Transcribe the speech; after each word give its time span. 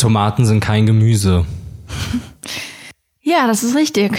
Tomaten 0.00 0.46
sind 0.46 0.60
kein 0.60 0.86
Gemüse. 0.86 1.44
Ja, 3.20 3.46
das 3.46 3.62
ist 3.62 3.76
richtig. 3.76 4.18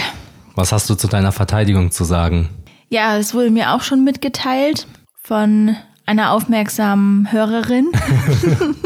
Was 0.54 0.70
hast 0.70 0.88
du 0.88 0.94
zu 0.94 1.08
deiner 1.08 1.32
Verteidigung 1.32 1.90
zu 1.90 2.04
sagen? 2.04 2.48
Ja, 2.88 3.16
es 3.16 3.34
wurde 3.34 3.50
mir 3.50 3.72
auch 3.72 3.82
schon 3.82 4.04
mitgeteilt 4.04 4.86
von 5.22 5.76
einer 6.06 6.30
aufmerksamen 6.30 7.32
Hörerin. 7.32 7.90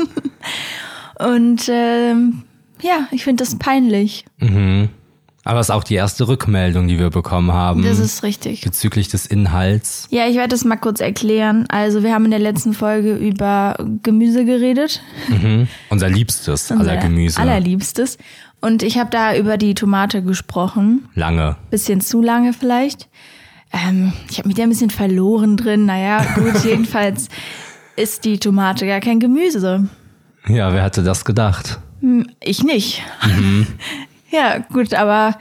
Und 1.18 1.68
ähm, 1.68 2.44
ja, 2.80 3.08
ich 3.10 3.24
finde 3.24 3.44
das 3.44 3.56
peinlich. 3.56 4.24
Mhm. 4.38 4.88
Aber 5.46 5.60
es 5.60 5.68
ist 5.68 5.74
auch 5.74 5.84
die 5.84 5.94
erste 5.94 6.26
Rückmeldung, 6.26 6.88
die 6.88 6.98
wir 6.98 7.10
bekommen 7.10 7.52
haben. 7.52 7.82
Das 7.84 8.00
ist 8.00 8.24
richtig. 8.24 8.62
Bezüglich 8.62 9.08
des 9.08 9.26
Inhalts. 9.26 10.08
Ja, 10.10 10.26
ich 10.26 10.34
werde 10.34 10.48
das 10.48 10.64
mal 10.64 10.74
kurz 10.76 10.98
erklären. 11.00 11.66
Also 11.68 12.02
wir 12.02 12.12
haben 12.12 12.24
in 12.24 12.32
der 12.32 12.40
letzten 12.40 12.72
Folge 12.74 13.14
über 13.14 13.76
Gemüse 14.02 14.44
geredet. 14.44 15.02
Mhm. 15.28 15.68
Unser 15.88 16.08
liebstes 16.08 16.70
aller 16.72 16.80
Unser 16.80 16.96
Gemüse. 16.96 17.40
Allerliebstes. 17.40 18.18
Und 18.60 18.82
ich 18.82 18.98
habe 18.98 19.10
da 19.10 19.36
über 19.36 19.56
die 19.56 19.74
Tomate 19.74 20.20
gesprochen. 20.22 21.08
Lange. 21.14 21.54
Bisschen 21.70 22.00
zu 22.00 22.20
lange 22.20 22.52
vielleicht. 22.52 23.08
Ähm, 23.72 24.12
ich 24.28 24.38
habe 24.38 24.48
mich 24.48 24.56
da 24.56 24.64
ein 24.64 24.68
bisschen 24.70 24.90
verloren 24.90 25.56
drin. 25.56 25.86
Naja, 25.86 26.24
gut, 26.34 26.54
jedenfalls 26.64 27.28
ist 27.94 28.24
die 28.24 28.38
Tomate 28.38 28.84
gar 28.86 28.98
kein 29.00 29.20
Gemüse. 29.20 29.88
Ja, 30.48 30.72
wer 30.72 30.82
hatte 30.82 31.04
das 31.04 31.24
gedacht? 31.24 31.78
Hm, 32.00 32.26
Ich 32.40 32.64
nicht. 32.64 33.02
ja, 34.30 34.58
gut, 34.72 34.94
aber 34.94 35.36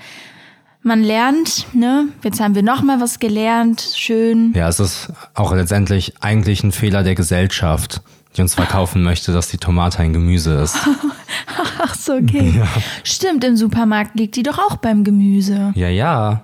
man 0.84 1.04
lernt, 1.04 1.68
ne? 1.74 2.10
Jetzt 2.24 2.40
haben 2.40 2.56
wir 2.56 2.64
noch 2.64 2.82
mal 2.84 3.02
was 3.02 3.20
gelernt. 3.20 3.82
Schön. 3.96 4.54
Ja, 4.56 4.68
es 4.70 4.80
ist 4.80 5.12
auch 5.34 5.54
letztendlich 5.54 6.14
eigentlich 6.22 6.64
ein 6.64 6.72
Fehler 6.72 7.02
der 7.04 7.16
Gesellschaft, 7.16 8.02
die 8.38 8.42
uns 8.42 8.54
verkaufen 8.56 9.02
möchte, 9.02 9.32
dass 9.34 9.48
die 9.48 9.58
Tomate 9.58 10.00
ein 10.00 10.14
Gemüse 10.14 10.54
ist. 10.56 10.78
Ach 11.80 11.96
so, 11.96 12.14
okay. 12.14 12.62
Stimmt, 13.04 13.44
im 13.44 13.58
Supermarkt 13.58 14.18
liegt 14.20 14.36
die 14.36 14.44
doch 14.44 14.60
auch 14.60 14.76
beim 14.78 15.04
Gemüse. 15.04 15.72
Ja, 15.76 15.90
ja, 15.90 16.44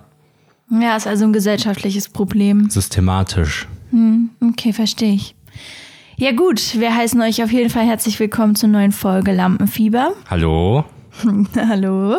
Ja, 0.70 0.96
ist 0.96 1.06
also 1.06 1.24
ein 1.24 1.32
gesellschaftliches 1.32 2.08
Problem. 2.08 2.68
systematisch. 2.70 3.68
Okay, 4.40 4.72
verstehe 4.72 5.14
ich. 5.14 5.34
Ja 6.16 6.32
gut, 6.32 6.78
wir 6.80 6.94
heißen 6.96 7.20
euch 7.20 7.42
auf 7.42 7.52
jeden 7.52 7.68
Fall 7.70 7.84
herzlich 7.86 8.18
willkommen 8.18 8.54
zur 8.56 8.70
neuen 8.70 8.92
Folge 8.92 9.32
Lampenfieber. 9.32 10.12
Hallo? 10.30 10.84
Hallo. 11.56 12.18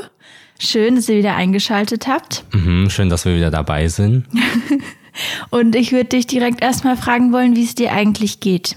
Schön, 0.59 0.95
dass 0.95 1.09
ihr 1.09 1.17
wieder 1.17 1.35
eingeschaltet 1.35 2.07
habt. 2.07 2.45
Mhm, 2.53 2.89
schön, 2.89 3.09
dass 3.09 3.25
wir 3.25 3.35
wieder 3.35 3.51
dabei 3.51 3.87
sind. 3.87 4.25
Und 5.49 5.75
ich 5.75 5.91
würde 5.91 6.05
dich 6.09 6.25
direkt 6.27 6.61
erstmal 6.63 6.97
fragen 6.97 7.31
wollen, 7.33 7.55
wie 7.55 7.63
es 7.63 7.75
dir 7.75 7.91
eigentlich 7.91 8.39
geht. 8.39 8.75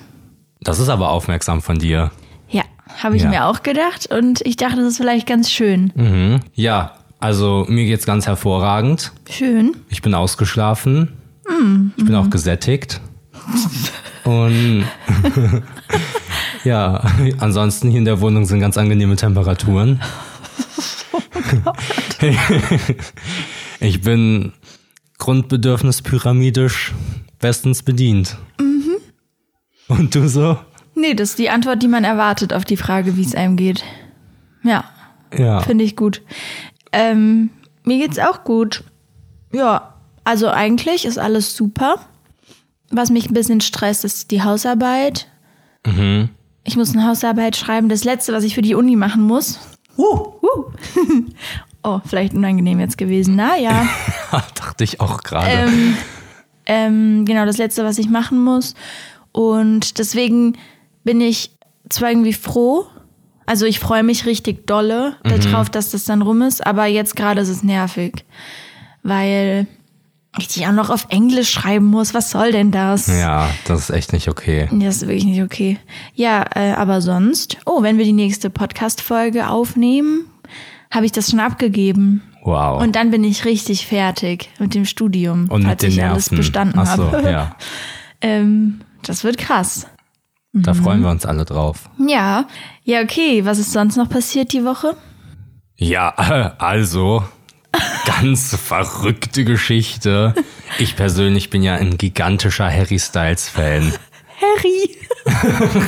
Das 0.61 0.79
ist 0.81 0.89
aber 0.89 1.11
aufmerksam 1.11 1.63
von 1.63 1.79
dir. 1.79 2.11
Ja, 2.51 2.63
habe 3.03 3.17
ich 3.17 3.23
Ja. 3.23 3.29
mir 3.31 3.45
auch 3.47 3.63
gedacht 3.63 4.09
und 4.13 4.41
ich 4.45 4.57
dachte, 4.57 4.77
das 4.77 4.87
ist 4.93 4.97
vielleicht 4.99 5.27
ganz 5.27 5.51
schön. 5.51 5.93
Mhm. 5.95 6.41
Ja, 6.55 6.93
also 7.21 7.65
mir 7.69 7.87
geht's 7.87 8.05
ganz 8.05 8.27
hervorragend. 8.27 9.13
Schön. 9.31 9.77
Ich 9.89 10.03
bin 10.03 10.13
ausgeschlafen. 10.15 11.13
Ich 11.97 12.05
bin 12.05 12.15
auch 12.15 12.29
gesättigt. 12.29 13.01
Und 14.25 14.85
ja, 16.67 17.03
ansonsten 17.39 17.89
hier 17.89 17.99
in 17.99 18.05
der 18.05 18.21
Wohnung 18.21 18.45
sind 18.45 18.61
ganz 18.61 18.77
angenehme 18.77 19.17
Temperaturen. 19.17 20.03
ich 23.81 24.01
bin 24.01 24.53
grundbedürfnispyramidisch 25.19 26.93
bestens 27.39 27.83
bedient. 27.83 28.37
Und 29.89 30.15
du 30.15 30.29
so? 30.29 30.59
Nee, 30.95 31.15
das 31.15 31.31
ist 31.31 31.39
die 31.39 31.51
Antwort, 31.51 31.83
die 31.83 31.89
man 31.89 32.05
erwartet 32.05 32.53
auf 32.53 32.65
die 32.65 32.77
Frage, 32.77 33.17
wie 33.17 33.23
es 33.25 33.35
einem 33.35 33.57
geht. 33.57 33.85
Ja, 34.65 34.85
Ja. 35.37 35.61
finde 35.61 35.85
ich 35.85 35.95
gut. 35.95 36.23
Ähm, 36.93 37.51
mir 37.85 37.99
geht's 37.99 38.19
auch 38.19 38.43
gut. 38.45 38.83
Ja, 39.53 39.95
also 40.25 40.49
eigentlich 40.49 41.05
ist 41.05 41.19
alles 41.19 41.55
super. 41.57 42.01
Was 42.91 43.11
mich 43.11 43.31
ein 43.31 43.35
bisschen 43.35 43.61
stresst, 43.61 44.05
ist 44.05 44.31
die 44.31 44.43
Hausarbeit. 44.43 45.29
Mhm. 45.87 46.31
Ich 46.67 46.77
muss 46.77 46.93
eine 46.95 47.07
Hausarbeit 47.07 47.57
schreiben. 47.57 47.89
Das 47.89 48.05
letzte, 48.05 48.33
was 48.33 48.45
ich 48.45 48.55
für 48.55 48.63
die 48.63 48.75
Uni 48.75 48.97
machen 48.97 49.23
muss. 49.23 49.61
Uh, 49.97 50.35
uh. 50.43 50.65
oh, 51.83 52.01
vielleicht 52.05 52.35
unangenehm 52.35 52.81
jetzt 52.81 52.99
gewesen. 52.99 53.37
Naja. 53.37 53.89
Dachte 54.55 54.85
ich 54.85 55.01
auch 55.01 55.23
gerade. 55.23 55.49
ähm, 55.49 55.97
ähm, 56.67 57.25
genau, 57.25 57.47
das 57.47 57.57
letzte, 57.57 57.85
was 57.85 57.99
ich 57.99 58.09
machen 58.09 58.43
muss. 58.43 58.75
Und 59.33 59.99
deswegen 59.99 60.59
bin 61.05 61.21
ich 61.21 61.57
zwar 61.89 62.11
irgendwie 62.11 62.33
froh, 62.33 62.87
also 63.47 63.65
ich 63.65 63.79
freue 63.79 64.03
mich 64.03 64.27
richtig 64.27 64.67
dolle 64.67 65.17
darauf, 65.23 65.71
dass 65.71 65.91
das 65.91 66.05
dann 66.05 66.23
rum 66.23 66.43
ist, 66.43 66.67
aber 66.67 66.87
jetzt 66.87 67.15
gerade 67.15 67.41
ist 67.41 67.49
es 67.49 67.63
nervig, 67.63 68.25
weil 69.05 69.69
ich 70.39 70.49
die 70.49 70.67
auch 70.67 70.73
noch 70.73 70.91
auf 70.91 71.07
Englisch 71.09 71.51
schreiben 71.51 71.87
muss. 71.87 72.15
Was 72.15 72.31
soll 72.31 72.53
denn 72.53 72.71
das? 72.71 73.07
ja, 73.07 73.49
das 73.67 73.81
ist 73.81 73.91
echt 73.91 74.13
nicht 74.13 74.29
okay. 74.29 74.69
Das 74.73 74.97
ist 74.97 75.03
wirklich 75.03 75.25
nicht 75.25 75.43
okay. 75.43 75.79
Ja, 76.15 76.45
äh, 76.55 76.73
aber 76.73 77.01
sonst, 77.01 77.57
oh, 77.67 77.83
wenn 77.83 77.99
wir 77.99 78.05
die 78.05 78.13
nächste 78.13 78.51
Podcast-Folge 78.51 79.49
aufnehmen, 79.49 80.27
habe 80.91 81.07
ich 81.07 81.13
das 81.13 81.31
schon 81.31 81.41
abgegeben. 81.41 82.23
Wow. 82.45 82.81
Und 82.81 82.95
dann 82.97 83.11
bin 83.11 83.25
ich 83.25 83.45
richtig 83.45 83.87
fertig 83.87 84.51
mit 84.59 84.75
dem 84.75 84.85
Studium, 84.85 85.49
Und 85.49 85.63
falls 85.65 85.65
mit 85.65 85.83
den 85.83 85.91
ich 85.91 85.97
Nerven. 85.97 86.13
alles 86.13 86.29
bestanden 86.31 86.79
Ach 86.79 86.97
so, 86.97 87.11
habe. 87.13 87.31
ja. 87.31 87.57
ähm, 88.21 88.81
das 89.03 89.25
wird 89.25 89.39
krass. 89.39 89.87
Da 90.53 90.73
Mhm. 90.73 90.83
freuen 90.85 91.01
wir 91.03 91.11
uns 91.11 91.27
alle 91.27 91.45
drauf. 91.45 91.91
Ja, 91.99 92.47
ja, 92.85 93.01
okay. 93.03 93.45
Was 93.45 93.59
ist 93.59 93.73
sonst 93.73 93.97
noch 93.97 94.09
passiert 94.09 94.53
die 94.53 94.65
Woche? 94.65 94.97
Ja, 95.77 96.09
also 96.59 97.25
ganz 98.07 98.55
verrückte 98.57 99.45
Geschichte. 99.45 100.35
Ich 100.79 100.97
persönlich 100.97 101.51
bin 101.51 101.63
ja 101.63 101.75
ein 101.75 101.99
gigantischer 101.99 102.71
Harry 102.71 102.99
Styles 102.99 103.49
Fan. 103.49 103.93
Harry. 104.41 104.97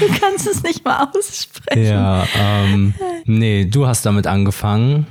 du 0.00 0.20
kannst 0.20 0.46
es 0.46 0.62
nicht 0.62 0.84
mal 0.84 1.08
aussprechen. 1.14 1.84
Ja, 1.84 2.26
ähm, 2.36 2.94
nee, 3.24 3.64
du 3.64 3.86
hast 3.86 4.04
damit 4.04 4.26
angefangen. 4.26 5.06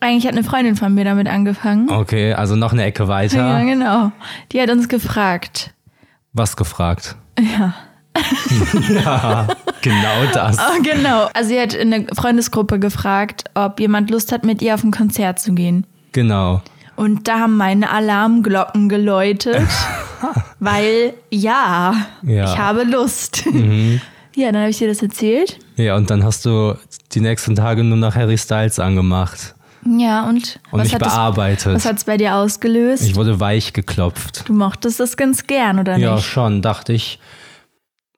Eigentlich 0.00 0.26
hat 0.26 0.32
eine 0.32 0.44
Freundin 0.44 0.74
von 0.76 0.92
mir 0.94 1.04
damit 1.04 1.28
angefangen. 1.28 1.88
Okay, 1.88 2.34
also 2.34 2.56
noch 2.56 2.72
eine 2.72 2.84
Ecke 2.84 3.04
Ja, 3.04 3.08
weiter. 3.08 3.64
genau. 3.64 4.12
Die 4.50 4.60
hat 4.60 4.68
uns 4.68 4.88
gefragt. 4.88 5.72
Was 6.32 6.56
gefragt? 6.56 7.16
Ja. 7.38 7.74
ja, 8.88 9.48
genau 9.82 10.24
das. 10.32 10.56
Oh, 10.58 10.82
genau. 10.82 11.28
Also 11.34 11.50
sie 11.50 11.60
hat 11.60 11.74
in 11.74 11.92
eine 11.92 12.06
Freundesgruppe 12.14 12.78
gefragt, 12.78 13.44
ob 13.54 13.78
jemand 13.80 14.10
Lust 14.10 14.32
hat, 14.32 14.44
mit 14.44 14.62
ihr 14.62 14.74
auf 14.74 14.82
ein 14.84 14.90
Konzert 14.90 15.38
zu 15.38 15.52
gehen. 15.52 15.86
Genau. 16.12 16.62
Und 16.96 17.26
da 17.28 17.40
haben 17.40 17.56
meine 17.56 17.90
Alarmglocken 17.90 18.88
geläutet, 18.88 19.66
weil 20.60 21.14
ja, 21.30 21.94
Ja. 22.22 22.44
ich 22.44 22.58
habe 22.58 22.84
Lust. 22.84 23.44
Ja, 24.34 24.50
dann 24.52 24.62
habe 24.62 24.70
ich 24.70 24.78
dir 24.78 24.88
das 24.88 25.02
erzählt. 25.02 25.58
Ja, 25.76 25.96
und 25.96 26.10
dann 26.10 26.24
hast 26.24 26.44
du 26.46 26.74
die 27.12 27.20
nächsten 27.20 27.54
Tage 27.54 27.82
nur 27.84 27.98
nach 27.98 28.14
Harry 28.14 28.38
Styles 28.38 28.78
angemacht 28.78 29.54
Ja, 29.84 30.22
und, 30.28 30.58
und 30.70 30.80
was 30.80 30.84
mich 30.88 30.94
hat 30.94 31.02
das, 31.02 31.14
bearbeitet. 31.14 31.74
was 31.74 31.84
hat's 31.84 32.04
bei 32.04 32.16
dir 32.16 32.36
ausgelöst? 32.36 33.02
ich 33.04 33.14
wurde 33.16 33.40
weich 33.40 33.72
geklopft. 33.72 34.48
du 34.48 34.52
mochtest 34.54 35.00
das 35.00 35.16
ganz 35.16 35.46
gern, 35.46 35.78
oder 35.78 35.96
Ja, 35.98 36.14
nicht? 36.14 36.24
schon, 36.26 36.62
dachte 36.62 36.92
ich. 36.92 37.18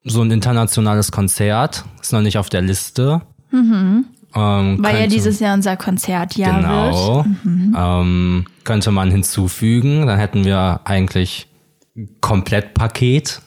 So 0.04 0.20
ein 0.22 0.30
internationales 0.30 1.10
Konzert 1.12 1.84
ist 2.00 2.12
noch 2.12 2.20
nicht 2.20 2.36
auf 2.38 2.48
der 2.50 2.60
Liste. 2.62 3.22
Ähm, 3.52 4.04
Weil 4.34 4.94
ja 4.94 5.00
könnte- 5.00 5.08
dieses 5.08 5.40
Jahr 5.40 5.54
unser 5.54 5.76
Konzertjahr 5.76 6.56
wird. 6.56 7.26
Genau. 7.44 8.00
Ähm, 8.02 8.46
könnte 8.64 8.90
man 8.90 9.10
hinzufügen. 9.10 10.06
Dann 10.06 10.18
hätten 10.18 10.44
wir 10.44 10.80
eigentlich 10.84 11.48
ein 11.96 12.08
Komplettpaket. 12.20 13.40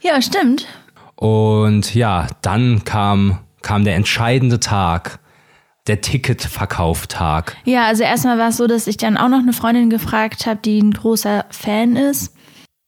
Ja, 0.00 0.20
stimmt. 0.22 0.66
Und 1.16 1.94
ja, 1.94 2.26
dann 2.40 2.82
kam, 2.84 3.38
kam 3.62 3.84
der 3.84 3.94
entscheidende 3.96 4.58
Tag. 4.60 5.18
Der 5.88 6.00
Ticketverkauftag. 6.00 7.56
Ja, 7.64 7.86
also 7.86 8.04
erstmal 8.04 8.38
war 8.38 8.50
es 8.50 8.56
so, 8.56 8.68
dass 8.68 8.86
ich 8.86 8.98
dann 8.98 9.16
auch 9.16 9.28
noch 9.28 9.40
eine 9.40 9.52
Freundin 9.52 9.90
gefragt 9.90 10.46
habe, 10.46 10.60
die 10.64 10.78
ein 10.80 10.92
großer 10.92 11.44
Fan 11.50 11.96
ist. 11.96 12.32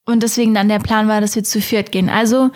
Und 0.06 0.22
deswegen 0.22 0.55
dann 0.55 0.69
der 0.69 0.78
Plan 0.78 1.08
war, 1.08 1.20
dass 1.20 1.34
wir 1.34 1.43
zu 1.43 1.60
viert 1.60 1.90
gehen. 1.90 2.08
Also, 2.08 2.50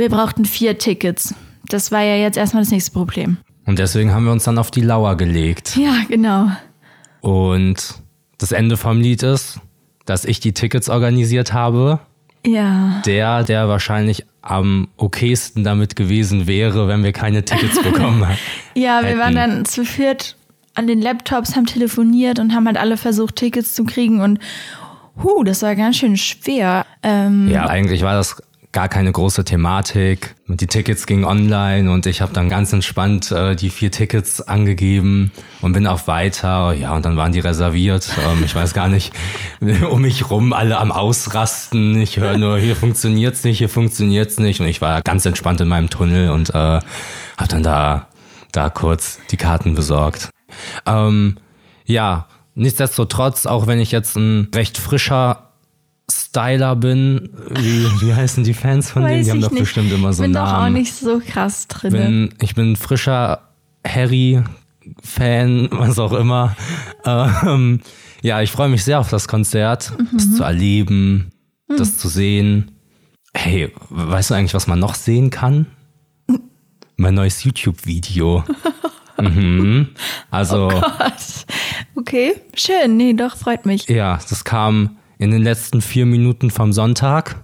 wir 0.00 0.08
brauchten 0.08 0.46
vier 0.46 0.78
Tickets. 0.78 1.34
Das 1.68 1.92
war 1.92 2.02
ja 2.02 2.16
jetzt 2.16 2.38
erstmal 2.38 2.62
das 2.62 2.72
nächste 2.72 2.90
Problem. 2.90 3.36
Und 3.66 3.78
deswegen 3.78 4.12
haben 4.12 4.24
wir 4.24 4.32
uns 4.32 4.44
dann 4.44 4.58
auf 4.58 4.70
die 4.70 4.80
Lauer 4.80 5.16
gelegt. 5.16 5.76
Ja, 5.76 5.94
genau. 6.08 6.48
Und 7.20 7.94
das 8.38 8.52
Ende 8.52 8.76
vom 8.78 9.00
Lied 9.00 9.22
ist, 9.22 9.60
dass 10.06 10.24
ich 10.24 10.40
die 10.40 10.52
Tickets 10.52 10.88
organisiert 10.88 11.52
habe. 11.52 12.00
Ja. 12.44 13.02
Der, 13.04 13.44
der 13.44 13.68
wahrscheinlich 13.68 14.24
am 14.40 14.88
okaysten 14.96 15.62
damit 15.64 15.94
gewesen 15.96 16.46
wäre, 16.46 16.88
wenn 16.88 17.04
wir 17.04 17.12
keine 17.12 17.44
Tickets 17.44 17.80
bekommen 17.82 18.24
hätten. 18.26 18.40
Ja, 18.74 19.04
wir 19.04 19.18
waren 19.18 19.34
dann 19.34 19.64
zu 19.66 19.84
viert 19.84 20.36
an 20.74 20.86
den 20.86 21.02
Laptops, 21.02 21.54
haben 21.56 21.66
telefoniert 21.66 22.38
und 22.38 22.54
haben 22.54 22.66
halt 22.66 22.78
alle 22.78 22.96
versucht, 22.96 23.36
Tickets 23.36 23.74
zu 23.74 23.84
kriegen. 23.84 24.22
Und 24.22 24.38
huh, 25.22 25.44
das 25.44 25.60
war 25.60 25.76
ganz 25.76 25.98
schön 25.98 26.16
schwer. 26.16 26.86
Ähm, 27.02 27.48
Ja, 27.48 27.66
eigentlich 27.66 28.02
war 28.02 28.14
das 28.14 28.42
gar 28.72 28.88
keine 28.88 29.10
große 29.10 29.44
Thematik. 29.44 30.36
Die 30.46 30.66
Tickets 30.66 31.06
gingen 31.06 31.24
online 31.24 31.90
und 31.90 32.06
ich 32.06 32.20
habe 32.20 32.32
dann 32.32 32.48
ganz 32.48 32.72
entspannt 32.72 33.32
äh, 33.32 33.56
die 33.56 33.70
vier 33.70 33.90
Tickets 33.90 34.40
angegeben 34.40 35.32
und 35.60 35.72
bin 35.72 35.86
auf 35.86 36.06
weiter. 36.06 36.72
Ja, 36.72 36.94
und 36.94 37.04
dann 37.04 37.16
waren 37.16 37.32
die 37.32 37.40
reserviert. 37.40 38.08
Ähm, 38.24 38.44
ich 38.44 38.54
weiß 38.54 38.72
gar 38.72 38.88
nicht, 38.88 39.12
um 39.90 40.02
mich 40.02 40.30
rum 40.30 40.52
alle 40.52 40.78
am 40.78 40.92
Ausrasten. 40.92 42.00
Ich 42.00 42.18
höre 42.18 42.38
nur, 42.38 42.58
hier 42.58 42.76
funktioniert's 42.76 43.42
nicht, 43.42 43.58
hier 43.58 43.68
funktioniert's 43.68 44.38
nicht. 44.38 44.60
Und 44.60 44.68
ich 44.68 44.80
war 44.80 45.02
ganz 45.02 45.26
entspannt 45.26 45.60
in 45.60 45.68
meinem 45.68 45.90
Tunnel 45.90 46.30
und 46.30 46.50
äh, 46.50 46.52
habe 46.52 47.48
dann 47.48 47.64
da, 47.64 48.06
da 48.52 48.70
kurz 48.70 49.18
die 49.30 49.36
Karten 49.36 49.74
besorgt. 49.74 50.30
Ähm, 50.86 51.38
ja, 51.86 52.28
nichtsdestotrotz, 52.54 53.46
auch 53.46 53.66
wenn 53.66 53.80
ich 53.80 53.90
jetzt 53.90 54.16
ein 54.16 54.48
recht 54.54 54.78
frischer 54.78 55.49
Styler 56.10 56.76
bin. 56.76 57.30
Wie, 57.50 57.84
wie 58.02 58.14
heißen 58.14 58.44
die 58.44 58.54
Fans 58.54 58.90
von 58.90 59.04
denen? 59.04 59.24
Die 59.24 59.30
haben 59.30 59.40
doch 59.40 59.50
nicht. 59.50 59.60
bestimmt 59.60 59.92
immer 59.92 60.12
so 60.12 60.22
ich 60.22 60.26
bin 60.26 60.32
Namen. 60.32 60.50
doch 60.50 60.64
auch 60.64 60.68
nicht 60.68 60.94
so 60.94 61.20
krass 61.24 61.68
drin. 61.68 61.92
bin, 61.92 62.34
ich 62.40 62.54
bin 62.54 62.76
frischer 62.76 63.48
Harry-Fan, 63.86 65.68
was 65.72 65.98
auch 65.98 66.12
immer. 66.12 66.56
Ähm, 67.04 67.80
ja, 68.22 68.40
ich 68.42 68.50
freue 68.50 68.68
mich 68.68 68.84
sehr 68.84 69.00
auf 69.00 69.08
das 69.10 69.28
Konzert, 69.28 69.92
Mhm. 69.98 70.08
das 70.12 70.34
zu 70.36 70.42
erleben, 70.42 71.30
das 71.68 71.96
zu 71.98 72.08
sehen. 72.08 72.72
Hey, 73.34 73.72
weißt 73.90 74.30
du 74.30 74.34
eigentlich, 74.34 74.54
was 74.54 74.66
man 74.66 74.78
noch 74.78 74.94
sehen 74.94 75.30
kann? 75.30 75.66
Mein 76.96 77.14
neues 77.14 77.42
YouTube-Video. 77.44 78.44
mhm. 79.20 79.88
Also, 80.30 80.68
Gott. 80.68 81.46
Okay, 81.96 82.34
schön. 82.54 82.96
Nee, 82.96 83.14
doch, 83.14 83.36
freut 83.36 83.64
mich. 83.66 83.88
ja, 83.88 84.18
das 84.28 84.44
kam 84.44 84.96
in 85.20 85.30
den 85.30 85.42
letzten 85.42 85.82
vier 85.82 86.06
Minuten 86.06 86.50
vom 86.50 86.72
Sonntag. 86.72 87.36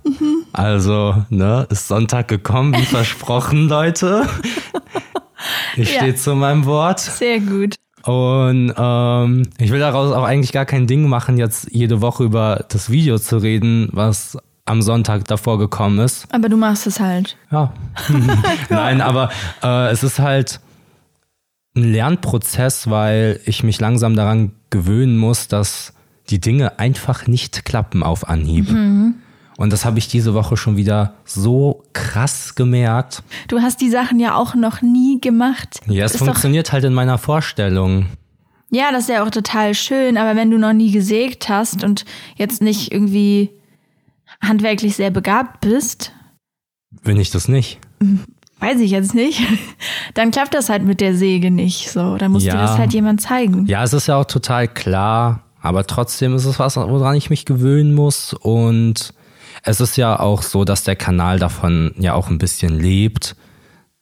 Also, 0.54 1.24
ne, 1.28 1.66
ist 1.70 1.88
Sonntag 1.88 2.26
gekommen, 2.26 2.74
wie 2.74 2.84
versprochen, 2.86 3.68
Leute. 3.68 4.26
Ich 5.76 5.92
Ja. 5.92 6.00
stehe 6.00 6.14
zu 6.14 6.34
meinem 6.34 6.64
Wort. 6.64 7.00
Sehr 7.00 7.38
gut. 7.38 7.74
Und 8.04 8.72
ähm, 8.78 9.42
ich 9.58 9.70
will 9.70 9.80
daraus 9.80 10.12
auch 10.12 10.24
eigentlich 10.24 10.52
gar 10.52 10.64
kein 10.64 10.86
Ding 10.86 11.06
machen, 11.06 11.36
jetzt 11.36 11.68
jede 11.70 12.00
Woche 12.00 12.24
über 12.24 12.64
das 12.70 12.88
Video 12.90 13.18
zu 13.18 13.36
reden, 13.36 13.90
was 13.92 14.38
am 14.64 14.80
Sonntag 14.80 15.26
davor 15.26 15.58
gekommen 15.58 15.98
ist. 15.98 16.26
Aber 16.32 16.48
du 16.48 16.56
machst 16.56 16.86
es 16.86 16.98
halt. 16.98 17.36
Ja. 17.50 17.74
Nein, 18.70 19.02
aber 19.02 19.28
äh, 19.62 19.90
es 19.90 20.02
ist 20.02 20.18
halt 20.18 20.60
ein 21.76 21.92
Lernprozess, 21.92 22.88
weil 22.88 23.38
ich 23.44 23.62
mich 23.62 23.80
langsam 23.80 24.16
daran 24.16 24.52
gewöhnen 24.70 25.18
muss, 25.18 25.46
dass 25.48 25.92
die 26.30 26.40
Dinge 26.40 26.78
einfach 26.78 27.26
nicht 27.26 27.64
klappen 27.64 28.02
auf 28.02 28.28
Anhieb. 28.28 28.68
Und 29.58 29.72
das 29.72 29.84
habe 29.84 29.98
ich 29.98 30.08
diese 30.08 30.34
Woche 30.34 30.56
schon 30.56 30.76
wieder 30.76 31.14
so 31.24 31.82
krass 31.92 32.54
gemerkt. 32.54 33.22
Du 33.48 33.60
hast 33.60 33.80
die 33.80 33.88
Sachen 33.90 34.20
ja 34.20 34.34
auch 34.34 34.54
noch 34.54 34.82
nie 34.82 35.20
gemacht. 35.20 35.80
Ja, 35.86 36.04
es 36.04 36.12
Ist 36.14 36.18
funktioniert 36.18 36.72
halt 36.72 36.84
in 36.84 36.92
meiner 36.94 37.16
Vorstellung. 37.18 38.06
ja, 38.70 38.90
das 38.92 39.04
ist 39.04 39.08
ja 39.10 39.24
auch 39.24 39.30
total 39.30 39.74
schön, 39.74 40.18
aber 40.18 40.36
wenn 40.36 40.50
du 40.50 40.58
noch 40.58 40.72
nie 40.74 40.90
gesägt 40.90 41.48
hast 41.48 41.84
und 41.84 42.04
jetzt 42.36 42.60
nicht 42.60 42.92
irgendwie 42.92 43.50
handwerklich 44.42 44.96
sehr 44.96 45.10
begabt 45.10 45.60
bist, 45.60 46.12
Bin 47.02 47.18
ich 47.18 47.30
das 47.30 47.48
nicht? 47.48 47.78
weiß 48.60 48.80
ich 48.80 48.90
jetzt 48.90 49.14
nicht, 49.14 49.40
dann 50.14 50.30
klappt 50.32 50.54
das 50.54 50.68
halt 50.68 50.82
mit 50.84 51.00
der 51.00 51.14
Säge 51.14 51.50
nicht 51.50 51.90
so. 51.90 52.16
Dann 52.16 52.32
muss 52.32 52.42
dir 52.42 52.48
Ja. 52.48 52.62
das 52.66 52.78
halt 52.78 52.92
jemand 52.92 53.20
zeigen. 53.22 53.66
Ja, 53.66 53.82
es 53.84 53.92
ist 53.92 54.08
ja 54.08 54.16
auch 54.16 54.24
total 54.24 54.66
klar, 54.68 55.42
aber 55.66 55.86
trotzdem 55.86 56.34
ist 56.34 56.44
es 56.44 56.58
was, 56.58 56.76
woran 56.76 57.16
ich 57.16 57.30
mich 57.30 57.44
gewöhnen 57.44 57.94
muss. 57.94 58.32
Und 58.34 59.12
es 59.62 59.80
ist 59.80 59.96
ja 59.96 60.18
auch 60.18 60.42
so, 60.42 60.64
dass 60.64 60.84
der 60.84 60.96
Kanal 60.96 61.38
davon 61.38 61.92
ja 61.98 62.14
auch 62.14 62.28
ein 62.28 62.38
bisschen 62.38 62.78
lebt, 62.78 63.36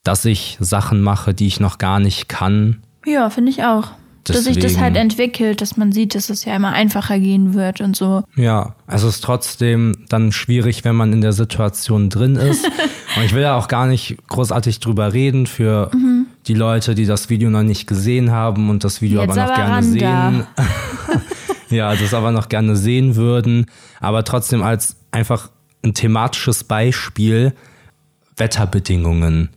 dass 0.02 0.24
ich 0.24 0.56
Sachen 0.60 1.00
mache, 1.00 1.34
die 1.34 1.46
ich 1.46 1.60
noch 1.60 1.78
gar 1.78 1.98
nicht 2.00 2.28
kann. 2.28 2.82
Ja, 3.06 3.30
finde 3.30 3.50
ich 3.50 3.64
auch. 3.64 3.88
Dass 4.24 4.44
sich 4.44 4.54
das 4.54 4.62
Deswegen- 4.62 4.80
halt 4.80 4.96
entwickelt, 4.96 5.60
dass 5.60 5.76
man 5.76 5.92
sieht, 5.92 6.14
dass 6.14 6.30
es 6.30 6.46
ja 6.46 6.56
immer 6.56 6.72
einfacher 6.72 7.18
gehen 7.18 7.52
wird 7.52 7.82
und 7.82 7.94
so. 7.94 8.24
Ja, 8.36 8.74
es 8.86 9.02
ist 9.02 9.22
trotzdem 9.22 9.92
dann 10.08 10.32
schwierig, 10.32 10.82
wenn 10.84 10.96
man 10.96 11.12
in 11.12 11.20
der 11.20 11.34
Situation 11.34 12.08
drin 12.08 12.36
ist. 12.36 12.64
Und 13.16 13.22
ich 13.22 13.32
will 13.32 13.42
ja 13.42 13.56
auch 13.56 13.68
gar 13.68 13.86
nicht 13.86 14.16
großartig 14.26 14.80
drüber 14.80 15.12
reden 15.12 15.46
für 15.46 15.88
die 16.48 16.54
Leute, 16.54 16.96
die 16.96 17.06
das 17.06 17.30
Video 17.30 17.48
noch 17.48 17.62
nicht 17.62 17.86
gesehen 17.86 18.32
haben 18.32 18.70
und 18.70 18.82
das 18.82 19.00
Video 19.02 19.20
Jetzt 19.20 19.38
aber 19.38 19.40
noch 19.40 19.56
aber 19.56 19.66
gerne 19.66 19.86
sehen. 19.86 20.46
ja, 21.70 21.94
das 21.96 22.14
aber 22.14 22.30
noch 22.32 22.48
gerne 22.48 22.76
sehen 22.76 23.16
würden. 23.16 23.66
Aber 24.00 24.24
trotzdem 24.24 24.62
als 24.62 24.96
einfach 25.10 25.50
ein 25.82 25.94
thematisches 25.94 26.64
Beispiel 26.64 27.52
Wetterbedingungen. 28.36 29.50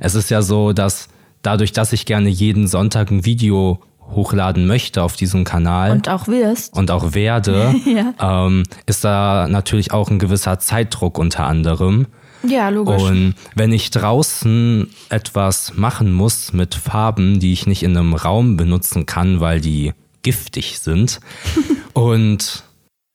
Es 0.00 0.14
ist 0.14 0.30
ja 0.30 0.42
so, 0.42 0.72
dass 0.72 1.08
dadurch, 1.42 1.72
dass 1.72 1.92
ich 1.92 2.04
gerne 2.06 2.28
jeden 2.28 2.66
Sonntag 2.68 3.10
ein 3.10 3.24
Video 3.24 3.80
hochladen 4.10 4.66
möchte 4.66 5.02
auf 5.02 5.16
diesem 5.16 5.44
Kanal 5.44 5.90
Und 5.92 6.08
auch 6.08 6.28
wirst. 6.28 6.74
und 6.76 6.90
auch 6.90 7.14
werde, 7.14 7.74
Ja. 7.86 8.46
ähm, 8.46 8.62
ist 8.86 9.02
da 9.04 9.48
natürlich 9.48 9.92
auch 9.92 10.10
ein 10.10 10.18
gewisser 10.18 10.58
Zeitdruck 10.58 11.18
unter 11.18 11.46
anderem. 11.46 12.06
Ja, 12.46 12.68
logisch. 12.68 13.02
Und 13.02 13.34
wenn 13.56 13.72
ich 13.72 13.90
draußen 13.90 14.88
etwas 15.08 15.74
machen 15.74 16.12
muss 16.12 16.52
mit 16.52 16.74
Farben, 16.76 17.40
die 17.40 17.52
ich 17.52 17.66
nicht 17.66 17.82
in 17.82 17.96
einem 17.96 18.14
Raum 18.14 18.56
benutzen 18.56 19.06
kann, 19.06 19.40
weil 19.40 19.60
die 19.60 19.92
giftig 20.26 20.80
sind, 20.80 21.20
und 21.94 22.64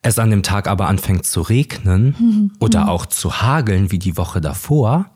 es 0.01 0.17
an 0.17 0.29
dem 0.31 0.43
Tag 0.43 0.67
aber 0.69 0.87
anfängt 0.87 1.25
zu 1.25 1.41
regnen 1.41 2.51
oder 2.61 2.87
auch 2.89 3.05
zu 3.05 3.41
hageln 3.41 3.91
wie 3.91 3.99
die 3.99 4.15
Woche 4.15 4.39
davor, 4.39 5.11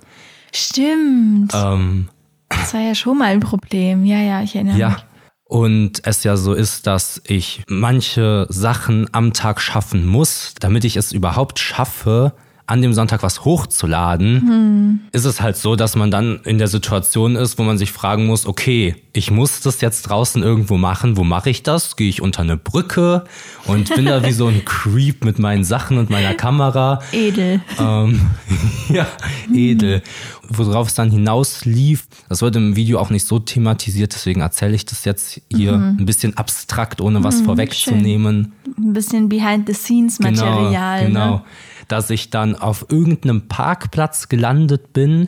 Stimmt. 0.54 1.52
ähm, 1.54 2.10
Das 2.50 2.74
war 2.74 2.82
ja 2.82 2.96
schon 2.96 3.18
mal 3.18 3.26
ein 3.34 3.40
Problem. 3.40 4.06
Ja, 4.06 4.18
ja, 4.20 4.42
ich 4.44 4.56
erinnere 4.56 4.78
Ja. 4.78 4.90
mich. 4.90 5.06
Und 5.48 6.02
es 6.08 6.24
ja 6.24 6.38
so 6.38 6.54
ist, 6.54 6.88
dass 6.88 7.22
ich 7.28 7.64
manche 7.68 8.48
Sachen 8.50 9.08
am 9.14 9.32
Tag 9.32 9.62
schaffen 9.62 10.06
muss, 10.06 10.54
damit 10.60 10.84
ich 10.86 10.98
es 10.98 11.12
überhaupt 11.12 11.60
schaffe, 11.60 12.34
an 12.68 12.82
dem 12.82 12.94
Sonntag 12.94 13.22
was 13.22 13.46
hochzuladen, 13.46 15.08
ist 15.12 15.26
es 15.26 15.40
halt 15.40 15.56
so, 15.56 15.76
dass 15.76 15.96
man 15.96 16.10
dann 16.10 16.40
in 16.46 16.58
der 16.58 16.68
Situation 16.68 17.36
ist, 17.36 17.60
wo 17.60 17.64
man 17.64 17.78
sich 17.78 17.92
fragen 17.92 18.26
muss, 18.26 18.48
okay, 18.48 18.96
ich 19.14 19.30
muss 19.30 19.62
das 19.62 19.82
jetzt 19.82 20.04
draußen 20.04 20.42
irgendwo 20.42 20.78
machen, 20.78 21.16
wo 21.16 21.24
mache 21.24 21.50
ich 21.50 21.64
das? 21.64 21.96
Gehe 21.96 22.10
ich 22.10 22.22
unter 22.22 22.42
eine 22.42 22.58
Brücke 22.58 23.24
und 23.66 23.94
bin 23.94 24.06
da 24.06 24.26
wie 24.26 24.32
so 24.32 24.48
ein 24.48 24.66
Creep 24.66 25.24
mit 25.24 25.38
meinen 25.38 25.64
Sachen 25.64 25.98
und 25.98 26.10
meiner 26.10 26.34
Kamera. 26.34 27.02
Edel. 27.12 27.62
Ähm, 27.80 28.22
ja, 28.90 29.08
edel. 29.54 30.02
Worauf 30.48 30.88
es 30.88 30.96
dann 30.96 31.12
hinaus 31.12 31.66
lief, 31.66 32.08
das 32.30 32.42
wird 32.42 32.56
im 32.56 32.76
Video 32.76 33.00
auch 33.00 33.10
nicht 33.10 33.26
so 33.26 33.40
thematisiert, 33.40 34.14
deswegen 34.14 34.42
erzähle 34.42 34.76
ich 34.76 34.86
das 34.86 35.06
jetzt 35.06 35.42
hier 35.52 35.74
ein 35.74 36.06
bisschen 36.06 36.36
abstrakt, 36.38 37.00
ohne 37.00 37.24
was 37.24 37.42
vorwegzunehmen. 37.42 38.54
Ein 38.78 38.94
bisschen 38.94 39.30
Behind-the-Scenes-Material. 39.30 41.06
Genau, 41.06 41.08
genau. 41.08 41.36
Ne? 41.38 41.42
Dass 41.88 42.10
ich 42.10 42.30
dann 42.30 42.56
auf 42.56 42.88
irgendeinem 42.90 43.48
Parkplatz 43.48 44.30
gelandet 44.30 44.94
bin, 44.94 45.28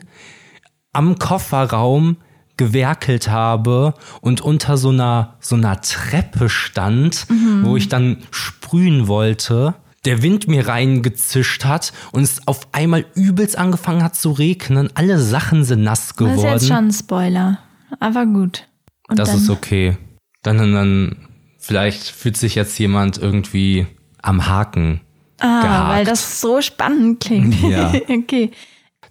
am 0.92 1.18
Kofferraum 1.18 2.16
gewerkelt 2.56 3.28
habe 3.30 3.94
und 4.20 4.40
unter 4.40 4.76
so 4.76 4.90
einer, 4.90 5.36
so 5.40 5.54
einer 5.56 5.80
Treppe 5.80 6.48
stand, 6.48 7.26
wo 7.62 7.76
ich 7.76 7.88
dann 7.88 8.18
sprühen 8.30 9.06
wollte. 9.06 9.74
Der 10.04 10.22
Wind 10.22 10.48
mir 10.48 10.66
reingezischt 10.68 11.64
hat 11.64 11.92
und 12.12 12.22
es 12.22 12.46
auf 12.46 12.68
einmal 12.72 13.04
übelst 13.14 13.56
angefangen 13.58 14.02
hat 14.02 14.16
zu 14.16 14.32
regnen. 14.32 14.90
Alle 14.94 15.18
Sachen 15.18 15.64
sind 15.64 15.82
nass 15.82 16.08
Das 16.08 16.16
geworden. 16.16 16.38
ist 16.38 16.44
jetzt 16.44 16.66
schon 16.68 16.76
ein 16.76 16.92
Spoiler. 16.92 17.58
Aber 18.00 18.26
gut. 18.26 18.68
Und 19.08 19.18
Das 19.18 19.30
dann, 19.30 19.38
ist 19.38 19.50
okay. 19.50 19.96
Dann, 20.42 20.58
dann, 20.58 20.72
dann, 20.72 21.16
vielleicht 21.58 22.04
fühlt 22.04 22.36
sich 22.36 22.54
jetzt 22.54 22.78
jemand 22.78 23.18
irgendwie 23.18 23.86
am 24.22 24.46
Haken 24.46 25.00
ah, 25.40 25.60
gehakt. 25.62 25.90
weil 25.90 26.04
das 26.04 26.40
so 26.40 26.60
spannend 26.60 27.20
klingt. 27.20 27.60
Ja. 27.62 27.92
okay. 28.08 28.50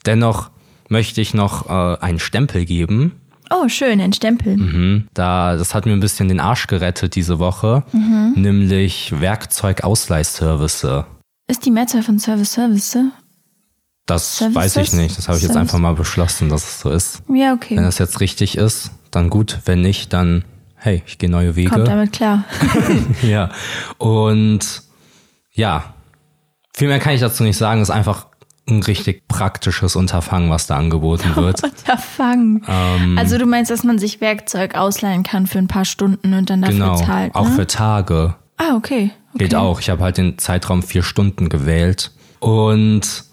Dennoch 0.06 0.50
möchte 0.90 1.22
ich 1.22 1.34
noch 1.34 1.70
äh, 1.70 1.98
einen 2.02 2.20
Stempel 2.20 2.66
geben. 2.66 3.14
Oh, 3.50 3.70
schön, 3.70 4.02
ein 4.02 4.12
Stempel. 4.14 4.58
Mhm. 4.58 5.08
Da, 5.14 5.56
das 5.56 5.74
hat 5.74 5.86
mir 5.86 5.94
ein 5.94 6.00
bisschen 6.02 6.28
den 6.28 6.40
Arsch 6.42 6.68
gerettet 6.68 7.16
diese 7.16 7.40
Woche, 7.40 7.84
Mhm. 7.94 8.34
nämlich 8.36 9.14
Werkzeugausleihservice. 9.20 11.06
Ist 11.48 11.66
die 11.66 11.72
Mehrzahl 11.72 12.04
von 12.04 12.20
Service 12.20 12.52
Service? 12.54 12.98
Das 14.06 14.38
Services? 14.38 14.56
weiß 14.56 14.76
ich 14.78 14.94
nicht. 14.94 15.18
Das 15.18 15.28
habe 15.28 15.38
ich 15.38 15.44
jetzt 15.44 15.56
einfach 15.58 15.80
mal 15.80 15.94
beschlossen, 15.94 16.50
dass 16.50 16.64
es 16.64 16.80
so 16.82 16.90
ist. 16.90 17.22
Ja, 17.34 17.54
okay. 17.54 17.76
Wenn 17.78 17.84
das 17.84 18.00
jetzt 18.00 18.20
richtig 18.20 18.58
ist, 18.58 18.92
dann 19.12 19.30
gut. 19.30 19.60
Wenn 19.66 19.82
nicht, 19.82 20.12
dann 20.14 20.44
hey, 20.76 21.04
ich 21.06 21.18
gehe 21.18 21.30
neue 21.30 21.56
Wege. 21.56 21.70
Kommt 21.70 21.88
damit 21.88 22.12
klar. 22.14 22.44
Ja. 23.22 23.50
Und 23.98 24.84
ja, 25.54 25.94
viel 26.78 26.88
mehr 26.90 27.00
kann 27.00 27.14
ich 27.14 27.22
dazu 27.22 27.42
nicht 27.42 27.58
sagen. 27.58 27.82
Es 27.82 27.90
ist 27.90 27.96
einfach 27.96 28.28
ein 28.70 28.84
richtig 28.84 29.28
praktisches 29.28 29.96
Unterfangen, 29.96 30.52
was 30.52 30.68
da 30.68 30.78
angeboten 30.78 31.32
wird. 31.36 31.64
Unterfangen. 31.64 32.64
Ähm. 32.68 33.18
also 33.18 33.40
du 33.40 33.48
meinst, 33.48 33.72
dass 33.72 33.84
man 33.84 33.98
sich 33.98 34.22
Werkzeug 34.22 34.76
ausleihen 34.76 35.24
kann 35.24 35.48
für 35.48 35.58
ein 35.58 35.68
paar 35.68 35.86
Stunden 35.86 36.36
und 36.36 36.52
dann 36.52 36.62
dafür 36.62 36.78
genau. 36.78 36.96
zahlt. 36.98 37.34
Auch 37.34 37.50
ne? 37.50 37.56
für 37.56 37.66
Tage. 37.66 38.36
Ah, 38.58 38.76
okay. 38.76 39.12
okay. 39.34 39.38
Geht 39.46 39.56
auch. 39.56 39.80
Ich 39.80 39.90
habe 39.90 40.04
halt 40.04 40.18
den 40.18 40.38
Zeitraum 40.38 40.84
vier 40.84 41.02
Stunden 41.02 41.50
gewählt. 41.50 42.12
Und 42.40 43.24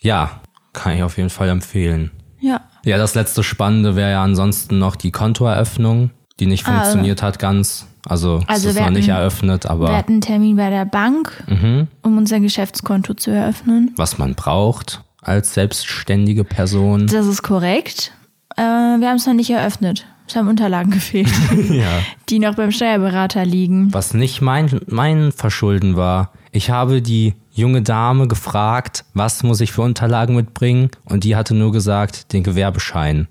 Ja, 0.00 0.40
kann 0.72 0.96
ich 0.96 1.04
auf 1.04 1.18
jeden 1.18 1.30
Fall 1.30 1.50
empfehlen. 1.50 2.10
Ja. 2.40 2.62
Ja, 2.84 2.98
das 2.98 3.14
letzte 3.14 3.44
Spannende 3.44 3.94
wäre 3.94 4.10
ja 4.10 4.24
ansonsten 4.24 4.80
noch 4.80 4.96
die 4.96 5.12
Kontoeröffnung, 5.12 6.10
die 6.40 6.46
nicht 6.46 6.66
Ah, 6.66 6.72
funktioniert 6.72 7.22
hat 7.22 7.38
ganz. 7.38 7.86
Also, 8.08 8.42
Also 8.46 8.68
es 8.68 8.74
ist 8.74 8.80
wir 8.80 8.82
noch 8.86 8.90
nicht 8.92 9.08
hatten- 9.10 9.20
eröffnet, 9.20 9.64
Wir 9.64 9.70
aber 9.70 9.96
hatten 9.96 10.12
einen 10.12 10.20
Termin 10.20 10.56
bei 10.56 10.70
der 10.70 10.84
Bank, 10.84 11.44
Mhm. 11.46 11.86
um 12.02 12.18
unser 12.18 12.40
Geschäftskonto 12.40 13.14
zu 13.14 13.30
eröffnen. 13.30 13.92
was 13.96 14.18
man 14.18 14.34
braucht 14.34 15.02
als 15.20 15.54
selbstständige 15.54 16.42
Person. 16.44 17.06
Das 17.06 17.26
ist 17.26 17.42
korrekt. 17.42 18.12
Äh, 18.56 18.62
wir 18.62 19.08
haben 19.08 19.16
es 19.16 19.26
noch 19.26 19.34
nicht 19.34 19.50
eröffnet. 19.50 20.04
Es 20.26 20.36
haben 20.36 20.48
Unterlagen 20.48 20.90
gefehlt, 20.90 21.28
ja. 21.70 22.00
die 22.28 22.38
noch 22.38 22.54
beim 22.54 22.72
Steuerberater 22.72 23.44
liegen. 23.44 23.92
Was 23.94 24.14
nicht 24.14 24.40
mein, 24.40 24.80
mein 24.86 25.30
Verschulden 25.32 25.96
war. 25.96 26.32
Ich 26.50 26.70
habe 26.70 27.02
die 27.02 27.34
junge 27.52 27.82
Dame 27.82 28.28
gefragt, 28.28 29.04
was 29.14 29.42
muss 29.42 29.60
ich 29.60 29.72
für 29.72 29.82
Unterlagen 29.82 30.34
mitbringen? 30.34 30.90
Und 31.04 31.24
die 31.24 31.36
hatte 31.36 31.54
nur 31.54 31.70
gesagt, 31.72 32.32
den 32.32 32.42
Gewerbeschein. 32.42 33.28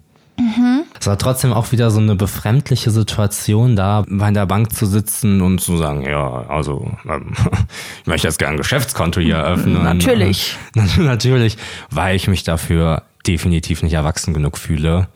Es 1.02 1.08
war 1.08 1.18
trotzdem 1.18 1.52
auch 1.52 1.72
wieder 1.72 1.90
so 1.90 2.00
eine 2.00 2.16
befremdliche 2.16 2.92
Situation, 2.92 3.76
da 3.76 4.06
bei 4.08 4.30
der 4.30 4.46
Bank 4.46 4.72
zu 4.72 4.86
sitzen 4.86 5.42
und 5.42 5.60
zu 5.60 5.76
sagen, 5.76 6.04
ja, 6.04 6.46
also 6.48 6.92
ähm, 7.10 7.34
ich 8.02 8.06
möchte 8.08 8.28
jetzt 8.28 8.38
gerne 8.38 8.54
ein 8.54 8.58
Geschäftskonto 8.58 9.20
hier 9.20 9.38
eröffnen. 9.38 9.82
Natürlich. 9.84 10.56
Natürlich, 11.00 11.58
weil 11.90 12.16
ich 12.16 12.28
mich 12.28 12.44
dafür 12.44 13.02
definitiv 13.26 13.82
nicht 13.82 13.94
erwachsen 13.94 14.36
genug 14.36 14.60
fühle. 14.60 15.08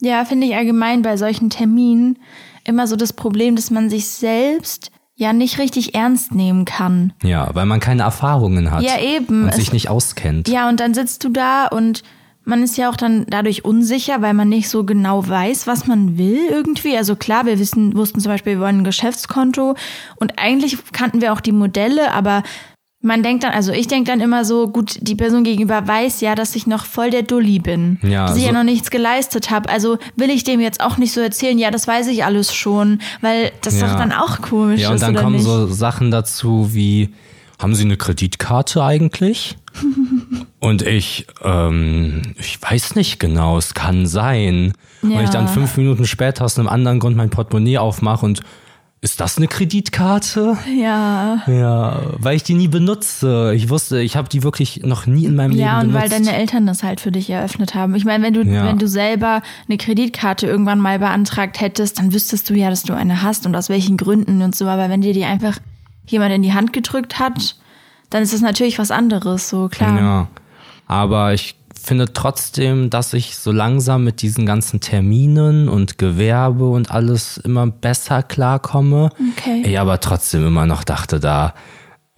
Ja, 0.00 0.24
finde 0.24 0.46
ich 0.46 0.54
allgemein 0.54 1.02
bei 1.02 1.18
solchen 1.18 1.50
Terminen 1.50 2.18
immer 2.64 2.86
so 2.86 2.96
das 2.96 3.12
Problem, 3.12 3.56
dass 3.56 3.70
man 3.70 3.90
sich 3.90 4.08
selbst 4.08 4.90
ja 5.16 5.34
nicht 5.34 5.58
richtig 5.58 5.94
ernst 5.94 6.34
nehmen 6.34 6.64
kann. 6.64 7.12
Ja, 7.22 7.50
weil 7.54 7.66
man 7.66 7.80
keine 7.80 8.04
Erfahrungen 8.04 8.70
hat. 8.70 8.82
Ja, 8.82 8.98
eben. 9.00 9.42
Und 9.44 9.48
Es- 9.50 9.56
sich 9.56 9.74
nicht 9.74 9.90
auskennt. 9.90 10.48
Ja, 10.48 10.68
und 10.70 10.80
dann 10.80 10.94
sitzt 10.94 11.24
du 11.24 11.28
da 11.28 11.66
und 11.66 12.02
man 12.46 12.62
ist 12.62 12.76
ja 12.78 12.88
auch 12.88 12.96
dann 12.96 13.26
dadurch 13.28 13.64
unsicher, 13.64 14.22
weil 14.22 14.32
man 14.32 14.48
nicht 14.48 14.68
so 14.70 14.84
genau 14.84 15.28
weiß, 15.28 15.66
was 15.66 15.86
man 15.86 16.16
will 16.16 16.38
irgendwie. 16.50 16.96
Also 16.96 17.16
klar, 17.16 17.44
wir 17.44 17.58
wissen, 17.58 17.94
wussten 17.96 18.20
zum 18.20 18.30
Beispiel, 18.32 18.54
wir 18.54 18.60
wollen 18.60 18.78
ein 18.78 18.84
Geschäftskonto 18.84 19.74
und 20.16 20.38
eigentlich 20.38 20.78
kannten 20.92 21.20
wir 21.20 21.32
auch 21.32 21.40
die 21.40 21.52
Modelle, 21.52 22.12
aber 22.12 22.42
man 23.02 23.22
denkt 23.22 23.44
dann, 23.44 23.52
also 23.52 23.72
ich 23.72 23.88
denke 23.88 24.10
dann 24.10 24.20
immer 24.20 24.44
so, 24.44 24.68
gut, 24.68 24.96
die 25.00 25.14
Person 25.14 25.44
gegenüber 25.44 25.86
weiß 25.86 26.22
ja, 26.22 26.34
dass 26.34 26.56
ich 26.56 26.66
noch 26.66 26.86
voll 26.86 27.10
der 27.10 27.22
Dulli 27.22 27.58
bin, 27.58 27.98
Ja, 28.02 28.26
dass 28.26 28.36
ich 28.36 28.42
so- 28.42 28.48
ja 28.48 28.52
noch 28.54 28.64
nichts 28.64 28.90
geleistet 28.90 29.50
habe. 29.50 29.68
Also 29.68 29.98
will 30.16 30.30
ich 30.30 30.42
dem 30.44 30.60
jetzt 30.60 30.80
auch 30.80 30.96
nicht 30.96 31.12
so 31.12 31.20
erzählen, 31.20 31.58
ja, 31.58 31.70
das 31.70 31.86
weiß 31.86 32.06
ich 32.08 32.24
alles 32.24 32.54
schon, 32.54 33.00
weil 33.20 33.52
das 33.62 33.80
Ja. 33.80 33.88
doch 33.88 33.96
dann 33.98 34.12
auch 34.12 34.40
komisch 34.40 34.80
Ja, 34.80 34.90
und 34.90 35.02
dann 35.02 35.14
kommen 35.14 35.36
nicht? 35.36 35.44
so 35.44 35.66
Sachen 35.68 36.10
dazu 36.10 36.70
wie, 36.72 37.10
haben 37.58 37.74
Sie 37.74 37.84
eine 37.84 37.96
Kreditkarte 37.96 38.82
eigentlich? 38.84 39.56
und 40.60 40.82
ich, 40.82 41.26
ähm, 41.44 42.22
ich 42.38 42.60
weiß 42.62 42.94
nicht 42.96 43.18
genau, 43.20 43.58
es 43.58 43.74
kann 43.74 44.06
sein. 44.06 44.72
Und 45.02 45.10
Ja. 45.12 45.22
ich 45.22 45.30
dann 45.30 45.48
fünf 45.48 45.76
Minuten 45.76 46.06
später 46.06 46.44
aus 46.44 46.58
einem 46.58 46.68
anderen 46.68 46.98
Grund 47.00 47.16
mein 47.16 47.30
Portemonnaie 47.30 47.78
aufmache 47.78 48.24
und 48.26 48.40
ist 49.02 49.20
das 49.20 49.36
eine 49.36 49.46
Kreditkarte? 49.46 50.56
ja. 50.80 51.42
Ja, 51.46 52.00
weil 52.18 52.34
ich 52.36 52.42
die 52.42 52.54
nie 52.54 52.66
benutze. 52.66 53.52
Ich 53.54 53.68
wusste, 53.68 54.00
ich 54.00 54.16
habe 54.16 54.28
die 54.28 54.42
wirklich 54.42 54.80
noch 54.84 55.06
nie 55.06 55.26
in 55.26 55.36
meinem 55.36 55.52
Ja, 55.52 55.80
Leben 55.80 55.90
und 55.90 55.94
weil 56.00 56.08
benutzt. 56.08 56.26
deine 56.28 56.38
Eltern 56.38 56.66
das 56.66 56.82
halt 56.82 57.00
für 57.00 57.12
dich 57.12 57.28
eröffnet 57.30 57.74
haben. 57.74 57.94
Ich 57.94 58.04
meine, 58.06 58.24
wenn 58.24 58.32
du, 58.34 58.42
Ja. 58.42 58.64
wenn 58.66 58.78
du 58.78 58.88
selber 58.88 59.42
eine 59.68 59.76
Kreditkarte 59.76 60.46
irgendwann 60.46 60.80
mal 60.80 60.98
beantragt 60.98 61.60
hättest, 61.60 61.98
dann 61.98 62.12
wüsstest 62.14 62.48
du 62.50 62.54
ja, 62.54 62.70
dass 62.70 62.82
du 62.84 62.94
eine 62.94 63.22
hast 63.22 63.44
und 63.46 63.54
aus 63.54 63.68
welchen 63.68 63.96
Gründen 63.98 64.40
und 64.42 64.56
so. 64.56 64.66
Aber 64.66 64.88
wenn 64.88 65.02
dir 65.02 65.12
die 65.12 65.24
einfach 65.24 65.58
jemand 66.06 66.32
in 66.34 66.42
die 66.42 66.54
Hand 66.54 66.72
gedrückt 66.72 67.18
hat, 67.18 67.56
dann 68.10 68.22
ist 68.22 68.32
das 68.32 68.40
natürlich 68.40 68.78
was 68.78 68.90
anderes, 68.90 69.48
so 69.48 69.68
klar. 69.68 69.98
Ja, 69.98 70.28
aber 70.86 71.34
ich 71.34 71.56
finde 71.86 72.12
trotzdem, 72.12 72.90
dass 72.90 73.12
ich 73.12 73.36
so 73.36 73.52
langsam 73.52 74.04
mit 74.04 74.22
diesen 74.22 74.44
ganzen 74.46 74.80
Terminen 74.80 75.68
und 75.68 75.98
Gewerbe 75.98 76.68
und 76.68 76.90
alles 76.90 77.36
immer 77.36 77.66
besser 77.66 78.22
klarkomme. 78.22 79.10
Okay. 79.36 79.62
Ich 79.64 79.78
aber 79.78 80.00
trotzdem 80.00 80.46
immer 80.46 80.66
noch 80.66 80.84
dachte 80.84 81.20
da, 81.20 81.54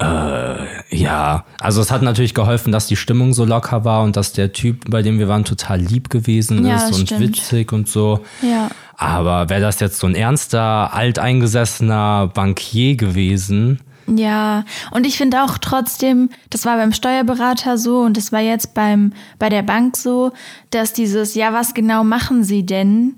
äh, 0.00 0.96
ja, 0.96 1.44
also 1.60 1.80
es 1.80 1.90
hat 1.90 2.02
natürlich 2.02 2.34
geholfen, 2.34 2.70
dass 2.72 2.86
die 2.86 2.96
Stimmung 2.96 3.32
so 3.34 3.44
locker 3.44 3.84
war 3.84 4.02
und 4.02 4.16
dass 4.16 4.32
der 4.32 4.52
Typ, 4.52 4.88
bei 4.90 5.02
dem 5.02 5.18
wir 5.18 5.28
waren, 5.28 5.44
total 5.44 5.80
lieb 5.80 6.08
gewesen 6.10 6.64
Ja, 6.66 6.76
ist 6.76 6.94
und 6.96 7.06
stimmt. 7.06 7.20
witzig 7.20 7.72
und 7.72 7.88
so. 7.88 8.20
Ja. 8.42 8.68
Aber 8.96 9.48
wäre 9.48 9.60
das 9.60 9.80
jetzt 9.80 9.98
so 9.98 10.06
ein 10.06 10.14
ernster, 10.14 10.92
alteingesessener 10.94 12.30
Bankier 12.32 12.96
gewesen, 12.96 13.80
Ja, 14.06 14.64
und 14.90 15.06
ich 15.06 15.16
finde 15.18 15.42
auch 15.44 15.58
trotzdem, 15.58 16.30
das 16.50 16.64
war 16.64 16.76
beim 16.76 16.92
Steuerberater 16.92 17.76
so 17.76 17.98
und 18.00 18.16
das 18.16 18.32
war 18.32 18.40
jetzt 18.40 18.74
beim 18.74 19.12
bei 19.38 19.48
der 19.50 19.62
Bank 19.62 19.96
so, 19.96 20.32
dass 20.70 20.92
dieses 20.92 21.34
ja, 21.34 21.52
was 21.52 21.74
genau 21.74 22.04
machen 22.04 22.42
Sie 22.44 22.64
denn? 22.64 23.16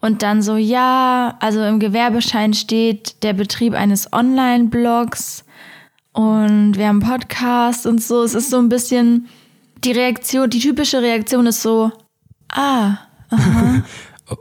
Und 0.00 0.22
dann 0.22 0.40
so 0.42 0.56
ja, 0.56 1.36
also 1.40 1.62
im 1.62 1.78
Gewerbeschein 1.78 2.54
steht 2.54 3.22
der 3.22 3.34
Betrieb 3.34 3.74
eines 3.74 4.12
Online-Blogs 4.12 5.44
und 6.20 6.76
wir 6.76 6.88
haben 6.88 7.02
einen 7.02 7.10
Podcast 7.10 7.86
und 7.86 8.02
so. 8.02 8.22
Es 8.22 8.34
ist 8.34 8.50
so 8.50 8.58
ein 8.58 8.68
bisschen 8.68 9.26
die 9.84 9.92
Reaktion, 9.92 10.50
die 10.50 10.60
typische 10.60 11.00
Reaktion 11.00 11.46
ist 11.46 11.62
so 11.62 11.90
ah, 12.52 12.98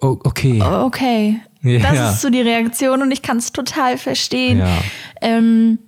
O- 0.02 0.20
okay. 0.24 0.62
okay. 0.62 1.40
Ja. 1.62 1.80
Das 1.92 2.16
ist 2.16 2.22
so 2.22 2.30
die 2.30 2.42
Reaktion 2.42 3.02
und 3.02 3.12
ich 3.12 3.22
kann 3.22 3.38
es 3.38 3.52
total 3.52 3.98
verstehen. 3.98 4.60
Ja. 4.60 4.68
Ähm, 5.22 5.80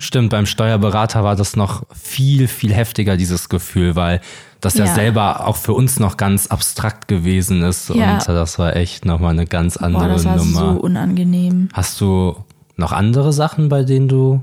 Stimmt, 0.00 0.30
beim 0.30 0.46
Steuerberater 0.46 1.24
war 1.24 1.34
das 1.34 1.56
noch 1.56 1.82
viel, 1.92 2.46
viel 2.46 2.72
heftiger, 2.72 3.16
dieses 3.16 3.48
Gefühl, 3.48 3.96
weil 3.96 4.20
das 4.60 4.74
ja, 4.74 4.84
Ja. 4.84 4.94
selber 4.94 5.46
auch 5.48 5.56
für 5.56 5.72
uns 5.72 5.98
noch 5.98 6.16
ganz 6.16 6.46
abstrakt 6.46 7.08
gewesen 7.08 7.62
ist. 7.62 7.88
Ja. 7.88 8.14
Und 8.14 8.28
das 8.28 8.58
war 8.60 8.76
echt 8.76 9.04
nochmal 9.04 9.32
eine 9.32 9.46
ganz 9.46 9.76
andere 9.76 10.04
Boah, 10.04 10.12
das 10.12 10.24
war 10.24 10.36
Nummer. 10.36 10.60
so 10.74 10.80
unangenehm. 10.80 11.68
Hast 11.72 12.00
du 12.00 12.36
noch 12.76 12.92
andere 12.92 13.32
Sachen, 13.32 13.68
bei 13.68 13.82
denen 13.82 14.06
du 14.06 14.40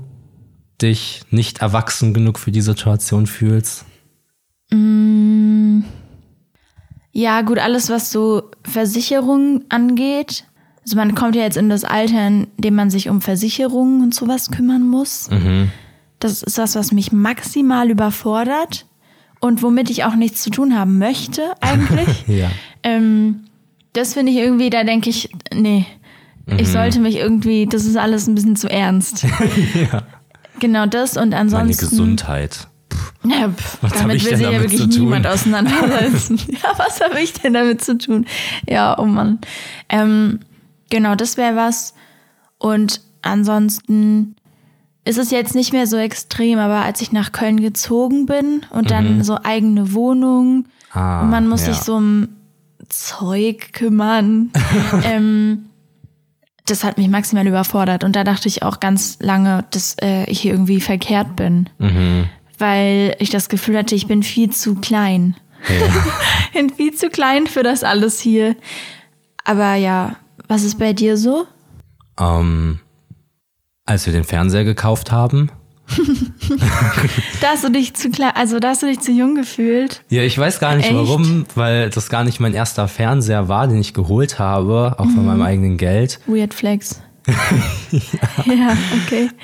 dich 0.82 1.22
nicht 1.30 1.58
erwachsen 1.58 2.14
genug 2.14 2.38
für 2.38 2.52
die 2.52 2.60
Situation 2.60 3.26
fühlst? 3.26 3.84
Ja, 7.12 7.40
gut, 7.42 7.58
alles, 7.58 7.88
was 7.88 8.10
so 8.10 8.50
Versicherungen 8.62 9.64
angeht. 9.70 10.44
Also 10.82 10.96
man 10.96 11.14
kommt 11.14 11.34
ja 11.34 11.42
jetzt 11.42 11.56
in 11.56 11.68
das 11.68 11.84
Alter, 11.84 12.26
in 12.26 12.46
dem 12.58 12.74
man 12.74 12.90
sich 12.90 13.08
um 13.08 13.20
Versicherungen 13.20 14.02
und 14.02 14.14
sowas 14.14 14.50
kümmern 14.50 14.86
muss. 14.86 15.28
Das 16.18 16.42
ist 16.42 16.58
was, 16.58 16.74
was 16.74 16.92
mich 16.92 17.12
maximal 17.12 17.90
überfordert 17.90 18.86
und 19.40 19.62
womit 19.62 19.90
ich 19.90 20.04
auch 20.04 20.14
nichts 20.14 20.42
zu 20.42 20.50
tun 20.50 20.78
haben 20.78 20.98
möchte, 20.98 21.42
eigentlich. 21.60 22.08
Ja. 22.28 22.50
ähm, 22.82 23.44
das 23.92 24.12
finde 24.14 24.32
ich 24.32 24.38
irgendwie, 24.38 24.68
da 24.70 24.84
denke 24.84 25.08
ich, 25.08 25.30
nee, 25.54 25.86
ich 26.58 26.68
sollte 26.68 27.00
mich 27.00 27.16
irgendwie, 27.16 27.66
das 27.66 27.86
ist 27.86 27.96
alles 27.96 28.26
ein 28.26 28.34
bisschen 28.34 28.56
zu 28.56 28.68
ernst. 28.70 29.26
Genau 30.60 30.86
das 30.86 31.16
und 31.16 31.30
Meine 31.30 31.40
ansonsten. 31.40 31.88
Gesundheit. 31.88 32.68
Ja, 33.24 33.48
pff, 33.48 33.78
Was 33.82 33.92
damit 33.92 34.24
will 34.24 34.36
sich 34.36 34.46
ja 34.46 34.52
wirklich 34.52 34.86
niemand 34.86 35.26
auseinandersetzen. 35.26 36.38
ja, 36.48 36.70
was 36.76 37.00
habe 37.00 37.20
ich 37.20 37.32
denn 37.32 37.54
damit 37.54 37.82
zu 37.82 37.98
tun? 37.98 38.26
Ja, 38.68 38.98
oh 38.98 39.04
Mann. 39.04 39.40
Ähm, 39.88 40.40
genau, 40.90 41.14
das 41.14 41.36
wäre 41.36 41.56
was. 41.56 41.94
Und 42.58 43.00
ansonsten 43.22 44.36
ist 45.04 45.18
es 45.18 45.30
jetzt 45.30 45.54
nicht 45.54 45.72
mehr 45.72 45.86
so 45.86 45.96
extrem, 45.96 46.58
aber 46.58 46.84
als 46.84 47.00
ich 47.00 47.12
nach 47.12 47.32
Köln 47.32 47.60
gezogen 47.60 48.26
bin 48.26 48.64
und 48.70 48.90
dann 48.90 49.22
so 49.24 49.38
eigene 49.42 49.92
Wohnung 49.92 50.66
Mhm. 50.96 51.00
Ah, 51.00 51.22
und 51.22 51.30
man 51.30 51.48
muss 51.48 51.66
ja. 51.66 51.72
sich 51.74 51.82
so 51.82 51.96
um 51.96 52.28
Zeug 52.88 53.72
kümmern, 53.72 54.50
ähm, 55.04 55.66
das 56.66 56.84
hat 56.84 56.98
mich 56.98 57.08
maximal 57.08 57.46
überfordert. 57.46 58.04
Und 58.04 58.14
da 58.14 58.24
dachte 58.24 58.48
ich 58.48 58.62
auch 58.62 58.80
ganz 58.80 59.18
lange, 59.20 59.64
dass 59.70 59.96
äh, 60.02 60.24
ich 60.24 60.40
hier 60.40 60.52
irgendwie 60.52 60.80
verkehrt 60.80 61.36
bin. 61.36 61.68
Mhm. 61.78 62.28
Weil 62.58 63.16
ich 63.18 63.30
das 63.30 63.48
Gefühl 63.48 63.78
hatte, 63.78 63.94
ich 63.94 64.06
bin 64.06 64.22
viel 64.22 64.50
zu 64.50 64.74
klein. 64.76 65.36
ich 65.68 66.52
bin 66.52 66.70
viel 66.70 66.94
zu 66.94 67.08
klein 67.08 67.46
für 67.46 67.62
das 67.62 67.84
alles 67.84 68.20
hier. 68.20 68.56
Aber 69.44 69.74
ja, 69.74 70.16
was 70.48 70.64
ist 70.64 70.78
bei 70.78 70.92
dir 70.92 71.16
so? 71.16 71.46
Ähm, 72.18 72.80
als 73.84 74.06
wir 74.06 74.12
den 74.12 74.24
Fernseher 74.24 74.64
gekauft 74.64 75.12
haben, 75.12 75.50
Da 77.40 77.48
hast 77.48 77.64
du 77.64 77.70
dich 77.70 77.94
zu 77.94 78.10
klein, 78.10 78.32
also 78.34 78.58
da 78.58 78.68
hast 78.70 78.82
du 78.82 78.86
dich 78.86 79.00
zu 79.00 79.12
jung 79.12 79.34
gefühlt. 79.34 80.02
Ja, 80.08 80.22
ich 80.22 80.36
weiß 80.38 80.58
gar 80.60 80.74
nicht 80.76 80.86
Echt? 80.86 80.94
warum, 80.94 81.44
weil 81.54 81.90
das 81.90 82.08
gar 82.08 82.24
nicht 82.24 82.40
mein 82.40 82.54
erster 82.54 82.88
Fernseher 82.88 83.48
war, 83.48 83.66
den 83.68 83.78
ich 83.78 83.94
geholt 83.94 84.38
habe, 84.38 84.94
auch 84.98 85.04
Mhm. 85.04 85.14
von 85.14 85.26
meinem 85.26 85.42
eigenen 85.42 85.76
Geld. 85.76 86.18
Weird 86.26 86.54
Flex. 86.54 87.00
ja. 87.90 88.76
okay. 89.04 89.30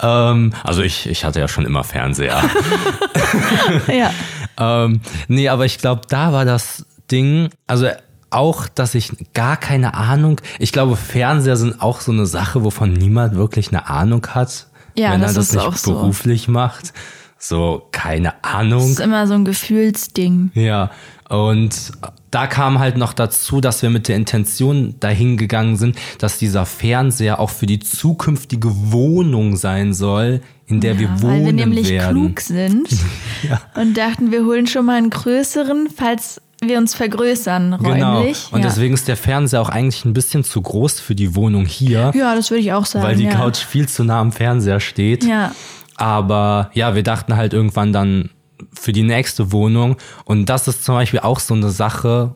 Ähm, 0.00 0.52
also 0.62 0.80
ich, 0.82 1.06
ich 1.08 1.24
hatte 1.24 1.40
ja 1.40 1.48
schon 1.48 1.66
immer 1.66 1.84
Fernseher. 1.84 2.40
Ja. 3.88 4.10
ähm, 4.58 5.00
nee, 5.26 5.48
aber 5.48 5.66
ich 5.66 5.78
glaube, 5.78 6.02
da 6.08 6.32
war 6.32 6.44
das 6.46 6.86
Ding, 7.10 7.50
also 7.66 7.88
auch, 8.30 8.68
dass 8.68 8.94
ich 8.94 9.10
gar 9.34 9.56
keine 9.56 9.94
Ahnung, 9.94 10.40
ich 10.58 10.72
glaube, 10.72 10.96
Fernseher 10.96 11.56
sind 11.56 11.82
auch 11.82 12.00
so 12.00 12.12
eine 12.12 12.26
Sache, 12.26 12.64
wovon 12.64 12.92
niemand 12.92 13.34
wirklich 13.34 13.68
eine 13.68 13.88
Ahnung 13.90 14.26
hat, 14.28 14.67
Ja, 14.98 15.12
wenn 15.12 15.20
das 15.20 15.32
er 15.32 15.36
das 15.36 15.46
ist 15.48 15.54
nicht 15.54 15.64
auch 15.64 15.76
so. 15.76 15.92
beruflich 15.92 16.48
macht. 16.48 16.92
So, 17.38 17.86
keine 17.92 18.42
Ahnung. 18.42 18.80
Das 18.80 18.90
ist 18.90 19.00
immer 19.00 19.26
so 19.26 19.34
ein 19.34 19.44
Gefühlsding. 19.44 20.50
Ja, 20.54 20.90
und 21.28 21.92
da 22.30 22.46
kam 22.46 22.78
halt 22.78 22.96
noch 22.96 23.12
dazu, 23.12 23.60
dass 23.60 23.82
wir 23.82 23.90
mit 23.90 24.08
der 24.08 24.16
Intention 24.16 24.96
dahin 24.98 25.36
gegangen 25.36 25.76
sind, 25.76 25.96
dass 26.18 26.38
dieser 26.38 26.66
Fernseher 26.66 27.38
auch 27.38 27.50
für 27.50 27.66
die 27.66 27.78
zukünftige 27.78 28.70
Wohnung 28.92 29.56
sein 29.56 29.94
soll, 29.94 30.40
in 30.66 30.80
der 30.80 30.94
ja, 30.94 31.00
wir 31.00 31.22
wohnen 31.22 31.32
weil 31.32 31.44
wir 31.46 31.52
nämlich 31.52 31.88
werden. 31.88 32.16
klug 32.16 32.40
sind 32.40 32.88
und 33.76 33.96
dachten, 33.96 34.32
wir 34.32 34.44
holen 34.44 34.66
schon 34.66 34.86
mal 34.86 34.96
einen 34.96 35.10
größeren, 35.10 35.88
falls 35.94 36.40
wir 36.62 36.78
uns 36.78 36.94
vergrößern 36.94 37.78
Genau. 37.82 38.16
räumlich. 38.18 38.48
Und 38.50 38.60
ja. 38.60 38.66
deswegen 38.66 38.94
ist 38.94 39.08
der 39.08 39.16
Fernseher 39.16 39.60
auch 39.62 39.68
eigentlich 39.68 40.04
ein 40.04 40.12
bisschen 40.12 40.44
zu 40.44 40.60
groß 40.60 41.00
für 41.00 41.14
die 41.14 41.34
Wohnung 41.34 41.66
hier, 41.66 42.12
ja, 42.14 42.34
das 42.34 42.50
würde 42.50 42.60
ich 42.60 42.72
auch 42.72 42.86
sagen. 42.86 43.04
weil 43.04 43.16
die 43.16 43.24
ja. 43.24 43.30
Couch 43.30 43.58
viel 43.58 43.88
zu 43.88 44.04
nah 44.04 44.20
am 44.20 44.32
Fernseher 44.32 44.80
steht. 44.80 45.24
Ja, 45.24 45.52
Aber 45.96 46.70
ja, 46.74 46.94
wir 46.94 47.02
dachten 47.02 47.36
halt 47.36 47.52
irgendwann 47.52 47.92
dann 47.92 48.30
für 48.72 48.92
die 48.92 49.02
nächste 49.04 49.52
Wohnung. 49.52 49.96
Und 50.24 50.46
das 50.46 50.66
ist 50.68 50.84
zum 50.84 50.94
Beispiel 50.96 51.20
auch 51.20 51.38
so 51.40 51.54
eine 51.54 51.70
Sache, 51.70 52.34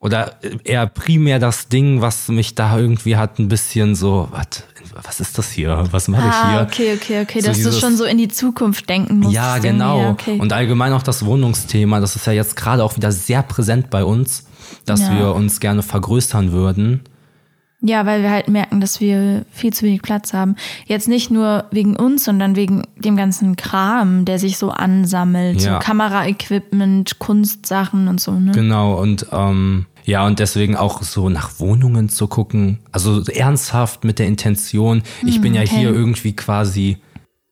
oder 0.00 0.38
eher 0.64 0.86
primär 0.86 1.38
das 1.38 1.68
Ding, 1.68 2.00
was 2.00 2.28
mich 2.28 2.54
da 2.54 2.78
irgendwie 2.78 3.16
hat 3.16 3.38
ein 3.38 3.48
bisschen 3.48 3.94
so, 3.94 4.28
was, 4.30 4.64
was 5.02 5.20
ist 5.20 5.36
das 5.38 5.50
hier? 5.50 5.84
Was 5.90 6.08
mache 6.08 6.26
ich 6.28 6.34
ah, 6.34 6.50
hier? 6.52 6.60
okay, 6.62 6.94
okay, 6.94 7.20
okay, 7.22 7.40
So 7.40 7.48
dass 7.48 7.58
du 7.58 7.64
dieses- 7.64 7.80
schon 7.80 7.96
so 7.96 8.04
in 8.04 8.18
die 8.18 8.28
Zukunft 8.28 8.88
denken 8.88 9.20
musst. 9.20 9.34
Ja, 9.34 9.58
genau. 9.58 10.00
Ja, 10.02 10.10
okay. 10.10 10.38
Und 10.38 10.52
allgemein 10.52 10.92
auch 10.92 11.02
das 11.02 11.24
Wohnungsthema, 11.24 12.00
das 12.00 12.16
ist 12.16 12.26
ja 12.26 12.32
jetzt 12.32 12.56
gerade 12.56 12.84
auch 12.84 12.96
wieder 12.96 13.12
sehr 13.12 13.42
präsent 13.42 13.90
bei 13.90 14.04
uns, 14.04 14.46
dass 14.86 15.00
Ja. 15.00 15.16
wir 15.18 15.34
uns 15.34 15.60
gerne 15.60 15.82
vergrößern 15.82 16.52
würden. 16.52 17.00
Ja, 17.82 18.04
weil 18.04 18.20
wir 18.22 18.30
halt 18.30 18.48
merken, 18.48 18.82
dass 18.82 19.00
wir 19.00 19.46
viel 19.50 19.72
zu 19.72 19.86
wenig 19.86 20.02
Platz 20.02 20.34
haben. 20.34 20.56
Jetzt 20.84 21.08
nicht 21.08 21.30
nur 21.30 21.64
wegen 21.70 21.96
uns, 21.96 22.24
sondern 22.24 22.54
wegen 22.54 22.82
dem 22.98 23.16
ganzen 23.16 23.56
Kram, 23.56 24.26
der 24.26 24.38
sich 24.38 24.58
so 24.58 24.68
ansammelt. 24.70 25.62
Ja. 25.62 25.74
So 25.74 25.78
Kameraequipment, 25.78 27.18
Kunstsachen 27.18 28.08
und 28.08 28.20
so, 28.20 28.32
ne? 28.32 28.52
Genau, 28.52 29.00
und 29.00 29.26
ähm, 29.32 29.86
ja, 30.10 30.26
und 30.26 30.38
deswegen 30.38 30.76
auch 30.76 31.02
so 31.02 31.28
nach 31.28 31.58
Wohnungen 31.60 32.08
zu 32.08 32.26
gucken. 32.26 32.78
Also 32.92 33.22
ernsthaft 33.24 34.04
mit 34.04 34.18
der 34.18 34.26
Intention, 34.26 35.02
ich 35.24 35.40
bin 35.40 35.54
ja 35.54 35.62
Hm, 35.62 35.68
okay. 35.68 35.78
hier 35.78 35.90
irgendwie 35.90 36.34
quasi 36.34 36.98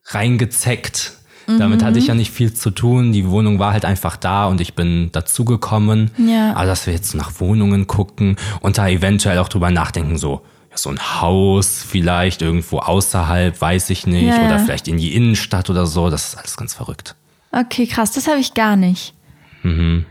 reingezeckt. 0.07 1.13
Mhm. 1.47 1.59
Damit 1.59 1.83
hatte 1.83 1.99
ich 1.99 2.09
ja 2.09 2.15
nicht 2.15 2.31
viel 2.31 2.53
zu 2.53 2.71
tun. 2.71 3.13
Die 3.13 3.29
Wohnung 3.29 3.59
war 3.59 3.73
halt 3.73 3.85
einfach 3.85 4.17
da 4.17 4.47
und 4.47 4.61
ich 4.61 4.75
bin 4.75 5.11
dazugekommen. 5.13 6.11
Ja. 6.19 6.55
Aber 6.55 6.67
dass 6.67 6.87
wir 6.87 6.93
jetzt 6.93 7.15
nach 7.15 7.41
Wohnungen 7.41 7.87
gucken 7.87 8.37
und 8.61 8.79
da 8.79 8.89
eventuell 8.89 9.39
auch 9.39 9.49
drüber 9.49 9.71
nachdenken, 9.71 10.19
so, 10.19 10.43
ja, 10.71 10.77
so 10.77 10.91
ein 10.91 10.99
Haus 11.21 11.85
vielleicht 11.89 12.43
irgendwo 12.43 12.79
außerhalb, 12.81 13.59
weiß 13.61 13.91
ich 13.91 14.07
nicht, 14.07 14.25
Ja, 14.27 14.45
oder 14.45 14.57
ja. 14.57 14.59
vielleicht 14.59 14.89
in 14.89 14.99
die 14.99 15.15
Innenstadt 15.15 15.71
oder 15.71 15.87
so, 15.87 16.11
das 16.11 16.29
ist 16.29 16.35
alles 16.39 16.57
ganz 16.57 16.75
verrückt. 16.75 17.15
Okay, 17.53 17.87
krass, 17.87 18.13
das 18.13 18.27
habe 18.29 18.41
ich 18.41 18.53
gar 18.55 18.77
nicht. 18.77 19.15
Mhm. 19.63 20.05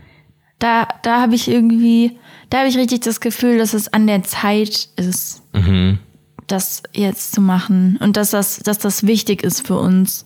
Da, 0.58 0.88
da 1.04 1.20
habe 1.20 1.36
ich 1.36 1.48
irgendwie, 1.48 2.18
da 2.50 2.58
habe 2.58 2.68
ich 2.68 2.76
richtig 2.78 3.00
das 3.00 3.20
Gefühl, 3.20 3.58
dass 3.58 3.74
es 3.74 3.92
an 3.92 4.06
der 4.06 4.22
Zeit 4.24 4.88
ist, 4.96 5.42
Mhm. 5.52 5.98
das 6.46 6.82
jetzt 6.94 7.32
zu 7.34 7.40
machen 7.40 7.98
und 8.00 8.16
dass 8.16 8.30
das, 8.30 8.58
dass 8.58 8.78
das 8.78 9.06
wichtig 9.06 9.42
ist 9.42 9.66
für 9.66 9.78
uns. 9.78 10.24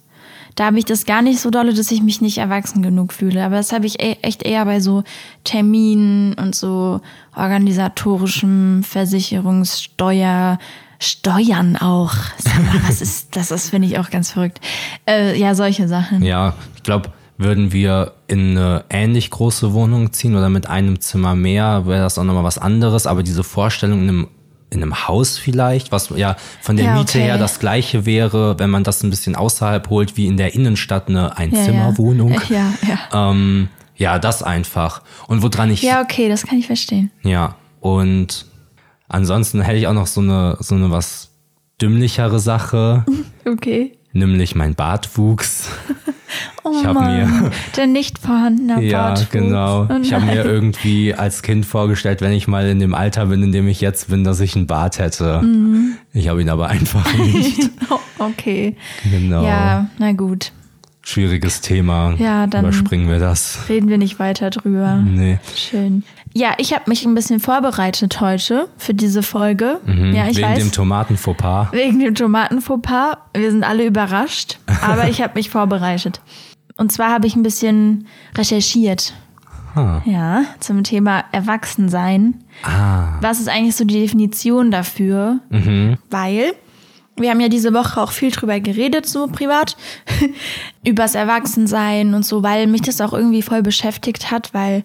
Da 0.55 0.67
habe 0.67 0.79
ich 0.79 0.85
das 0.85 1.07
gar 1.07 1.23
nicht 1.23 1.41
so 1.41 1.49
dolle, 1.49 1.73
dass 1.73 1.91
ich 1.91 2.03
mich 2.03 2.21
nicht 2.21 2.37
erwachsen 2.37 2.83
genug 2.83 3.15
fühle. 3.15 3.43
Aber 3.43 3.57
das 3.57 3.73
habe 3.73 3.87
ich 3.87 4.03
e- 4.03 4.19
echt 4.21 4.43
eher 4.43 4.65
bei 4.67 4.81
so 4.81 5.03
Terminen 5.45 6.35
und 6.35 6.55
so 6.55 7.01
organisatorischem 7.35 8.83
Versicherungssteuer, 8.85 10.59
Steuern 11.01 11.77
auch. 11.77 12.15
Sag 12.39 12.63
mal, 12.67 12.81
was 12.87 13.01
ist 13.01 13.35
das? 13.35 13.49
Das 13.49 13.71
finde 13.71 13.89
ich 13.89 13.99
auch 13.99 14.11
ganz 14.11 14.31
verrückt. 14.31 14.61
Äh, 15.09 15.39
ja, 15.39 15.55
solche 15.55 15.89
Sachen. 15.89 16.23
Ja, 16.23 16.55
ich 16.77 16.83
glaube, 16.85 17.11
würden 17.43 17.73
wir 17.73 18.13
in 18.29 18.57
eine 18.57 18.85
ähnlich 18.91 19.31
große 19.31 19.73
Wohnung 19.73 20.13
ziehen 20.13 20.35
oder 20.37 20.49
mit 20.49 20.67
einem 20.69 21.01
Zimmer 21.01 21.35
mehr, 21.35 21.87
wäre 21.87 22.03
das 22.03 22.19
auch 22.19 22.25
nochmal 22.25 22.45
was 22.45 22.59
anderes. 22.59 23.07
Aber 23.07 23.23
diese 23.23 23.45
Vorstellung 23.45 24.01
in 24.03 24.09
einem, 24.09 24.29
in 24.71 24.83
einem 24.83 25.07
Haus 25.09 25.39
vielleicht, 25.39 25.93
was 25.93 26.11
ja 26.17 26.37
von 26.61 26.77
der 26.77 26.87
Ja, 26.87 26.95
Miete 26.95 27.19
okay. 27.19 27.23
her 27.27 27.39
das 27.39 27.59
gleiche 27.59 28.07
wäre, 28.07 28.59
wenn 28.59 28.71
man 28.71 28.85
das 28.85 29.03
ein 29.03 29.11
bisschen 29.11 29.37
außerhalb 29.37 29.89
holt, 29.91 30.17
wie 30.17 30.27
in 30.27 30.37
der 30.37 30.55
Innenstadt 30.55 31.09
eine 31.09 31.21
Ja, 31.21 31.29
Einzimmerwohnung. 31.29 32.41
Ja, 32.49 32.73
ja. 32.87 32.99
ja. 33.13 33.31
Ähm, 33.31 33.69
ja, 33.97 34.19
das 34.19 34.43
einfach. 34.43 35.03
Und 35.29 35.43
woran 35.43 35.71
ich 35.71 35.83
Ja, 35.83 36.01
okay, 36.03 36.29
das 36.29 36.47
kann 36.47 36.59
ich 36.59 36.67
verstehen. 36.67 37.11
ja, 37.23 37.55
und 37.81 38.47
ansonsten 39.09 39.61
hätte 39.61 39.77
ich 39.79 39.87
auch 39.87 39.93
noch 39.93 40.07
so 40.07 40.21
eine, 40.21 40.57
so 40.61 40.75
eine 40.75 40.91
was 40.91 41.31
dümmlichere 41.81 42.39
Sache, 42.41 43.05
Okay. 43.47 43.99
Nämlich 44.13 44.55
mein 44.55 44.75
Bartwuchs. 44.75 45.69
Oh 46.65 46.73
Ich 46.81 46.85
Mann, 46.85 47.43
mir- 47.43 47.51
der 47.77 47.87
nicht 47.87 48.19
vorhandene 48.19 48.83
Ja, 48.89 49.09
Bartwuchs. 49.09 49.31
genau. 49.33 49.87
Oh 49.91 49.99
ich 50.01 50.15
habe 50.15 50.25
mir 50.25 50.43
irgendwie 50.47 51.13
als 51.15 51.43
Kind 51.43 51.67
vorgestellt, 51.67 52.23
wenn 52.23 52.33
ich 52.33 52.49
mal 52.49 52.67
in 52.69 52.81
dem 52.81 52.95
Alter 52.95 53.27
bin, 53.27 53.43
in 53.43 53.53
dem 53.53 53.69
ich 53.69 53.83
jetzt 53.83 54.09
bin, 54.09 54.25
dass 54.25 54.41
ich 54.41 54.57
einen 54.57 54.67
Bart 54.67 54.99
hätte. 54.99 55.43
Mhm. 55.43 55.97
Ich 56.15 56.29
habe 56.29 56.41
ihn 56.41 56.49
aber 56.49 56.69
einfach 56.71 57.13
nicht. 57.19 57.69
Oh, 57.91 57.99
okay. 58.19 58.77
Genau. 59.11 59.45
Ja, 59.45 59.91
na 59.99 60.13
gut. 60.13 60.53
Schwieriges 61.05 61.61
Thema. 61.61 62.15
Ja, 62.19 62.47
dann- 62.47 62.65
Überspringen 62.65 63.09
wir 63.11 63.19
das. 63.19 63.59
Reden 63.69 63.89
wir 63.89 63.99
nicht 63.99 64.19
weiter 64.19 64.51
drüber. 64.51 64.97
Nee. 64.97 65.39
Schön. 65.57 66.05
Ja, 66.35 66.55
ich 66.59 66.73
habe 66.73 66.85
mich 66.87 67.05
ein 67.05 67.15
bisschen 67.15 67.41
vorbereitet 67.41 68.21
heute 68.21 68.69
für 68.79 68.95
diese 68.95 69.23
Folge. 69.23 69.81
Mhm. 69.85 70.15
Ja, 70.15 70.29
ich 70.29 70.37
Wegen 70.39 70.49
weiß. 70.49 70.59
dem 70.61 70.73
Tomatenfauxpas. 70.73 71.73
wegen 71.73 71.99
dem 71.99 72.15
Tomatenfauxpas. 72.15 73.17
Wir 73.37 73.51
sind 73.51 73.65
alle 73.65 73.85
überrascht, 73.85 74.59
aber 74.81 75.09
ich 75.09 75.21
habe 75.21 75.35
mich 75.35 75.51
vorbereitet. 75.51 76.21
Und 76.79 76.91
zwar 76.93 77.11
habe 77.11 77.27
ich 77.27 77.37
ein 77.37 77.43
bisschen 77.43 78.07
recherchiert. 78.37 79.13
Ah. 79.75 80.01
Ja, 80.05 80.45
zum 80.61 80.85
Thema 80.85 81.25
Erwachsensein. 81.33 82.35
Ah. 82.63 83.19
Was 83.21 83.41
ist 83.41 83.49
eigentlich 83.49 83.75
so 83.77 83.85
die 83.85 84.01
Definition 84.01 84.71
dafür? 84.71 85.41
Weil 86.11 86.53
wir 87.17 87.31
haben 87.31 87.41
ja 87.41 87.49
diese 87.49 87.75
Woche 87.75 88.01
auch 88.01 88.13
viel 88.13 88.31
drüber 88.31 88.59
geredet, 88.61 89.07
so 89.07 89.27
privat, 89.27 89.77
übers 90.85 91.15
Erwachsensein 91.15 92.15
und 92.15 92.25
so, 92.25 92.43
weil 92.43 92.67
mich 92.67 92.83
das 92.83 93.01
auch 93.01 93.13
irgendwie 93.13 93.43
voll 93.43 93.63
beschäftigt 93.63 94.31
hat, 94.31 94.55
weil 94.55 94.83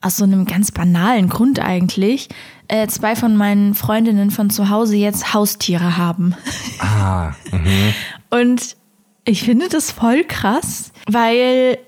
aus 0.00 0.16
so 0.16 0.24
einem 0.24 0.44
ganz 0.44 0.70
banalen 0.70 1.28
Grund 1.28 1.60
eigentlich 1.60 2.28
äh, 2.68 2.86
zwei 2.86 3.16
von 3.16 3.36
meinen 3.36 3.74
Freundinnen 3.74 4.30
von 4.30 4.50
zu 4.50 4.70
Hause 4.70 4.96
jetzt 4.96 5.34
Haustiere 5.34 5.96
haben. 5.96 6.34
Ah. 6.80 7.32
Mhm. 7.50 7.92
Und 8.30 8.76
ich 9.24 9.42
finde 9.42 9.68
das 9.68 9.90
voll 9.90 10.22
krass, 10.22 10.92
weil 11.10 11.78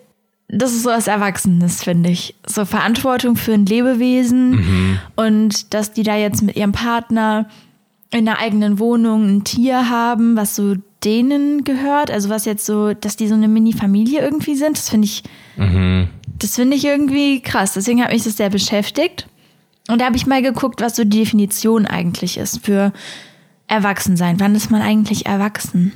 das 0.48 0.72
ist 0.72 0.82
so 0.82 0.90
was 0.90 1.06
Erwachsenes, 1.06 1.84
finde 1.84 2.10
ich. 2.10 2.34
So 2.44 2.64
Verantwortung 2.64 3.36
für 3.36 3.52
ein 3.52 3.66
Lebewesen 3.66 4.98
und 5.14 5.72
dass 5.72 5.92
die 5.92 6.02
da 6.02 6.16
jetzt 6.16 6.42
mit 6.42 6.56
ihrem 6.56 6.72
Partner 6.72 7.48
in 8.12 8.28
einer 8.28 8.38
eigenen 8.38 8.78
Wohnung 8.78 9.36
ein 9.36 9.44
Tier 9.44 9.88
haben, 9.88 10.36
was 10.36 10.56
so 10.56 10.74
denen 11.04 11.64
gehört. 11.64 12.10
Also 12.10 12.28
was 12.28 12.44
jetzt 12.44 12.66
so, 12.66 12.92
dass 12.94 13.16
die 13.16 13.28
so 13.28 13.34
eine 13.34 13.48
Mini-Familie 13.48 14.20
irgendwie 14.20 14.54
sind, 14.56 14.76
das 14.76 14.88
finde 14.88 15.06
ich, 15.06 15.22
das 16.38 16.56
finde 16.56 16.76
ich 16.76 16.84
irgendwie 16.84 17.40
krass. 17.40 17.74
Deswegen 17.74 18.02
hat 18.02 18.12
mich 18.12 18.24
das 18.24 18.36
sehr 18.36 18.50
beschäftigt. 18.50 19.28
Und 19.88 20.00
da 20.00 20.06
habe 20.06 20.16
ich 20.16 20.26
mal 20.26 20.42
geguckt, 20.42 20.80
was 20.80 20.96
so 20.96 21.04
die 21.04 21.18
Definition 21.20 21.86
eigentlich 21.86 22.36
ist 22.36 22.64
für 22.64 22.92
Erwachsensein. 23.66 24.40
Wann 24.40 24.54
ist 24.54 24.70
man 24.70 24.82
eigentlich 24.82 25.26
erwachsen? 25.26 25.92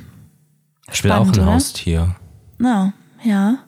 Ich 0.91 1.03
will 1.03 1.11
auch 1.11 1.23
ein 1.23 1.29
oder? 1.29 1.45
Haustier. 1.45 2.15
Na, 2.57 2.93
ja. 3.23 3.59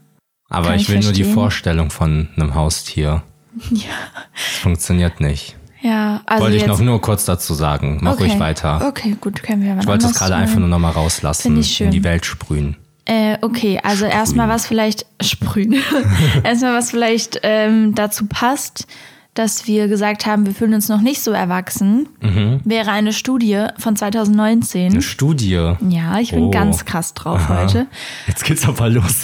Aber 0.50 0.70
Kann 0.70 0.76
ich 0.80 0.88
will 0.88 1.00
nur 1.00 1.12
die 1.12 1.24
verstehen. 1.24 1.34
Vorstellung 1.34 1.90
von 1.90 2.30
einem 2.36 2.56
Haustier. 2.56 3.24
Ja. 3.72 3.90
Das 4.34 4.58
funktioniert 4.62 5.20
nicht. 5.20 5.57
Ja, 5.82 6.22
also 6.26 6.44
Wollte 6.44 6.58
ich 6.58 6.66
noch 6.66 6.80
nur 6.80 7.00
kurz 7.02 7.26
dazu 7.26 7.54
sagen. 7.54 8.00
Mach 8.02 8.14
okay. 8.14 8.24
ruhig 8.24 8.40
weiter. 8.40 8.86
Okay, 8.88 9.16
gut, 9.20 9.44
können 9.44 9.64
wir 9.64 9.78
Ich 9.80 9.88
wollte 9.88 10.08
es 10.08 10.16
gerade 10.16 10.36
einfach 10.36 10.58
nur 10.60 10.68
nochmal 10.68 10.94
rauslassen, 10.94 11.62
in 11.80 11.92
die 11.92 12.04
Welt 12.04 12.26
sprühen. 12.26 12.78
Äh, 13.06 13.38
okay, 13.42 13.80
also 13.84 14.06
erstmal 14.06 14.50
was 14.50 14.68
vielleicht 14.68 15.06
sprühen. 15.22 15.76
erstmal 16.44 16.74
was 16.74 16.92
vielleicht 16.92 17.40
ähm, 17.44 17.96
dazu 17.96 18.26
passt, 18.28 18.86
dass 19.34 19.68
wir 19.68 19.88
gesagt 19.88 20.26
haben, 20.26 20.46
wir 20.48 20.54
fühlen 20.54 20.74
uns 20.74 20.90
noch 20.90 21.00
nicht 21.00 21.22
so 21.22 21.32
erwachsen, 21.32 22.10
Mhm. 22.22 22.60
wäre 22.66 22.90
eine 22.92 23.14
Studie 23.14 23.68
von 23.78 23.96
2019. 23.96 24.94
Eine 24.94 25.02
Studie. 25.04 25.74
Ja, 25.90 26.20
ich 26.20 26.32
bin 26.32 26.46
Oh. 26.46 26.52
ganz 26.52 26.86
krass 26.86 27.14
drauf 27.14 27.42
Aha. 27.42 27.62
heute. 27.62 27.86
Jetzt 28.28 28.44
geht's 28.44 28.68
aber 28.68 28.90
los. 28.90 29.22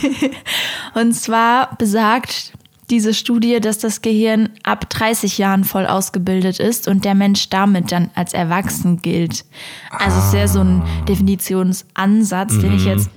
Und 0.94 1.12
zwar 1.14 1.76
besagt 1.76 2.52
diese 2.90 3.14
Studie, 3.14 3.60
dass 3.60 3.78
das 3.78 4.02
Gehirn 4.02 4.50
ab 4.62 4.88
30 4.90 5.38
Jahren 5.38 5.64
voll 5.64 5.86
ausgebildet 5.86 6.60
ist 6.60 6.88
und 6.88 7.04
der 7.04 7.14
Mensch 7.14 7.48
damit 7.48 7.90
dann 7.92 8.10
als 8.14 8.32
erwachsen 8.32 9.02
gilt. 9.02 9.44
Also 9.90 10.18
ist 10.18 10.34
ja 10.34 10.48
so 10.48 10.60
ein 10.60 10.82
Definitionsansatz, 11.08 12.58
den 12.58 12.76
ich 12.76 12.84
jetzt 12.84 13.10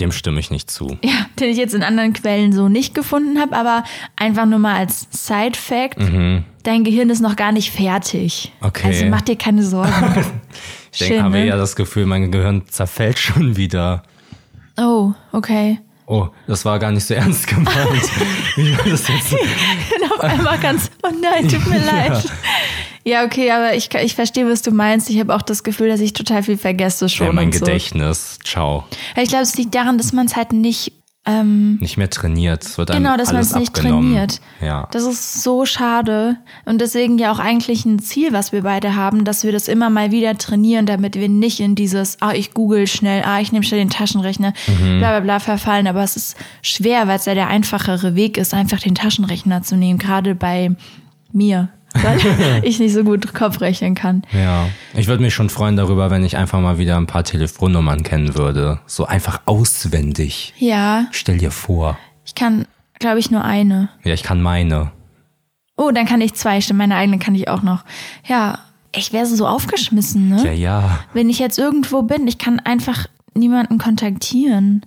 Dem 0.00 0.12
stimme 0.12 0.40
ich 0.40 0.50
nicht 0.50 0.70
zu. 0.70 0.96
ja, 1.02 1.26
den 1.38 1.50
ich 1.50 1.56
jetzt 1.56 1.74
in 1.74 1.82
anderen 1.82 2.12
Quellen 2.12 2.52
so 2.52 2.68
nicht 2.68 2.94
gefunden 2.94 3.38
habe, 3.40 3.56
aber 3.56 3.84
einfach 4.16 4.46
nur 4.46 4.58
mal 4.58 4.76
als 4.76 5.08
Side-Fact. 5.10 5.98
Dein 6.62 6.84
Gehirn 6.84 7.10
ist 7.10 7.20
noch 7.20 7.34
gar 7.36 7.50
nicht 7.50 7.72
fertig. 7.72 8.52
Okay. 8.60 8.86
Also 8.86 9.06
mach 9.06 9.22
dir 9.22 9.36
keine 9.36 9.62
Sorgen. 9.64 10.24
Ich 10.94 10.98
denke, 10.98 11.22
habe 11.22 11.38
ne? 11.38 11.46
eher 11.46 11.56
das 11.56 11.74
Gefühl, 11.74 12.04
mein 12.04 12.30
Gehirn 12.30 12.64
zerfällt 12.68 13.18
schon 13.18 13.56
wieder. 13.56 14.02
Oh, 14.76 15.12
okay. 15.32 15.78
Oh, 16.06 16.28
das 16.46 16.64
war 16.64 16.78
gar 16.78 16.90
nicht 16.90 17.06
so 17.06 17.14
ernst 17.14 17.46
gemeint. 17.46 17.76
Wie 18.56 18.76
war 18.76 18.84
das 18.84 19.08
jetzt? 19.08 19.30
bin 19.30 20.10
auf 20.12 20.20
einmal 20.20 20.58
ganz, 20.58 20.90
oh 21.02 21.10
nein, 21.20 21.48
tut 21.48 21.66
mir 21.66 21.78
leid. 21.84 22.24
Ja, 23.04 23.24
okay, 23.24 23.50
aber 23.50 23.74
ich, 23.74 23.92
ich 23.94 24.14
verstehe, 24.14 24.48
was 24.48 24.62
du 24.62 24.70
meinst. 24.70 25.10
Ich 25.10 25.18
habe 25.18 25.34
auch 25.34 25.42
das 25.42 25.64
Gefühl, 25.64 25.88
dass 25.88 26.00
ich 26.00 26.12
total 26.12 26.42
viel 26.44 26.56
vergesse 26.56 27.08
schon. 27.08 27.26
Ja, 27.26 27.32
mein 27.32 27.46
und 27.46 27.54
so. 27.54 27.60
Gedächtnis. 27.64 28.38
Ciao. 28.44 28.84
Ja, 29.16 29.22
Ich 29.22 29.28
glaube, 29.28 29.42
es 29.42 29.56
liegt 29.56 29.74
daran, 29.74 29.98
dass 29.98 30.12
man 30.12 30.26
es 30.26 30.36
halt 30.36 30.52
nicht, 30.52 30.92
ähm, 31.24 31.76
Nicht 31.80 31.96
mehr 31.98 32.10
trainiert. 32.10 32.64
Es 32.64 32.78
wird 32.78 32.90
genau, 32.90 33.16
dass 33.16 33.32
man 33.32 33.42
es 33.42 33.54
nicht 33.54 33.68
abgenommen. 33.76 34.10
trainiert. 34.12 34.40
Ja. 34.60 34.88
Das 34.90 35.04
ist 35.04 35.42
so 35.44 35.64
schade. 35.64 36.36
Und 36.64 36.80
deswegen 36.80 37.16
ja 37.18 37.30
auch 37.30 37.38
eigentlich 37.38 37.84
ein 37.84 38.00
Ziel, 38.00 38.32
was 38.32 38.50
wir 38.50 38.62
beide 38.62 38.96
haben, 38.96 39.24
dass 39.24 39.44
wir 39.44 39.52
das 39.52 39.68
immer 39.68 39.88
mal 39.88 40.10
wieder 40.10 40.36
trainieren, 40.36 40.84
damit 40.84 41.14
wir 41.14 41.28
nicht 41.28 41.60
in 41.60 41.76
dieses, 41.76 42.16
ah, 42.20 42.32
ich 42.32 42.54
google 42.54 42.88
schnell, 42.88 43.22
ah, 43.24 43.40
ich 43.40 43.52
nehme 43.52 43.64
schnell 43.64 43.80
den 43.80 43.90
Taschenrechner, 43.90 44.52
Mhm. 44.66 44.98
bla 44.98 45.10
bla 45.10 45.20
bla 45.20 45.38
verfallen. 45.38 45.86
Aber 45.86 46.02
es 46.02 46.16
ist 46.16 46.36
schwer, 46.60 47.06
weil 47.06 47.16
es 47.18 47.24
ja 47.26 47.34
der 47.34 47.46
einfachere 47.48 48.16
Weg 48.16 48.36
ist, 48.36 48.52
einfach 48.52 48.80
den 48.80 48.96
Taschenrechner 48.96 49.62
zu 49.62 49.76
nehmen, 49.76 49.98
gerade 50.00 50.34
bei 50.34 50.74
mir. 51.32 51.68
Weil 51.94 52.18
ich 52.62 52.78
nicht 52.78 52.92
so 52.92 53.04
gut 53.04 53.32
Kopf 53.34 53.60
rechnen 53.60 53.94
kann. 53.94 54.22
Ja, 54.32 54.66
ich 54.94 55.06
würde 55.06 55.22
mich 55.22 55.34
schon 55.34 55.50
freuen 55.50 55.76
darüber, 55.76 56.10
wenn 56.10 56.24
ich 56.24 56.36
einfach 56.36 56.60
mal 56.60 56.78
wieder 56.78 56.96
ein 56.96 57.06
paar 57.06 57.24
Telefonnummern 57.24 58.02
kennen 58.02 58.34
würde. 58.34 58.80
So 58.86 59.04
einfach 59.06 59.40
auswendig. 59.46 60.54
Ja, 60.58 61.06
Stell 61.10 61.38
dir 61.38 61.50
vor. 61.50 61.98
ich 62.24 62.34
kann, 62.34 62.66
glaube 62.98 63.18
ich, 63.18 63.30
nur 63.30 63.44
eine. 63.44 63.88
Ja, 64.04 64.14
ich 64.14 64.22
kann 64.22 64.40
meine. 64.42 64.92
Oh, 65.76 65.90
dann 65.90 66.06
kann 66.06 66.20
ich 66.20 66.34
zwei, 66.34 66.60
stimmt, 66.60 66.78
meine 66.78 66.96
eigene 66.96 67.18
kann 67.18 67.34
ich 67.34 67.48
auch 67.48 67.62
noch. 67.62 67.84
Ja, 68.26 68.58
ich 68.94 69.12
wäre 69.12 69.26
so 69.26 69.46
aufgeschmissen, 69.46 70.28
ne? 70.28 70.44
Ja, 70.44 70.52
ja. 70.52 70.98
Wenn 71.14 71.30
ich 71.30 71.38
jetzt 71.38 71.58
irgendwo 71.58 72.02
bin, 72.02 72.26
ich 72.28 72.38
kann 72.38 72.60
einfach 72.60 73.06
niemanden 73.34 73.78
kontaktieren. 73.78 74.84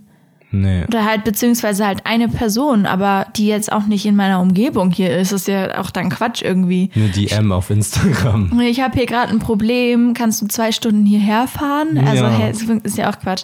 Nee. 0.51 0.84
Oder 0.88 1.03
halt, 1.05 1.23
beziehungsweise 1.25 1.86
halt 1.86 2.05
eine 2.05 2.29
Person, 2.29 2.86
aber 2.86 3.27
die 3.36 3.47
jetzt 3.47 3.71
auch 3.71 3.86
nicht 3.88 4.05
in 4.05 4.15
meiner 4.15 4.39
Umgebung 4.39 4.91
hier 4.91 5.17
ist, 5.17 5.31
ist 5.34 5.47
ja 5.47 5.79
auch 5.81 5.89
dann 5.91 6.10
Quatsch 6.10 6.41
irgendwie. 6.43 6.89
Eine 6.95 7.10
DM 7.10 7.51
auf 7.51 7.69
Instagram. 7.69 8.60
Ich 8.62 8.79
habe 8.81 8.97
hier 8.97 9.05
gerade 9.05 9.31
ein 9.31 9.39
Problem, 9.39 10.13
kannst 10.13 10.41
du 10.41 10.47
zwei 10.47 10.71
Stunden 10.71 11.05
hierher 11.05 11.47
fahren? 11.47 11.97
Also 11.97 12.23
Ja. 12.23 12.47
das 12.47 12.62
ist 12.84 12.97
ja 12.97 13.10
auch 13.12 13.19
Quatsch. 13.19 13.43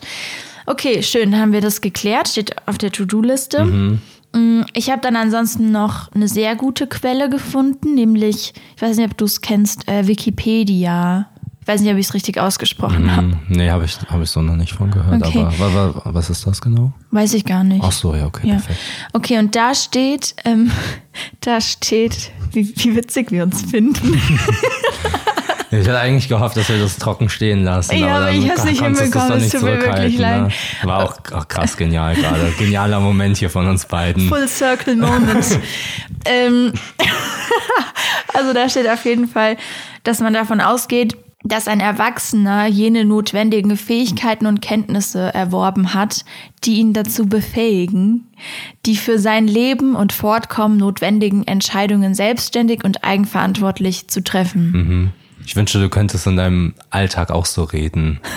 Okay, 0.65 1.03
schön, 1.03 1.31
dann 1.31 1.41
haben 1.41 1.53
wir 1.53 1.61
das 1.61 1.81
geklärt, 1.81 2.29
steht 2.29 2.55
auf 2.67 2.77
der 2.77 2.91
To-Do-Liste. 2.91 3.99
Mm, 4.33 4.63
Ich 4.73 4.89
habe 4.89 5.01
dann 5.01 5.17
ansonsten 5.17 5.71
noch 5.71 6.09
eine 6.13 6.27
sehr 6.29 6.55
gute 6.55 6.87
Quelle 6.87 7.29
gefunden, 7.29 7.95
nämlich, 7.95 8.53
ich 8.77 8.81
weiß 8.81 8.95
nicht, 8.95 9.11
ob 9.11 9.17
du 9.17 9.25
es 9.25 9.41
kennst, 9.41 9.89
äh, 9.89 10.07
Wikipedia. 10.07 11.27
Ich 11.71 11.75
weiß 11.75 11.81
nicht, 11.83 11.93
ob 11.93 11.97
ich 11.99 12.07
es 12.07 12.13
richtig 12.13 12.37
ausgesprochen 12.37 13.15
habe. 13.15 13.27
Hm, 13.27 13.39
Nee, 13.47 13.69
habe 13.69 13.85
ich, 13.85 13.97
hab 14.09 14.21
ich 14.21 14.29
so 14.29 14.41
noch 14.41 14.57
nicht 14.57 14.73
von 14.73 14.91
gehört. 14.91 15.25
Okay. 15.25 15.39
Aber 15.39 15.73
wa, 15.73 15.95
wa, 15.95 16.01
was 16.13 16.29
ist 16.29 16.45
das 16.45 16.59
genau? 16.59 16.91
Weiß 17.11 17.33
ich 17.33 17.45
gar 17.45 17.63
nicht. 17.63 17.81
Ach 17.81 17.93
so, 17.93 18.13
ja, 18.13 18.25
okay, 18.25 18.45
Ja. 18.49 18.55
perfekt. 18.55 18.77
Okay, 19.13 19.39
und 19.39 19.55
da 19.55 19.73
steht, 19.73 20.35
ähm, 20.43 20.69
da 21.39 21.61
steht, 21.61 22.31
wie, 22.51 22.73
wie 22.75 22.93
witzig 22.97 23.31
wir 23.31 23.43
uns 23.43 23.61
finden. 23.61 24.19
Ich 25.73 25.87
hatte 25.87 25.99
eigentlich 26.01 26.27
gehofft, 26.27 26.57
dass 26.57 26.67
wir 26.67 26.77
das 26.79 26.97
trocken 26.97 27.29
stehen 27.29 27.63
lassen. 27.63 27.95
Ja, 27.95 28.17
aber 28.17 28.25
dann 28.25 28.35
ich 28.35 28.41
nicht 28.41 28.57
du 28.57 28.61
es 28.61 28.77
hinbekommen, 28.77 29.29
doch 29.29 29.35
es 29.37 29.43
nicht 29.43 29.51
tut 29.53 29.61
mir 29.61 29.67
wirklich 29.81 30.17
zurückhalten, 30.17 30.19
leid. 30.19 30.41
Ne? 30.41 30.51
War 30.89 31.03
auch, 31.05 31.31
auch 31.31 31.47
krass 31.47 31.77
genial 31.77 32.13
gerade. 32.15 32.51
Genialer 32.59 32.99
Moment 32.99 33.37
hier 33.37 33.49
von 33.49 33.65
uns 33.69 33.85
beiden. 33.85 34.27
Full 34.27 34.49
Circle 34.49 34.97
Moment. 34.97 35.59
ähm, 36.25 36.73
also 38.33 38.51
da 38.51 38.67
steht 38.67 38.89
auf 38.89 39.05
jeden 39.05 39.29
Fall, 39.29 39.55
dass 40.03 40.19
man 40.19 40.33
davon 40.33 40.59
ausgeht, 40.59 41.15
dass 41.43 41.67
ein 41.67 41.79
Erwachsener 41.79 42.67
jene 42.67 43.05
notwendigen 43.05 43.77
Fähigkeiten 43.77 44.45
und 44.45 44.61
Kenntnisse 44.61 45.33
erworben 45.33 45.93
hat, 45.93 46.23
die 46.63 46.75
ihn 46.75 46.93
dazu 46.93 47.25
befähigen, 47.25 48.27
die 48.85 48.95
für 48.95 49.19
sein 49.19 49.47
Leben 49.47 49.95
und 49.95 50.13
Fortkommen 50.13 50.77
notwendigen 50.77 51.45
Entscheidungen 51.47 52.13
selbstständig 52.13 52.83
und 52.83 53.03
eigenverantwortlich 53.03 54.07
zu 54.07 54.23
treffen. 54.23 55.11
Ich 55.45 55.55
wünsche, 55.55 55.79
du 55.79 55.89
könntest 55.89 56.27
in 56.27 56.37
deinem 56.37 56.73
Alltag 56.89 57.31
auch 57.31 57.45
so 57.45 57.63
reden. 57.63 58.19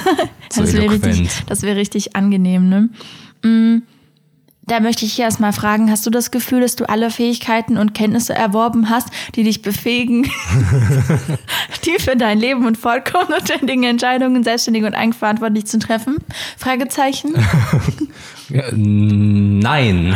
So 0.50 0.60
das 0.60 0.74
wäre 0.74 0.90
richtig, 0.90 1.30
das 1.46 1.62
wäre 1.62 1.76
richtig 1.76 2.14
angenehm, 2.14 2.68
ne? 2.68 2.88
Mm, 3.42 3.82
Da 4.66 4.80
möchte 4.80 5.04
ich 5.04 5.18
erst 5.18 5.40
mal 5.40 5.52
fragen, 5.52 5.90
hast 5.90 6.06
du 6.06 6.10
das 6.10 6.30
Gefühl, 6.30 6.62
dass 6.62 6.74
du 6.74 6.88
alle 6.88 7.10
Fähigkeiten 7.10 7.76
und 7.76 7.94
Kenntnisse 7.94 8.34
erworben 8.34 8.88
hast, 8.88 9.08
die 9.34 9.42
dich 9.42 9.60
befähigen, 9.60 10.24
die 11.84 11.98
für 11.98 12.16
dein 12.16 12.38
Leben 12.38 12.66
und 12.66 12.78
Fortkommen 12.78 13.28
notwendigen 13.28 13.84
Entscheidungen 13.84 14.42
selbstständig 14.42 14.84
und 14.84 14.94
eigenverantwortlich 14.94 15.66
zu 15.66 15.78
treffen? 15.78 16.18
Fragezeichen. 16.56 17.34
Ja, 18.50 18.64
nein. 18.72 20.14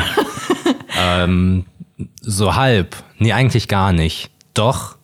ähm, 1.01 1.65
so 2.21 2.55
halb. 2.57 2.95
Nee, 3.17 3.33
eigentlich 3.33 3.69
gar 3.69 3.95
nicht. 3.95 4.31
Doch. 4.53 4.97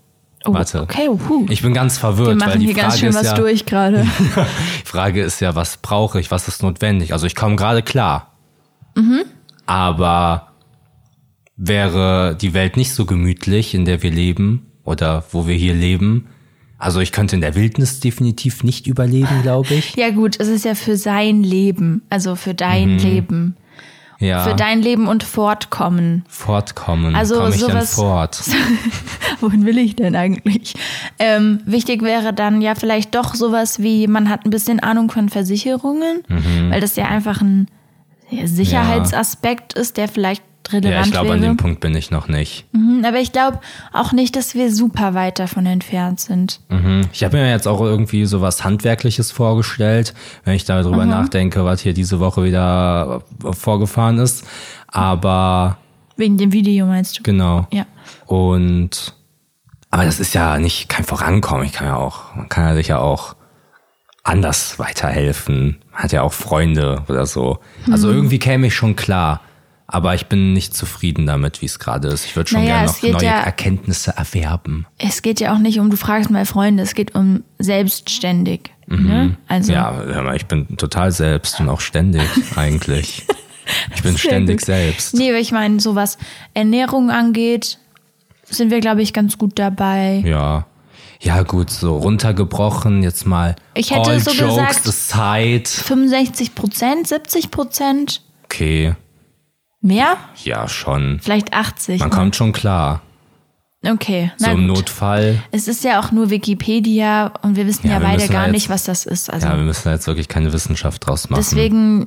Warte. 0.44 0.80
Oh, 0.80 0.82
Okay, 0.82 1.08
uh. 1.08 1.46
Ich 1.48 1.62
bin 1.62 1.72
ganz 1.72 1.96
verwirrt, 1.96 2.38
Wir 2.38 2.46
weil 2.46 2.58
die 2.58 2.66
hier 2.66 2.74
Frage 2.74 2.86
ganz 2.88 2.98
schön 3.00 3.08
ist 3.08 3.16
was 3.16 3.26
ja, 3.28 3.34
durch 3.34 3.64
gerade. 3.64 4.02
die 4.02 4.86
Frage 4.86 5.22
ist 5.22 5.40
ja, 5.40 5.54
was 5.54 5.78
brauche 5.78 6.20
ich, 6.20 6.30
was 6.30 6.48
ist 6.48 6.62
notwendig? 6.62 7.14
Also 7.14 7.26
ich 7.26 7.34
komme 7.34 7.56
gerade 7.56 7.82
klar. 7.82 8.33
Mhm. 8.96 9.22
Aber 9.66 10.48
wäre 11.56 12.36
die 12.40 12.54
Welt 12.54 12.76
nicht 12.76 12.92
so 12.92 13.04
gemütlich, 13.06 13.74
in 13.74 13.84
der 13.84 14.02
wir 14.02 14.10
leben 14.10 14.66
oder 14.84 15.24
wo 15.30 15.46
wir 15.46 15.54
hier 15.54 15.74
leben, 15.74 16.26
also 16.78 17.00
ich 17.00 17.12
könnte 17.12 17.36
in 17.36 17.40
der 17.40 17.54
Wildnis 17.54 18.00
definitiv 18.00 18.62
nicht 18.64 18.86
überleben, 18.86 19.42
glaube 19.42 19.72
ich. 19.74 19.94
Ja 19.96 20.10
gut, 20.10 20.38
es 20.38 20.48
ist 20.48 20.64
ja 20.64 20.74
für 20.74 20.96
sein 20.96 21.42
Leben, 21.42 22.02
also 22.10 22.34
für 22.36 22.52
dein 22.54 22.98
Leben. 22.98 23.56
Ja. 24.20 24.44
Für 24.44 24.54
dein 24.54 24.80
Leben 24.82 25.06
und 25.08 25.22
Fortkommen. 25.24 26.24
Fortkommen. 26.28 27.14
Also 27.16 27.36
Komme 27.36 27.50
ich 27.50 27.60
denn 27.60 27.70
sowas- 27.70 27.94
fort? 27.94 28.42
Wohin 29.40 29.66
will 29.66 29.76
ich 29.78 29.96
denn 29.96 30.14
eigentlich? 30.14 30.74
Ähm, 31.18 31.60
wichtig 31.66 32.02
wäre 32.02 32.32
dann 32.32 32.60
ja 32.62 32.74
vielleicht 32.74 33.14
doch 33.14 33.34
sowas 33.34 33.80
wie, 33.80 34.06
man 34.06 34.28
hat 34.28 34.44
ein 34.44 34.50
bisschen 34.50 34.80
Ahnung 34.80 35.10
von 35.10 35.28
Versicherungen, 35.30 36.22
Mhm. 36.28 36.70
weil 36.70 36.80
das 36.80 36.96
ja 36.96 37.06
einfach 37.06 37.40
ein 37.40 37.66
Sicherheitsaspekt 38.46 39.72
ist, 39.74 39.96
der 39.96 40.08
vielleicht 40.08 40.42
relevant 40.70 40.94
Ja, 40.94 41.02
ich 41.04 41.10
glaube, 41.12 41.32
an 41.32 41.42
dem 41.42 41.56
Punkt 41.56 41.80
bin 41.80 41.94
ich 41.94 42.10
noch 42.10 42.26
nicht. 42.28 42.64
Mhm, 42.72 43.04
Aber 43.06 43.18
ich 43.18 43.32
glaube 43.32 43.60
auch 43.92 44.12
nicht, 44.12 44.34
dass 44.36 44.54
wir 44.54 44.72
super 44.72 45.12
weit 45.14 45.38
davon 45.38 45.66
entfernt 45.66 46.20
sind. 46.20 46.60
Mhm. 46.70 47.02
Ich 47.12 47.22
habe 47.22 47.36
mir 47.36 47.50
jetzt 47.50 47.68
auch 47.68 47.80
irgendwie 47.80 48.24
so 48.24 48.40
was 48.40 48.64
Handwerkliches 48.64 49.30
vorgestellt, 49.30 50.14
wenn 50.44 50.54
ich 50.54 50.64
darüber 50.64 51.04
nachdenke, 51.04 51.64
was 51.64 51.80
hier 51.82 51.92
diese 51.94 52.18
Woche 52.20 52.44
wieder 52.44 53.22
vorgefahren 53.52 54.18
ist. 54.18 54.44
Aber 54.88 55.76
Wegen 56.16 56.38
dem 56.38 56.52
Video 56.52 56.86
meinst 56.86 57.18
du? 57.18 57.22
genau. 57.22 57.66
Ja. 57.72 57.84
Und 58.26 59.14
aber 59.90 60.04
das 60.04 60.18
ist 60.18 60.34
ja 60.34 60.58
nicht 60.58 60.88
kein 60.88 61.04
Vorankommen. 61.04 61.64
Ich 61.66 61.72
kann 61.72 61.86
ja 61.88 61.96
auch, 61.96 62.34
man 62.34 62.48
kann 62.48 62.64
ja 62.64 62.74
sicher 62.74 63.00
auch 63.00 63.36
anders 64.24 64.78
weiterhelfen. 64.78 65.76
Hat 65.92 66.12
ja 66.12 66.22
auch 66.22 66.32
Freunde 66.32 67.02
oder 67.08 67.26
so. 67.26 67.58
Also 67.90 68.08
Mhm. 68.08 68.14
irgendwie 68.14 68.38
käme 68.38 68.66
ich 68.66 68.74
schon 68.74 68.96
klar. 68.96 69.40
Aber 69.86 70.14
ich 70.14 70.26
bin 70.26 70.54
nicht 70.54 70.74
zufrieden 70.74 71.26
damit, 71.26 71.60
wie 71.60 71.66
es 71.66 71.78
gerade 71.78 72.08
ist. 72.08 72.24
Ich 72.24 72.34
würde 72.34 72.48
schon 72.48 72.62
Naja, 72.64 72.86
gerne 72.86 72.90
noch 73.12 73.20
neue 73.20 73.24
ja- 73.28 73.40
Erkenntnisse 73.40 74.14
erwerben. 74.16 74.86
Es 74.98 75.20
geht 75.20 75.40
ja 75.40 75.52
auch 75.54 75.58
nicht 75.58 75.78
um, 75.78 75.90
du 75.90 75.96
fragst 75.98 76.30
mal 76.30 76.46
Freunde, 76.46 76.82
es 76.82 76.94
geht 76.94 77.14
um 77.14 77.44
selbstständig. 77.58 78.70
Ne? 78.86 79.36
Also, 79.46 79.72
Mhm. 79.72 79.76
Ja, 79.76 79.92
hör 79.94 80.22
mal, 80.22 80.36
ich 80.36 80.46
bin 80.46 80.76
total 80.78 81.12
selbst 81.12 81.60
und 81.60 81.68
auch 81.68 81.80
ständig 81.80 82.22
eigentlich. 82.56 83.26
Ich 83.94 84.02
bin 84.02 84.16
ständig 84.18 84.58
gut. 84.60 84.66
selbst. 84.66 85.14
Nee, 85.14 85.32
weil 85.32 85.40
ich 85.42 85.52
meine, 85.52 85.80
so 85.80 85.94
was 85.94 86.16
Ernährung 86.54 87.10
angeht, 87.10 87.78
sind 88.44 88.70
wir, 88.70 88.80
glaube 88.80 89.02
ich, 89.02 89.12
ganz 89.12 89.36
gut 89.38 89.58
dabei. 89.58 90.22
Ja. 90.26 90.66
Ja, 91.24 91.42
gut, 91.42 91.70
so 91.70 91.96
runtergebrochen, 91.96 93.02
jetzt 93.02 93.26
mal 93.26 93.56
Ich 93.74 93.90
hätte 93.90 94.10
all 94.10 94.20
so 94.20 94.30
jokes 94.30 94.82
gesagt- 94.82 94.86
aside. 94.88 95.62
65 95.68 96.54
Prozent, 96.54 97.08
70 97.08 97.50
Prozent, 97.50 98.20
Okay, 98.44 98.94
mehr? 99.80 100.16
ja, 100.44 100.68
schon. 100.68 101.18
Vielleicht 101.22 101.52
80. 101.54 101.98
Man 102.00 102.10
ne? 102.10 102.14
kommt 102.14 102.36
schon 102.36 102.52
klar. 102.52 103.00
Okay, 103.86 104.32
So 104.38 104.50
im 104.50 104.66
gut. 104.68 104.76
Notfall. 104.78 105.42
Es 105.50 105.68
ist 105.68 105.84
ja 105.84 106.00
auch 106.00 106.10
nur 106.10 106.30
Wikipedia 106.30 107.32
und 107.42 107.56
wir 107.56 107.66
wissen 107.66 107.86
Ja, 107.86 107.94
ja, 107.94 108.00
wir 108.00 108.06
beide 108.08 108.28
gar 108.28 108.44
jetzt- 108.44 108.52
nicht, 108.52 108.68
was 108.70 108.84
das 108.84 109.04
ist. 109.04 109.30
Also 109.30 109.46
Ja, 109.46 109.56
wir 109.56 109.64
müssen 109.64 109.82
da 109.84 109.92
jetzt 109.92 110.06
wirklich 110.06 110.28
keine 110.28 110.52
Wissenschaft 110.54 111.06
draus 111.06 111.28
machen. 111.28 111.40
deswegen, 111.44 112.06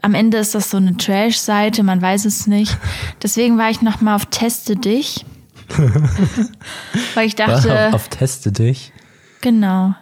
am 0.00 0.14
Ende 0.14 0.38
ist 0.38 0.54
das 0.54 0.70
so 0.70 0.78
eine 0.78 0.96
Trash-Seite, 0.96 1.82
man 1.82 2.00
weiß 2.00 2.24
es 2.24 2.46
nicht. 2.46 2.76
Deswegen 3.22 3.58
war 3.58 3.68
ich 3.70 3.82
nochmal 3.82 4.16
auf 4.16 4.24
Teste 4.26 4.76
dich. 4.76 5.26
Weil 7.14 7.26
ich 7.26 7.34
dachte, 7.36 7.88
auf, 7.88 7.94
auf 7.94 8.08
Teste 8.08 8.52
dich. 8.52 8.92
genau. 9.40 9.94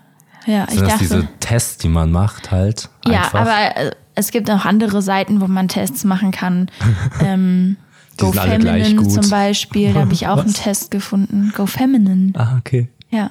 Ja, 0.44 0.64
ich 0.64 0.70
Sind 0.70 0.81
das 0.83 0.88
dachte. 0.94 0.98
diese 1.05 1.29
Tests, 1.38 1.77
die 1.79 1.88
man 1.88 2.11
macht 2.11 2.51
halt? 2.51 2.88
Ja, 3.07 3.22
einfach? 3.22 3.40
aber 3.42 3.77
äh, 3.77 3.90
es 4.16 4.33
gibt 4.33 4.51
auch 4.51 4.64
andere 4.64 5.01
Seiten, 5.01 5.40
wo 5.40 5.46
man 5.46 5.68
Tests 5.68 6.03
machen 6.05 6.33
kann. 6.33 6.68
Ähm, 7.25 7.77
Die 8.18 8.25
GoFeminine 8.25 8.96
gut. 8.96 9.12
zum 9.12 9.31
Beispiel, 9.31 9.92
da 9.94 10.01
habe 10.01 10.12
ich 10.12 10.27
auch 10.27 10.38
einen 10.38 10.48
Was? 10.53 10.62
Test 10.62 10.90
gefunden. 10.90 11.53
GoFeminine. 11.57 12.33
Ah, 12.37 12.57
okay. 12.59 12.88
Ja. 13.11 13.31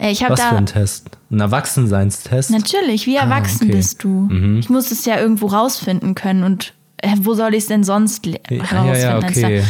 Äh, 0.00 0.10
Ich 0.12 0.22
habe 0.24 0.32
Was 0.32 0.40
für 0.42 0.50
da 0.52 0.56
ein 0.56 0.64
Test? 0.66 1.10
Ein 1.30 1.40
Erwachsenseinstest? 1.40 2.50
Natürlich, 2.50 3.06
wie 3.06 3.16
erwachsen 3.16 3.64
okay. 3.64 3.72
bist 3.76 4.02
du? 4.02 4.30
Ich 4.58 4.70
muss 4.70 4.90
es 4.90 5.04
ja 5.04 5.18
irgendwo 5.18 5.48
rausfinden 5.48 6.14
können 6.14 6.42
und 6.44 6.72
wo 7.18 7.34
soll 7.34 7.52
ich 7.52 7.64
es 7.64 7.66
denn 7.66 7.84
sonst 7.84 8.24
Ja, 8.24 8.38
rausfinden? 8.62 8.94
ja, 9.02 9.14
als 9.18 9.24
okay. 9.36 9.62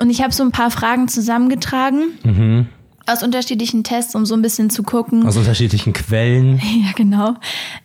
Und 0.00 0.10
ich 0.10 0.22
habe 0.22 0.32
so 0.32 0.42
ein 0.42 0.50
paar 0.50 0.70
Fragen 0.70 1.08
zusammengetragen 1.08 2.68
aus 3.06 3.22
unterschiedlichen 3.22 3.84
Tests, 3.84 4.14
um 4.14 4.24
so 4.24 4.34
ein 4.34 4.42
bisschen 4.42 4.70
zu 4.70 4.82
gucken. 4.82 5.26
Aus 5.26 5.36
unterschiedlichen 5.36 5.92
Quellen. 5.92 6.60
Ja, 6.80 6.92
genau. 6.96 7.34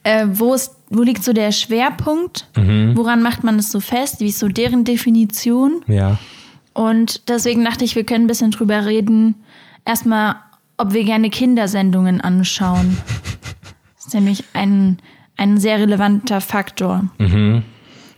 Äh, 0.04 0.28
wo, 0.32 0.54
ist, 0.54 0.75
wo 0.89 1.01
liegt 1.01 1.23
so 1.23 1.34
der 1.34 1.51
Schwerpunkt? 1.51 2.47
Woran 2.95 3.21
macht 3.21 3.43
man 3.43 3.60
es 3.60 3.71
so 3.71 3.80
fest? 3.80 4.19
Wie 4.19 4.28
ist 4.28 4.39
so 4.39 4.47
deren 4.47 4.86
Definition? 4.86 5.82
Ja. 5.88 6.17
Und 6.73 7.28
deswegen 7.30 7.63
dachte 7.65 7.84
ich, 7.84 7.95
wir 7.95 8.04
können 8.06 8.25
ein 8.25 8.28
bisschen 8.28 8.51
drüber 8.51 8.86
reden. 8.86 9.36
Erstmal, 9.86 10.36
ob 10.78 10.93
wir 10.93 11.04
gerne 11.04 11.30
Kindersendungen 11.30 12.21
anschauen. 12.21 12.97
Das 13.97 14.13
ist 14.13 14.13
nämlich 14.13 14.43
ein, 14.54 14.99
ein 15.36 15.58
sehr 15.58 15.80
relevanter 15.80 16.39
Faktor. 16.39 17.06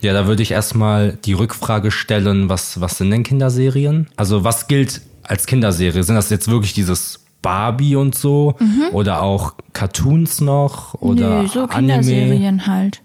Ja, 0.00 0.12
da 0.12 0.26
würde 0.26 0.42
ich 0.42 0.52
erstmal 0.52 1.18
die 1.24 1.32
Rückfrage 1.32 1.90
stellen, 1.90 2.48
was, 2.48 2.80
was 2.80 2.98
sind 2.98 3.10
denn 3.10 3.24
Kinderserien? 3.24 4.08
Also 4.16 4.44
was 4.44 4.68
gilt 4.68 5.00
als 5.24 5.46
Kinderserie? 5.46 6.02
Sind 6.02 6.14
das 6.14 6.30
jetzt 6.30 6.48
wirklich 6.48 6.72
dieses 6.72 7.24
Barbie 7.42 7.96
und 7.96 8.14
so? 8.14 8.54
Oder 8.92 9.22
auch 9.22 9.54
Cartoons 9.72 10.40
noch? 10.40 10.94
Oder 10.94 11.42
Nö, 11.42 11.48
so 11.48 11.64
Anime? 11.64 12.00
Kinderserien 12.00 12.66
halt. 12.66 13.02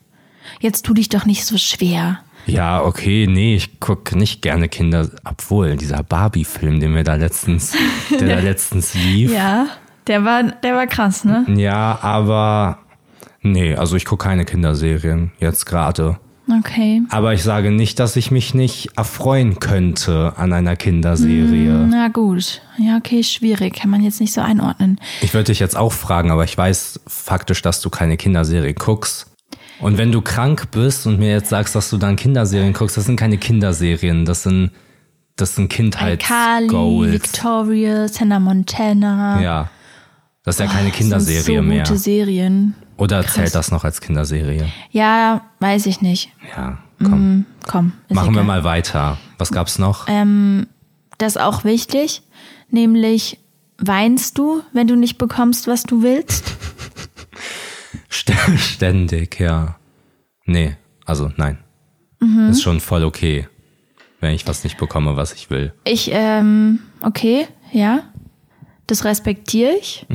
Jetzt 0.59 0.85
tu 0.85 0.93
dich 0.93 1.09
doch 1.09 1.25
nicht 1.25 1.45
so 1.45 1.57
schwer. 1.57 2.19
Ja, 2.45 2.83
okay, 2.83 3.25
nee, 3.27 3.55
ich 3.55 3.79
gucke 3.79 4.17
nicht 4.17 4.41
gerne 4.41 4.67
Kinder, 4.67 5.09
obwohl 5.23 5.77
dieser 5.77 6.03
Barbie-Film, 6.03 6.79
den 6.79 6.93
wir 6.93 7.03
da 7.03 7.15
letztens, 7.15 7.75
der 8.19 8.35
da 8.35 8.41
letztens 8.41 8.93
lief. 8.93 9.31
Ja, 9.33 9.67
der 10.07 10.25
war, 10.25 10.43
der 10.43 10.75
war 10.75 10.87
krass, 10.87 11.23
ne? 11.23 11.45
Ja, 11.55 11.99
aber 12.01 12.79
nee, 13.41 13.75
also 13.75 13.95
ich 13.95 14.03
gucke 14.05 14.25
keine 14.25 14.43
Kinderserien 14.43 15.31
jetzt 15.39 15.65
gerade. 15.65 16.19
Okay. 16.59 17.01
Aber 17.09 17.33
ich 17.33 17.41
sage 17.41 17.71
nicht, 17.71 17.99
dass 17.99 18.15
ich 18.15 18.29
mich 18.29 18.53
nicht 18.53 18.89
erfreuen 18.97 19.59
könnte 19.59 20.33
an 20.35 20.51
einer 20.51 20.75
Kinderserie. 20.75 21.87
Na 21.89 22.09
gut. 22.09 22.61
Ja, 22.77 22.97
okay, 22.97 23.23
schwierig. 23.23 23.75
Kann 23.75 23.89
man 23.89 24.01
jetzt 24.03 24.19
nicht 24.19 24.33
so 24.33 24.41
einordnen. 24.41 24.99
Ich 25.21 25.33
würde 25.33 25.45
dich 25.45 25.59
jetzt 25.59 25.77
auch 25.77 25.93
fragen, 25.93 26.31
aber 26.31 26.43
ich 26.43 26.57
weiß 26.57 26.99
faktisch, 27.07 27.61
dass 27.61 27.79
du 27.79 27.89
keine 27.89 28.17
Kinderserie 28.17 28.73
guckst. 28.73 29.27
Und 29.79 29.97
wenn 29.97 30.11
du 30.11 30.21
krank 30.21 30.71
bist 30.71 31.07
und 31.07 31.19
mir 31.19 31.31
jetzt 31.31 31.49
sagst, 31.49 31.75
dass 31.75 31.89
du 31.89 31.97
dann 31.97 32.15
Kinderserien 32.15 32.73
guckst, 32.73 32.97
das 32.97 33.05
sind 33.05 33.15
keine 33.17 33.37
Kinderserien, 33.37 34.25
das 34.25 34.43
sind, 34.43 34.71
das 35.35 35.55
sind 35.55 35.69
Kali, 35.69 35.89
Kindheitsgoals. 35.89 37.11
Victoria, 37.11 38.07
Hannah 38.19 38.39
Montana. 38.39 39.41
Ja. 39.41 39.69
Das 40.43 40.55
ist 40.55 40.59
ja 40.59 40.67
keine 40.67 40.89
Das 40.89 40.97
Kinderserie 40.97 41.41
sind 41.41 41.55
so 41.55 41.61
mehr. 41.61 41.83
gute 41.83 41.97
Serien. 41.97 42.75
Oder 43.03 43.25
zählt 43.27 43.53
das 43.53 43.69
noch 43.71 43.83
als 43.83 43.99
Kinderserie? 44.01 44.67
Ja, 44.91 45.41
weiß 45.59 45.85
ich 45.87 45.99
nicht. 46.01 46.29
Ja, 46.55 46.77
komm. 46.99 47.45
Komm, 47.67 47.91
ist 48.07 48.15
Machen 48.15 48.33
wir 48.33 48.41
egal. 48.41 48.45
mal 48.45 48.63
weiter. 48.63 49.17
Was 49.37 49.51
gab's 49.51 49.77
noch? 49.77 50.07
Ähm, 50.07 50.67
das 51.17 51.35
ist 51.35 51.41
auch 51.41 51.63
wichtig, 51.65 52.21
nämlich 52.69 53.39
weinst 53.77 54.37
du, 54.37 54.61
wenn 54.71 54.87
du 54.87 54.95
nicht 54.95 55.17
bekommst, 55.17 55.67
was 55.67 55.83
du 55.83 56.01
willst? 56.01 56.45
St- 58.09 58.57
Ständig, 58.57 59.39
ja. 59.39 59.75
Nee, 60.45 60.75
also 61.05 61.31
nein. 61.37 61.57
Mhm. 62.19 62.49
Ist 62.49 62.61
schon 62.63 62.79
voll 62.79 63.03
okay, 63.03 63.47
wenn 64.19 64.33
ich 64.33 64.47
was 64.47 64.63
nicht 64.63 64.77
bekomme, 64.77 65.15
was 65.17 65.33
ich 65.33 65.49
will. 65.49 65.73
Ich, 65.83 66.09
ähm, 66.13 66.79
okay, 67.01 67.47
ja, 67.71 68.03
das 68.87 69.03
respektiere 69.03 69.71
ich. 69.73 70.05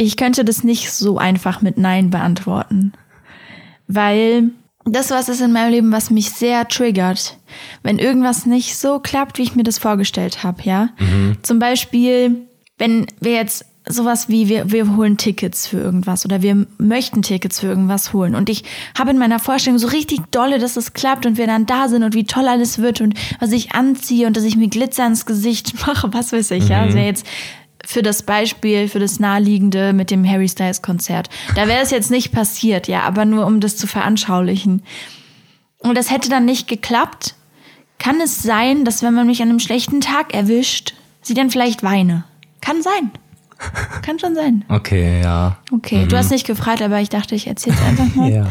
Ich 0.00 0.16
könnte 0.16 0.44
das 0.44 0.62
nicht 0.62 0.92
so 0.92 1.18
einfach 1.18 1.60
mit 1.60 1.76
Nein 1.76 2.10
beantworten, 2.10 2.92
weil 3.88 4.50
das 4.84 5.10
was 5.10 5.28
ist 5.28 5.40
in 5.40 5.52
meinem 5.52 5.72
Leben, 5.72 5.92
was 5.92 6.10
mich 6.10 6.30
sehr 6.30 6.68
triggert, 6.68 7.36
wenn 7.82 7.98
irgendwas 7.98 8.46
nicht 8.46 8.76
so 8.76 9.00
klappt, 9.00 9.38
wie 9.38 9.42
ich 9.42 9.56
mir 9.56 9.64
das 9.64 9.78
vorgestellt 9.78 10.44
habe, 10.44 10.62
ja. 10.62 10.90
Zum 11.42 11.58
Beispiel, 11.58 12.46
wenn 12.78 13.06
wir 13.20 13.32
jetzt 13.32 13.66
sowas 13.88 14.28
wie 14.28 14.48
wir, 14.48 14.70
wir 14.70 14.96
holen 14.96 15.16
Tickets 15.16 15.66
für 15.66 15.78
irgendwas 15.78 16.24
oder 16.24 16.42
wir 16.42 16.66
möchten 16.78 17.22
Tickets 17.22 17.58
für 17.60 17.66
irgendwas 17.66 18.12
holen. 18.12 18.34
Und 18.34 18.48
ich 18.48 18.64
habe 18.96 19.10
in 19.10 19.18
meiner 19.18 19.38
Vorstellung 19.38 19.78
so 19.78 19.88
richtig 19.88 20.20
dolle, 20.30 20.58
dass 20.58 20.76
es 20.76 20.92
klappt 20.92 21.26
und 21.26 21.38
wir 21.38 21.46
dann 21.46 21.66
da 21.66 21.88
sind 21.88 22.02
und 22.04 22.14
wie 22.14 22.24
toll 22.24 22.46
alles 22.46 22.78
wird 22.78 23.00
und 23.00 23.14
was 23.40 23.50
ich 23.50 23.72
anziehe 23.72 24.26
und 24.26 24.36
dass 24.36 24.44
ich 24.44 24.56
mir 24.56 24.68
Glitzer 24.68 25.06
ins 25.06 25.26
Gesicht 25.26 25.74
mache, 25.86 26.12
was 26.12 26.32
weiß 26.32 26.52
ich, 26.52 26.68
ja. 26.68 26.82
Also 26.82 26.98
jetzt 26.98 27.26
für 27.88 28.02
das 28.02 28.22
Beispiel, 28.22 28.86
für 28.86 28.98
das 28.98 29.18
naheliegende 29.18 29.94
mit 29.94 30.10
dem 30.10 30.22
Harry 30.28 30.46
Styles 30.46 30.82
Konzert. 30.82 31.30
Da 31.54 31.68
wäre 31.68 31.80
es 31.80 31.90
jetzt 31.90 32.10
nicht 32.10 32.32
passiert, 32.32 32.86
ja, 32.86 33.00
aber 33.04 33.24
nur 33.24 33.46
um 33.46 33.60
das 33.60 33.78
zu 33.78 33.86
veranschaulichen. 33.86 34.82
Und 35.78 35.96
das 35.96 36.10
hätte 36.10 36.28
dann 36.28 36.44
nicht 36.44 36.68
geklappt. 36.68 37.34
Kann 37.98 38.20
es 38.20 38.42
sein, 38.42 38.84
dass 38.84 39.02
wenn 39.02 39.14
man 39.14 39.26
mich 39.26 39.40
an 39.40 39.48
einem 39.48 39.58
schlechten 39.58 40.02
Tag 40.02 40.34
erwischt, 40.34 40.96
sie 41.22 41.32
dann 41.32 41.48
vielleicht 41.48 41.82
weine? 41.82 42.24
Kann 42.60 42.82
sein. 42.82 43.10
Kann 44.02 44.18
schon 44.18 44.34
sein. 44.34 44.66
Okay, 44.68 45.22
ja. 45.22 45.56
Okay, 45.72 46.04
du 46.06 46.18
hast 46.18 46.30
nicht 46.30 46.46
gefragt, 46.46 46.82
aber 46.82 47.00
ich 47.00 47.08
dachte, 47.08 47.34
ich 47.34 47.46
erzähl's 47.46 47.80
einfach 47.80 48.14
mal. 48.14 48.30
Ja. 48.34 48.46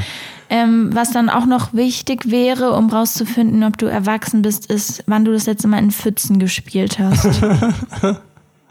Ähm, 0.50 0.90
was 0.94 1.12
dann 1.12 1.30
auch 1.30 1.46
noch 1.46 1.74
wichtig 1.74 2.32
wäre, 2.32 2.72
um 2.72 2.90
rauszufinden, 2.90 3.66
ob 3.66 3.78
du 3.78 3.86
erwachsen 3.86 4.42
bist, 4.42 4.66
ist, 4.72 5.04
wann 5.06 5.26
du 5.26 5.34
das 5.34 5.46
letzte 5.46 5.68
Mal 5.68 5.80
in 5.80 5.92
Pfützen 5.92 6.40
gespielt 6.40 6.98
hast. 7.00 7.42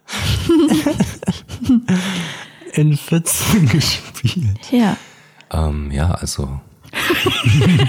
In 2.75 2.97
Pfützen 2.97 3.69
gespielt. 3.69 4.59
ja. 4.71 4.97
Ähm, 5.51 5.91
ja, 5.91 6.11
also. 6.11 6.61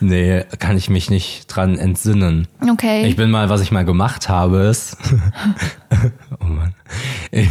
nee, 0.00 0.44
kann 0.58 0.76
ich 0.76 0.90
mich 0.90 1.08
nicht 1.08 1.46
dran 1.46 1.78
entsinnen. 1.78 2.46
Okay. 2.68 3.06
Ich 3.06 3.16
bin 3.16 3.30
mal, 3.30 3.48
was 3.48 3.62
ich 3.62 3.70
mal 3.70 3.84
gemacht 3.84 4.28
habe, 4.28 4.64
ist. 4.64 4.96
oh 6.40 6.44
Mann. 6.44 6.74
Ich, 7.30 7.48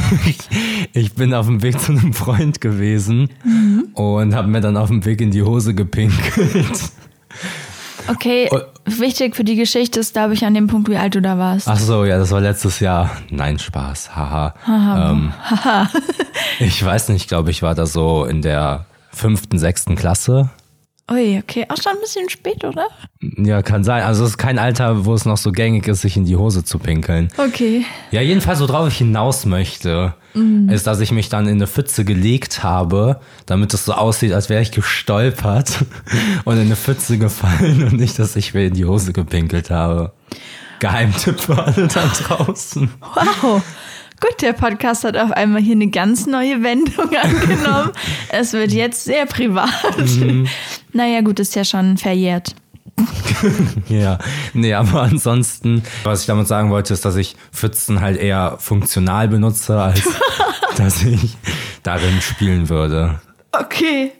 ich 0.94 1.16
bin 1.16 1.34
auf 1.34 1.48
dem 1.48 1.64
Weg 1.64 1.80
zu 1.80 1.94
einem 1.94 2.14
Freund 2.14 2.62
gewesen 2.62 3.30
und 3.94 4.36
habe 4.36 4.48
mir 4.48 4.62
dann 4.62 4.78
auf 4.78 4.90
dem 4.90 5.06
Weg 5.06 5.22
in 5.22 5.32
die 5.32 5.44
Hose 5.44 5.74
gepinkelt. 5.74 6.92
Okay, 8.08 8.50
Oh. 8.52 8.60
wichtig 8.86 9.36
für 9.36 9.44
die 9.44 9.56
Geschichte 9.56 10.00
ist, 10.00 10.14
glaube 10.14 10.34
ich, 10.34 10.46
an 10.46 10.54
dem 10.54 10.68
Punkt, 10.68 10.90
wie 10.90 10.98
alt 10.98 11.16
du 11.16 11.22
da 11.22 11.38
warst. 11.38 11.68
Ach 11.68 11.80
so, 11.80 12.06
ja, 12.06 12.18
das 12.18 12.32
war 12.32 12.42
letztes 12.42 12.80
Jahr. 12.80 13.10
Nein, 13.30 13.60
Spaß. 13.60 14.16
Haha. 14.16 14.54
ähm, 15.12 15.34
ich 16.60 16.84
weiß 16.84 17.10
nicht, 17.10 17.24
ich 17.24 17.28
glaube, 17.28 17.52
ich 17.52 17.62
war 17.62 17.76
da 17.76 17.86
so 17.86 18.26
in 18.26 18.42
der 18.42 18.86
fünften, 19.12 19.58
sechsten 19.60 19.96
Klasse. 19.96 20.50
Ui, 21.10 21.38
okay, 21.42 21.66
auch 21.70 21.82
schon 21.82 21.94
ein 21.94 22.02
bisschen 22.02 22.30
spät, 22.30 22.66
oder? 22.66 22.88
Ja, 23.38 23.62
kann 23.62 23.86
sein. 23.86 24.04
Also 24.04 24.26
es 24.26 24.32
ist 24.32 24.38
kein 24.38 24.60
Alter, 24.60 25.06
wo 25.06 25.14
es 25.14 25.24
noch 25.24 25.38
so 25.38 25.54
gängig 25.54 25.88
ist, 25.88 26.02
sich 26.02 26.18
in 26.18 26.26
die 26.26 26.36
Hose 26.36 26.66
zu 26.66 26.80
pinkeln. 26.80 27.30
Okay. 27.38 27.86
Ja, 28.12 28.22
jedenfalls, 28.22 28.60
worauf 28.60 28.90
ich 28.90 28.98
hinaus 28.98 29.46
möchte, 29.46 30.16
ist, 30.70 30.86
dass 30.86 31.00
ich 31.00 31.12
mich 31.12 31.30
dann 31.30 31.48
in 31.48 31.56
eine 31.56 31.68
Pfütze 31.68 32.06
gelegt 32.06 32.62
habe, 32.62 33.20
damit 33.46 33.74
es 33.74 33.86
so 33.86 33.94
aussieht, 33.94 34.34
als 34.34 34.50
wäre 34.50 34.62
ich 34.62 34.72
gestolpert 34.72 35.86
und 36.46 36.56
in 36.56 36.64
eine 36.64 36.76
Pfütze 36.76 37.18
gefallen 37.18 37.84
und 37.84 37.94
nicht, 37.94 38.20
dass 38.20 38.36
ich 38.36 38.54
mir 38.54 38.68
in 38.68 38.74
die 38.74 38.86
Hose 38.86 39.14
gepinkelt 39.14 39.70
habe. 39.72 40.12
Geheimtipp 40.80 41.40
für 41.40 41.64
alle 41.64 41.88
da 41.88 42.06
draußen. 42.06 42.90
Wow. 43.42 43.64
Gut, 44.20 44.42
der 44.42 44.54
Podcast 44.54 45.04
hat 45.04 45.16
auf 45.16 45.32
einmal 45.32 45.62
hier 45.62 45.76
eine 45.76 45.88
ganz 45.88 46.26
neue 46.26 46.64
Wendung 46.64 47.10
angenommen. 47.22 47.92
es 48.30 48.54
wird 48.54 48.72
jetzt 48.72 49.04
sehr 49.04 49.26
privat. 49.28 49.70
Naja, 50.94 51.22
gut, 51.22 51.40
ist 51.40 51.56
ja 51.56 51.64
schon 51.64 51.98
verjährt. 51.98 52.56
Ja, 53.90 54.18
nee, 54.54 54.74
aber 54.74 55.04
ansonsten, 55.04 55.84
was 56.04 56.22
ich 56.22 56.26
damit 56.28 56.48
sagen 56.48 56.72
wollte, 56.72 56.94
ist, 56.94 57.06
dass 57.06 57.16
ich 57.16 57.36
Pfützen 57.52 58.02
halt 58.02 58.18
eher 58.18 58.56
funktional 58.60 59.28
benutze, 59.28 59.80
als 59.80 60.02
dass 60.78 61.04
ich 61.04 61.38
darin 61.84 62.20
spielen 62.22 62.70
würde. 62.70 63.22
Okay. 63.52 64.12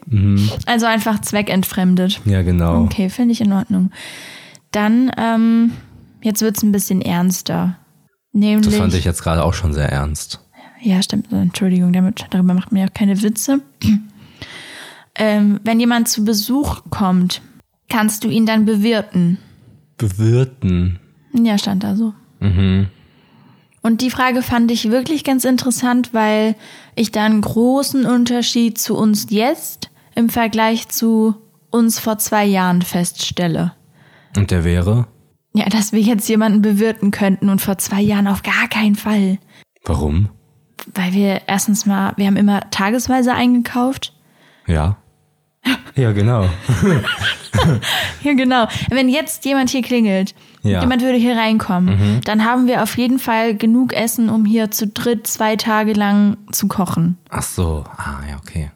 Also 0.66 0.86
einfach 0.86 1.20
zweckentfremdet. 1.20 2.20
Ja, 2.24 2.42
genau. 2.42 2.82
Okay, 2.82 3.10
finde 3.10 3.32
ich 3.32 3.40
in 3.40 3.52
Ordnung. 3.52 3.90
Dann, 4.70 5.10
ähm, 5.18 5.72
jetzt 6.22 6.40
wird's 6.42 6.62
ein 6.62 6.72
bisschen 6.72 7.02
ernster. 7.02 7.76
Nämlich. 8.32 8.66
Das 8.66 8.76
fand 8.76 8.94
ich 8.94 9.04
jetzt 9.04 9.22
gerade 9.22 9.44
auch 9.44 9.54
schon 9.54 9.72
sehr 9.72 9.90
ernst. 9.90 10.40
Ja, 10.80 11.02
stimmt. 11.02 11.32
Entschuldigung, 11.32 11.92
damit, 11.92 12.26
darüber 12.30 12.54
macht 12.54 12.72
man 12.72 12.82
ja 12.82 12.88
auch 12.88 12.94
keine 12.94 13.20
Witze. 13.22 13.60
ähm, 15.14 15.60
wenn 15.64 15.80
jemand 15.80 16.08
zu 16.08 16.24
Besuch 16.24 16.82
kommt, 16.90 17.42
kannst 17.88 18.24
du 18.24 18.28
ihn 18.28 18.46
dann 18.46 18.64
bewirten. 18.64 19.38
Bewirten. 19.96 21.00
Ja, 21.32 21.58
stand 21.58 21.82
da 21.82 21.96
so. 21.96 22.14
Und 23.82 24.00
die 24.00 24.10
Frage 24.10 24.42
fand 24.42 24.70
ich 24.70 24.90
wirklich 24.90 25.24
ganz 25.24 25.44
interessant, 25.44 26.12
weil 26.12 26.54
ich 26.94 27.10
da 27.10 27.24
einen 27.24 27.40
großen 27.40 28.06
Unterschied 28.06 28.78
zu 28.78 28.96
uns 28.96 29.26
jetzt 29.30 29.90
im 30.14 30.28
Vergleich 30.28 30.88
zu 30.88 31.34
uns 31.70 31.98
vor 31.98 32.18
zwei 32.18 32.44
Jahren 32.44 32.82
feststelle. 32.82 33.72
Und 34.36 34.50
der 34.50 34.64
wäre? 34.64 35.06
Ja, 35.54 35.66
dass 35.66 35.92
wir 35.92 36.00
jetzt 36.00 36.28
jemanden 36.28 36.62
bewirten 36.62 37.10
könnten 37.10 37.48
und 37.48 37.60
vor 37.60 37.78
zwei 37.78 38.00
Jahren 38.00 38.26
auf 38.28 38.42
gar 38.42 38.68
keinen 38.68 38.94
Fall. 38.96 39.38
Warum? 39.84 40.28
weil 40.94 41.12
wir 41.12 41.42
erstens 41.48 41.86
mal, 41.86 42.12
wir 42.16 42.26
haben 42.26 42.36
immer 42.36 42.70
tagesweise 42.70 43.34
eingekauft. 43.34 44.14
Ja. 44.66 44.96
Ja, 45.96 46.12
genau. 46.12 46.48
Ja, 48.22 48.34
genau. 48.34 48.68
Wenn 48.88 49.08
jetzt 49.08 49.44
jemand 49.44 49.68
hier 49.70 49.82
klingelt, 49.82 50.34
Ja. 50.62 50.80
jemand 50.80 51.02
würde 51.02 51.18
hier 51.18 51.36
reinkommen, 51.36 52.20
dann 52.24 52.44
haben 52.44 52.68
wir 52.68 52.82
auf 52.84 52.96
jeden 52.96 53.18
Fall 53.18 53.56
genug 53.56 53.92
Essen, 53.92 54.28
um 54.30 54.44
hier 54.44 54.70
zu 54.70 54.86
dritt 54.86 55.26
zwei 55.26 55.56
Tage 55.56 55.92
lang 55.94 56.36
zu 56.52 56.68
kochen. 56.68 57.18
Ach 57.30 57.42
so. 57.42 57.84
Ah, 57.96 58.20
ja, 58.30 58.36
okay. 58.36 58.70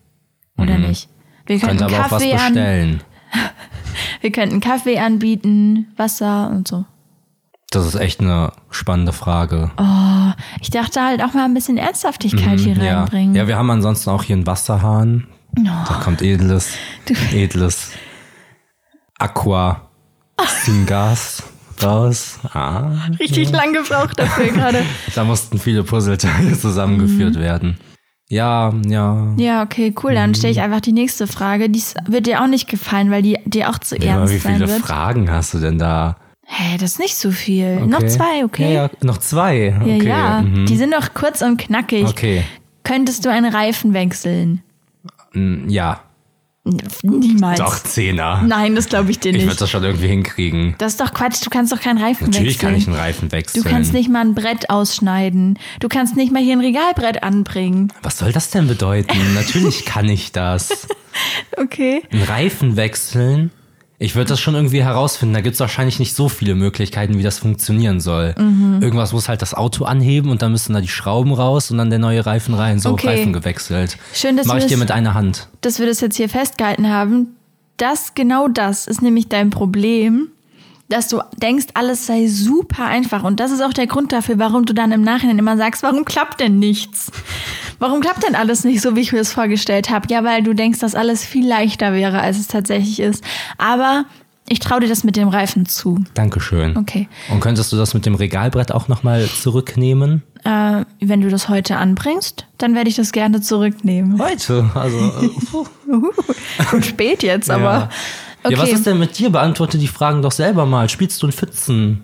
Oder 0.59 0.79
nicht? 0.79 1.09
Wir 1.47 1.61
könnten 1.61 1.79
Könnte 1.79 1.95
aber 1.97 2.07
auch 2.07 2.11
was 2.11 2.23
Kaffee 2.23 2.35
an, 2.35 2.55
bestellen. 2.55 3.01
wir 4.21 4.33
könnten 4.33 4.61
Kaffee 4.61 4.99
anbieten, 4.99 5.87
Wasser 5.97 6.51
und 6.51 6.67
so. 6.69 6.85
Das 7.71 7.87
ist 7.87 7.95
echt 7.95 8.21
eine 8.21 8.53
spannende 8.71 9.13
Frage. 9.13 9.71
Oh, 9.79 10.33
ich 10.61 10.69
dachte 10.71 11.03
halt 11.03 11.23
auch 11.23 11.33
mal 11.33 11.45
ein 11.47 11.55
bisschen 11.55 11.79
Ernsthaftigkeit 11.79 12.61
hier 12.61 12.75
Mhm, 12.77 12.83
ja. 12.83 12.99
reinbringen. 13.01 13.35
ja, 13.35 13.47
wir 13.47 13.57
haben 13.57 13.71
ansonsten 13.71 14.11
auch 14.11 14.23
hier 14.25 14.37
einen 14.37 14.47
Wasserhahn. 14.47 15.27
Da 15.55 16.01
kommt 16.03 16.21
edles, 16.23 16.71
Du- 17.07 17.15
edles 17.37 17.93
Aqua 19.19 19.89
Syngas 20.65 21.43
raus. 21.83 22.39
Ah, 22.53 22.91
Richtig 23.21 23.51
lang 23.51 23.73
gebraucht 23.73 24.19
dafür 24.19 24.49
gerade. 24.49 24.85
da 25.15 25.25
mussten 25.25 25.59
viele 25.59 25.83
Puzzleteile 25.85 26.59
zusammengeführt 26.59 27.37
Mhm. 27.37 27.41
werden. 27.41 27.79
Ja, 28.33 28.73
ja. 28.87 29.35
Ja, 29.37 29.63
okay, 29.63 29.93
cool. 30.03 30.15
Dann 30.15 30.35
stelle 30.35 30.53
ich 30.53 30.61
einfach 30.63 30.81
die 30.81 30.93
nächste 30.93 31.27
Frage. 31.27 31.69
Die 31.69 31.83
wird 32.07 32.27
dir 32.27 32.41
auch 32.43 32.47
nicht 32.47 32.67
gefallen, 32.67 33.11
weil 33.11 33.21
die 33.21 33.39
dir 33.45 33.69
auch 33.69 33.79
zu 33.79 33.97
Ja, 33.99 34.17
ernst 34.17 34.33
wie 34.33 34.39
sein 34.39 34.55
viele 34.57 34.69
wird. 34.69 34.81
Fragen 34.81 35.31
hast 35.31 35.53
du 35.53 35.59
denn 35.59 35.79
da? 35.79 36.17
Hey, 36.47 36.79
das 36.79 36.93
ist 36.93 36.99
nicht 36.99 37.15
so 37.15 37.31
viel. 37.31 37.81
Noch 37.87 37.99
Okay. 37.99 38.09
zwei, 38.09 38.45
okay? 38.45 38.73
Ja, 38.75 38.85
ja, 38.85 38.91
noch 39.03 39.19
zwei. 39.19 39.67
Ja, 39.69 39.81
Okay. 39.83 40.09
ja. 40.09 40.41
mhm. 40.41 40.65
Die 40.65 40.77
sind 40.79 40.95
doch 40.95 41.13
kurz 41.13 41.43
und 41.43 41.59
knackig. 41.59 42.07
Okay. 42.07 42.43
Könntest 42.85 43.25
du 43.27 43.31
einen 43.31 43.53
Reifen 43.55 43.93
wechseln? 43.93 44.63
Mm, 45.35 45.69
Ja. 45.69 46.01
Niemals. 47.03 47.59
Doch, 47.59 47.83
Zehner. 47.83 48.43
Nein, 48.47 48.77
das 48.77 48.87
glaube 48.89 49.11
ich 49.11 49.19
dir 49.19 49.31
Ich 49.31 49.37
würde 49.39 49.47
nicht. 49.49 49.61
das 49.61 49.69
schon 49.71 49.83
irgendwie 49.83 50.07
hinkriegen. 50.07 50.77
Das 50.79 50.93
ist 50.93 51.01
doch 51.01 51.13
Quatsch. 51.13 51.45
Du 51.45 51.51
kannst 51.51 51.73
doch 51.73 51.81
keinen 51.81 51.99
Reifen 51.99 52.27
Natürlich 52.29 52.55
wechseln. 52.55 52.69
kann 52.71 52.79
ich 52.79 52.87
einen 52.87 52.97
Reifen 52.97 53.33
wechseln. 53.33 53.63
Du 53.65 53.69
kannst 53.69 53.93
nicht 53.93 54.09
mal 54.09 54.21
ein 54.21 54.35
Brett 54.37 54.71
ausschneiden. 54.71 55.59
Du 55.81 55.89
kannst 55.89 56.17
nicht 56.17 56.31
mal 56.33 56.41
hier 56.43 56.53
ein 56.57 56.61
Regalbrett 56.61 57.23
anbringen. 57.25 57.93
Was 58.03 58.19
soll 58.19 58.33
das 58.33 58.51
denn 58.51 58.69
bedeuten? 58.69 59.35
Natürlich 59.35 59.85
kann 59.85 60.09
ich 60.09 60.33
das. 60.33 60.87
Okay. 61.59 62.03
Einen 62.11 62.23
Reifen 62.23 62.77
wechseln? 62.77 63.51
Ich 64.03 64.17
würde 64.17 64.31
das 64.31 64.41
schon 64.41 64.57
irgendwie 64.57 64.83
herausfinden. 64.83 65.33
Da 65.33 65.41
gibt 65.43 65.55
es 65.55 65.61
wahrscheinlich 65.61 66.01
nicht 66.01 66.17
so 66.17 66.29
viele 66.29 66.57
Möglichkeiten, 66.57 67.19
wie 67.19 67.23
das 67.23 67.39
funktionieren 67.39 68.01
soll. 68.01 68.35
Mhm. 68.37 68.81
Irgendwas 68.83 69.13
muss 69.13 69.29
halt 69.29 69.43
das 69.43 69.55
Auto 69.55 69.85
anheben 69.85 70.29
und 70.33 70.43
dann 70.43 70.51
müssen 70.51 70.73
da 70.73 70.81
die 70.81 70.89
Schrauben 70.89 71.33
raus 71.33 71.71
und 71.71 71.79
dann 71.79 71.89
der 71.89 72.01
neue 72.01 72.27
Reifen 72.27 72.55
rein. 72.55 72.81
So 72.81 72.91
Okay. 72.91 73.07
Reifen 73.07 73.33
gewechselt. 73.33 73.97
Schön, 74.13 74.37
dass 74.37 74.47
Mach 74.49 74.57
ich 74.57 74.65
dir 74.65 74.71
das- 74.71 74.79
mit 74.81 74.91
einer 74.91 75.15
Hand. 75.15 75.49
Dass 75.61 75.79
wir 75.79 75.87
das 75.87 76.01
jetzt 76.01 76.17
hier 76.17 76.29
festgehalten 76.29 76.89
haben. 76.89 77.37
Das, 77.77 78.15
genau 78.15 78.49
das 78.49 78.89
ist 78.89 79.03
nämlich 79.03 79.29
dein 79.29 79.51
Problem, 79.51 80.32
dass 80.93 81.09
du 81.09 81.21
denkst, 81.37 81.67
alles 81.75 82.07
sei 82.07 82.27
super 82.29 82.85
einfach. 82.85 83.25
Und 83.25 83.41
das 83.41 83.51
ist 83.51 83.63
auch 83.63 83.73
der 83.73 83.87
Grund 83.87 84.13
dafür, 84.13 84.39
warum 84.39 84.67
du 84.67 84.75
dann 84.75 84.93
im 84.93 85.03
Nachhinein 85.03 85.39
immer 85.39 85.57
sagst, 85.57 85.83
warum 85.83 86.05
klappt 86.05 86.41
denn 86.41 86.59
nichts? 86.59 87.11
Warum 87.79 88.01
klappt 88.01 88.27
denn 88.27 88.35
alles 88.35 88.63
nicht 88.65 88.81
so, 88.81 88.95
wie 88.95 89.01
ich 89.01 89.13
mir 89.13 89.19
das 89.19 89.33
vorgestellt 89.33 89.91
habe? 89.91 90.07
Ja, 90.11 90.23
weil 90.23 90.43
du 90.43 90.55
denkst, 90.55 90.81
dass 90.81 90.95
alles 90.95 91.25
viel 91.25 91.49
leichter 91.49 91.95
wäre, 91.95 92.21
als 92.21 92.39
es 92.39 92.47
tatsächlich 92.47 93.01
ist. 93.01 93.25
Aber 93.59 94.05
ich 94.49 94.59
traue 94.61 94.81
dir 94.81 94.89
das 94.89 95.03
mit 95.03 95.17
dem 95.17 95.29
Reifen 95.29 95.67
zu. 95.67 96.05
Dankeschön. 96.15 96.77
Okay. 96.77 97.09
Und 97.31 97.41
könntest 97.41 97.73
du 97.73 97.77
das 97.77 97.95
mit 97.95 98.05
dem 98.05 98.15
Regalbrett 98.15 98.71
auch 98.71 98.89
nochmal 98.89 99.27
zurücknehmen? 99.27 100.23
Äh, 100.45 100.85
wenn 101.01 101.23
du 101.23 101.31
das 101.31 101.49
heute 101.49 101.77
anbringst, 101.77 102.47
dann 102.59 102.75
werde 102.75 102.91
ich 102.91 102.97
das 102.97 103.13
gerne 103.13 103.41
zurücknehmen. 103.41 104.21
Heute. 104.21 104.69
Also, 104.75 104.99
äh. 104.99 106.65
Schon 106.69 106.83
spät 106.83 107.23
jetzt, 107.23 107.51
aber. 107.51 107.63
ja. 107.73 107.89
Okay. 108.45 108.55
ja, 108.55 108.61
was 108.63 108.71
ist 108.73 108.87
denn 108.87 108.99
mit 108.99 109.19
dir? 109.19 109.31
Beantworte 109.31 109.79
die 109.79 109.89
Fragen 109.89 110.23
doch 110.23 110.33
selber 110.33 110.67
mal. 110.67 110.89
Spielst 110.89 111.23
du 111.23 111.27
ein 111.29 111.33
Pfützen? 111.33 112.03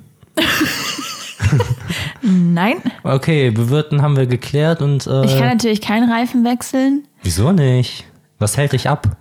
Nein, 2.22 2.77
Okay, 3.05 3.51
bewirten 3.51 4.03
haben 4.03 4.16
wir 4.16 4.27
geklärt 4.27 4.83
und 4.83 5.07
äh, 5.07 5.24
ich 5.24 5.38
kann 5.38 5.48
natürlich 5.48 5.81
keinen 5.81 6.11
Reifen 6.11 6.44
wechseln. 6.44 7.07
wieso 7.22 7.53
nicht? 7.53 8.05
Was 8.38 8.57
hält 8.57 8.72
dich 8.72 8.88
ab? 8.88 9.16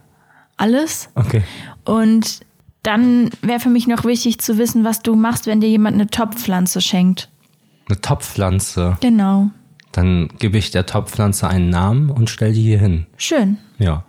Alles. 0.58 1.10
Okay. 1.16 1.44
Und 1.86 2.42
dann 2.84 3.30
wäre 3.42 3.60
für 3.60 3.70
mich 3.70 3.88
noch 3.88 4.04
wichtig 4.04 4.40
zu 4.40 4.58
wissen, 4.58 4.84
was 4.84 5.02
du 5.02 5.16
machst, 5.16 5.46
wenn 5.48 5.62
dir 5.62 5.70
jemand 5.70 5.96
eine 5.96 6.08
Topfpflanze 6.08 6.82
schenkt. 6.82 7.30
Eine 7.88 8.02
Topfpflanze. 8.02 8.98
Genau. 9.00 9.48
Dann 9.92 10.30
gebe 10.40 10.58
ich 10.58 10.72
der 10.72 10.86
Topfpflanze 10.86 11.48
einen 11.48 11.70
Namen 11.70 12.10
und 12.10 12.30
stell 12.30 12.54
die 12.54 12.62
hier 12.64 12.80
hin. 12.80 13.06
Schön. 13.18 13.58
Ja. 13.80 14.04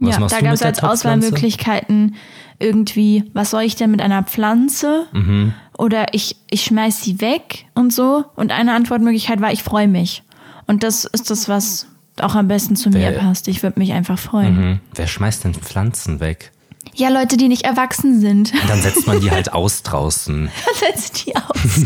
Was 0.00 0.16
ja, 0.16 0.26
da 0.28 0.40
gab 0.40 0.54
es 0.54 0.62
als? 0.62 0.82
Auswahlmöglichkeiten 0.82 2.14
irgendwie, 2.60 3.24
was 3.34 3.50
soll 3.50 3.62
ich 3.62 3.76
denn 3.76 3.90
mit 3.90 4.00
einer 4.00 4.22
Pflanze? 4.22 5.06
Mhm. 5.12 5.54
Oder 5.76 6.12
ich, 6.14 6.36
ich 6.50 6.62
schmeiß 6.64 7.02
sie 7.02 7.20
weg 7.20 7.66
und 7.74 7.92
so. 7.92 8.24
Und 8.36 8.50
eine 8.52 8.74
Antwortmöglichkeit 8.74 9.40
war, 9.40 9.52
ich 9.52 9.62
freue 9.62 9.88
mich. 9.88 10.22
Und 10.66 10.82
das 10.82 11.04
ist 11.04 11.30
das, 11.30 11.48
was 11.48 11.86
auch 12.20 12.34
am 12.34 12.48
besten 12.48 12.74
zu 12.76 12.90
mir 12.90 12.98
Wer- 13.12 13.18
passt. 13.20 13.46
Ich 13.48 13.62
würde 13.62 13.78
mich 13.78 13.92
einfach 13.92 14.18
freuen. 14.18 14.56
Hm. 14.56 14.80
Wer 14.94 15.06
schmeißt 15.06 15.44
denn 15.44 15.54
Pflanzen 15.54 16.18
weg? 16.20 16.50
Ja, 16.94 17.10
Leute, 17.10 17.36
die 17.36 17.46
nicht 17.48 17.62
erwachsen 17.62 18.20
sind. 18.20 18.52
Und 18.60 18.68
dann 18.70 18.82
setzt 18.82 19.06
man 19.06 19.20
die 19.20 19.30
halt 19.32 19.52
aus 19.52 19.82
draußen. 19.84 20.50
Setzt 20.74 21.26
die 21.26 21.36
aus. 21.36 21.84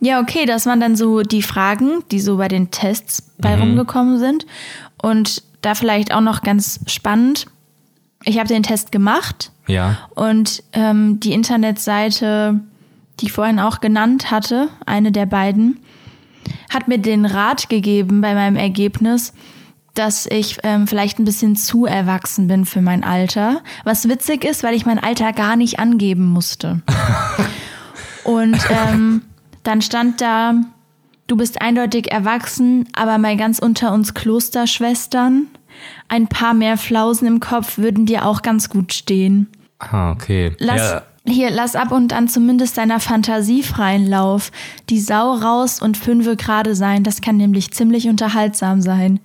ja, 0.00 0.20
okay, 0.20 0.46
das 0.46 0.66
waren 0.66 0.80
dann 0.80 0.94
so 0.94 1.22
die 1.22 1.42
Fragen, 1.42 2.04
die 2.12 2.20
so 2.20 2.36
bei 2.36 2.46
den 2.48 2.70
Tests 2.70 3.22
bei 3.38 3.58
rumgekommen 3.58 4.18
sind. 4.20 4.46
Und 5.02 5.42
da 5.64 5.74
vielleicht 5.74 6.12
auch 6.14 6.20
noch 6.20 6.42
ganz 6.42 6.80
spannend. 6.86 7.46
Ich 8.24 8.38
habe 8.38 8.48
den 8.48 8.62
Test 8.62 8.90
gemacht 8.92 9.52
Ja. 9.66 9.98
und 10.14 10.62
ähm, 10.72 11.20
die 11.20 11.32
Internetseite, 11.32 12.60
die 13.20 13.26
ich 13.26 13.32
vorhin 13.32 13.60
auch 13.60 13.80
genannt 13.80 14.30
hatte, 14.30 14.68
eine 14.86 15.12
der 15.12 15.26
beiden, 15.26 15.80
hat 16.72 16.88
mir 16.88 16.98
den 16.98 17.26
Rat 17.26 17.68
gegeben 17.68 18.20
bei 18.20 18.34
meinem 18.34 18.56
Ergebnis, 18.56 19.32
dass 19.94 20.26
ich 20.26 20.58
ähm, 20.64 20.86
vielleicht 20.88 21.18
ein 21.18 21.24
bisschen 21.24 21.54
zu 21.54 21.86
erwachsen 21.86 22.48
bin 22.48 22.64
für 22.64 22.80
mein 22.82 23.04
Alter. 23.04 23.60
Was 23.84 24.08
witzig 24.08 24.44
ist, 24.44 24.62
weil 24.64 24.74
ich 24.74 24.86
mein 24.86 24.98
Alter 24.98 25.32
gar 25.32 25.54
nicht 25.56 25.78
angeben 25.78 26.26
musste. 26.26 26.82
Und 28.24 28.58
ähm, 28.70 29.22
dann 29.62 29.82
stand 29.82 30.20
da, 30.20 30.54
du 31.26 31.36
bist 31.36 31.60
eindeutig 31.60 32.10
erwachsen, 32.12 32.88
aber 32.92 33.18
mal 33.18 33.36
ganz 33.36 33.58
unter 33.58 33.92
uns 33.92 34.14
Klosterschwestern. 34.14 35.46
Ein 36.08 36.28
paar 36.28 36.54
mehr 36.54 36.76
Flausen 36.76 37.26
im 37.26 37.40
Kopf 37.40 37.78
würden 37.78 38.06
dir 38.06 38.24
auch 38.26 38.42
ganz 38.42 38.68
gut 38.68 38.92
stehen. 38.92 39.48
Ah, 39.78 40.12
okay. 40.12 40.52
Lass, 40.58 40.80
ja. 40.80 41.02
Hier, 41.26 41.50
lass 41.50 41.74
ab 41.74 41.90
und 41.90 42.12
an 42.12 42.28
zumindest 42.28 42.76
deiner 42.76 43.00
Fantasie 43.00 43.62
freien 43.62 44.06
Lauf. 44.06 44.52
Die 44.90 45.00
Sau 45.00 45.32
raus 45.34 45.80
und 45.80 45.96
fünfe 45.96 46.36
gerade 46.36 46.74
sein, 46.74 47.02
das 47.02 47.20
kann 47.22 47.36
nämlich 47.38 47.72
ziemlich 47.72 48.08
unterhaltsam 48.08 48.80
sein. 48.82 49.20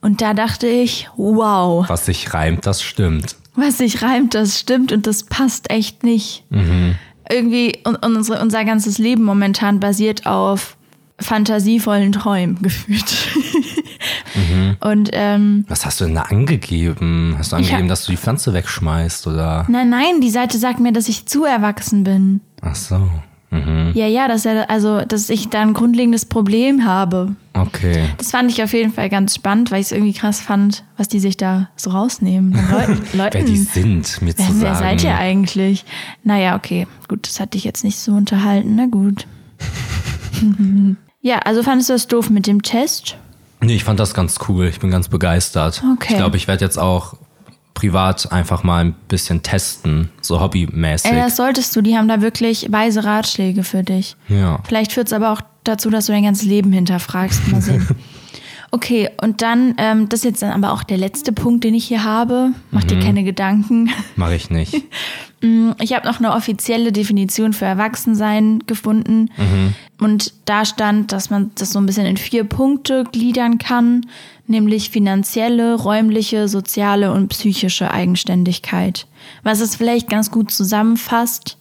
Und 0.00 0.20
da 0.20 0.34
dachte 0.34 0.66
ich, 0.66 1.08
wow, 1.16 1.88
Was 1.88 2.06
sich 2.06 2.32
reimt, 2.32 2.66
das 2.66 2.82
stimmt. 2.82 3.36
was 3.54 3.78
sich 3.78 4.02
reimt, 4.02 4.34
das 4.34 4.58
stimmt 4.58 4.92
und 4.92 5.06
das 5.06 5.24
passt 5.24 5.70
echt 5.70 6.02
nicht. 6.04 6.44
Irgendwie, 7.28 7.78
und, 7.84 8.04
und 8.04 8.16
unsere, 8.16 8.40
unser 8.40 8.64
ganzes 8.64 8.98
Leben 8.98 9.22
momentan 9.24 9.78
basiert 9.78 10.26
auf 10.26 10.76
fantasievollen 11.22 12.12
Träumen 12.12 12.58
gefühlt. 12.62 13.14
Und 14.80 15.10
ähm, 15.12 15.64
Was 15.68 15.86
hast 15.86 16.00
du 16.00 16.04
denn 16.06 16.14
da 16.14 16.22
angegeben? 16.22 17.34
Hast 17.38 17.52
du 17.52 17.56
angegeben, 17.56 17.82
hab- 17.82 17.88
dass 17.88 18.04
du 18.04 18.10
die 18.12 18.16
Pflanze 18.18 18.52
wegschmeißt 18.52 19.26
oder? 19.26 19.64
nein, 19.68 19.88
nein, 19.90 20.20
die 20.20 20.30
Seite 20.30 20.58
sagt 20.58 20.80
mir, 20.80 20.92
dass 20.92 21.08
ich 21.08 21.26
zu 21.26 21.44
erwachsen 21.44 22.02
bin. 22.04 22.40
Ach 22.60 22.74
so. 22.74 23.08
Mhm. 23.50 23.90
Ja, 23.94 24.06
ja, 24.06 24.28
dass 24.28 24.46
er, 24.46 24.70
also, 24.70 25.02
dass 25.02 25.28
ich 25.28 25.50
da 25.50 25.60
ein 25.60 25.74
grundlegendes 25.74 26.24
Problem 26.24 26.86
habe. 26.86 27.36
Okay. 27.52 28.08
Das 28.16 28.30
fand 28.30 28.50
ich 28.50 28.62
auf 28.62 28.72
jeden 28.72 28.92
Fall 28.94 29.10
ganz 29.10 29.34
spannend, 29.34 29.70
weil 29.70 29.80
ich 29.80 29.86
es 29.88 29.92
irgendwie 29.92 30.14
krass 30.14 30.40
fand, 30.40 30.84
was 30.96 31.06
die 31.08 31.20
sich 31.20 31.36
da 31.36 31.68
so 31.76 31.90
rausnehmen. 31.90 32.52
Leuten, 32.70 33.02
Leuten 33.16 33.34
Wer 33.34 33.44
die 33.44 33.58
sind, 33.58 34.22
mir 34.22 34.34
zu 34.34 34.38
wer, 34.42 34.46
sagen. 34.48 34.60
wer 34.62 34.74
seid 34.76 35.04
ihr 35.04 35.16
eigentlich? 35.18 35.84
Naja, 36.24 36.56
okay, 36.56 36.86
gut, 37.08 37.28
das 37.28 37.38
hat 37.40 37.52
dich 37.52 37.64
jetzt 37.64 37.84
nicht 37.84 37.98
so 37.98 38.12
unterhalten, 38.12 38.74
na 38.74 38.86
gut. 38.86 39.26
ja, 41.22 41.38
also 41.38 41.62
fandest 41.62 41.88
du 41.88 41.94
das 41.94 42.06
doof 42.06 42.28
mit 42.30 42.46
dem 42.46 42.62
Test? 42.62 43.16
Nee, 43.60 43.76
ich 43.76 43.84
fand 43.84 43.98
das 44.00 44.12
ganz 44.12 44.38
cool. 44.48 44.66
Ich 44.66 44.80
bin 44.80 44.90
ganz 44.90 45.08
begeistert. 45.08 45.82
Okay. 45.94 46.12
Ich 46.12 46.16
glaube, 46.18 46.36
ich 46.36 46.48
werde 46.48 46.64
jetzt 46.64 46.78
auch 46.78 47.14
privat 47.74 48.30
einfach 48.32 48.64
mal 48.64 48.84
ein 48.84 48.92
bisschen 49.08 49.42
testen, 49.42 50.10
so 50.20 50.40
hobbymäßig. 50.40 51.10
Ey, 51.10 51.16
das 51.16 51.36
solltest 51.36 51.74
du, 51.74 51.80
die 51.80 51.96
haben 51.96 52.08
da 52.08 52.20
wirklich 52.20 52.70
weise 52.70 53.04
Ratschläge 53.04 53.64
für 53.64 53.82
dich. 53.82 54.16
ja. 54.28 54.58
Vielleicht 54.64 54.92
führt 54.92 55.06
es 55.06 55.12
aber 55.12 55.32
auch 55.32 55.40
dazu, 55.64 55.90
dass 55.90 56.06
du 56.06 56.12
dein 56.12 56.24
ganzes 56.24 56.44
Leben 56.44 56.72
hinterfragst. 56.72 57.48
Mal 57.48 57.62
sehen. 57.62 57.86
Okay, 58.74 59.10
und 59.20 59.42
dann, 59.42 59.74
ähm, 59.76 60.08
das 60.08 60.20
ist 60.20 60.24
jetzt 60.24 60.42
dann 60.42 60.50
aber 60.50 60.72
auch 60.72 60.82
der 60.82 60.96
letzte 60.96 61.30
Punkt, 61.32 61.62
den 61.62 61.74
ich 61.74 61.84
hier 61.84 62.04
habe. 62.04 62.52
Mach 62.70 62.82
Mhm. 62.84 62.88
dir 62.88 63.00
keine 63.00 63.22
Gedanken. 63.22 63.90
Mache 64.16 64.34
ich 64.34 64.48
nicht. 64.48 64.74
Ich 65.80 65.92
habe 65.92 66.06
noch 66.06 66.18
eine 66.20 66.32
offizielle 66.32 66.90
Definition 66.92 67.52
für 67.52 67.64
Erwachsensein 67.64 68.60
gefunden. 68.66 69.28
Und 70.00 70.32
da 70.44 70.64
stand, 70.64 71.10
dass 71.12 71.30
man 71.30 71.50
das 71.56 71.72
so 71.72 71.80
ein 71.80 71.86
bisschen 71.86 72.06
in 72.06 72.16
vier 72.16 72.44
Punkte 72.44 73.04
gliedern 73.10 73.58
kann, 73.58 74.06
nämlich 74.46 74.90
finanzielle, 74.90 75.74
räumliche, 75.74 76.46
soziale 76.48 77.12
und 77.12 77.26
psychische 77.28 77.90
Eigenständigkeit. 77.90 79.06
Was 79.42 79.58
es 79.60 79.74
vielleicht 79.76 80.08
ganz 80.08 80.30
gut 80.30 80.50
zusammenfasst. 80.52 81.58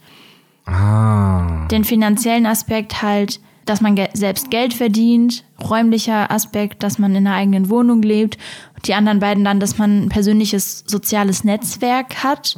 Ah. 0.67 1.67
Den 1.71 1.83
finanziellen 1.83 2.45
Aspekt 2.45 3.01
halt, 3.01 3.39
dass 3.65 3.81
man 3.81 3.95
ge 3.95 4.07
selbst 4.13 4.49
Geld 4.51 4.73
verdient, 4.73 5.43
räumlicher 5.61 6.31
Aspekt, 6.31 6.83
dass 6.83 6.99
man 6.99 7.15
in 7.15 7.27
einer 7.27 7.35
eigenen 7.35 7.69
Wohnung 7.69 8.01
lebt. 8.01 8.37
Die 8.85 8.93
anderen 8.93 9.19
beiden 9.19 9.43
dann, 9.43 9.59
dass 9.59 9.77
man 9.77 10.03
ein 10.05 10.09
persönliches 10.09 10.83
soziales 10.87 11.43
Netzwerk 11.43 12.23
hat 12.23 12.55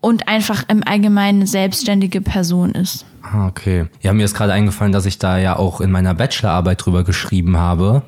und 0.00 0.28
einfach 0.28 0.64
im 0.68 0.82
Allgemeinen 0.86 1.40
eine 1.40 1.46
selbstständige 1.46 2.20
Person 2.20 2.72
ist. 2.72 3.04
Ah, 3.22 3.48
okay. 3.48 3.86
Ja, 4.00 4.12
mir 4.12 4.24
ist 4.24 4.34
gerade 4.34 4.52
eingefallen, 4.52 4.92
dass 4.92 5.04
ich 5.04 5.18
da 5.18 5.36
ja 5.38 5.56
auch 5.56 5.80
in 5.80 5.90
meiner 5.90 6.14
Bachelorarbeit 6.14 6.84
drüber 6.84 7.04
geschrieben 7.04 7.56
habe. 7.56 8.02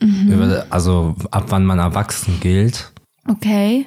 Über, 0.00 0.64
also 0.70 1.16
ab 1.30 1.46
wann 1.48 1.64
man 1.66 1.78
erwachsen 1.80 2.38
gilt. 2.40 2.92
Okay. 3.28 3.86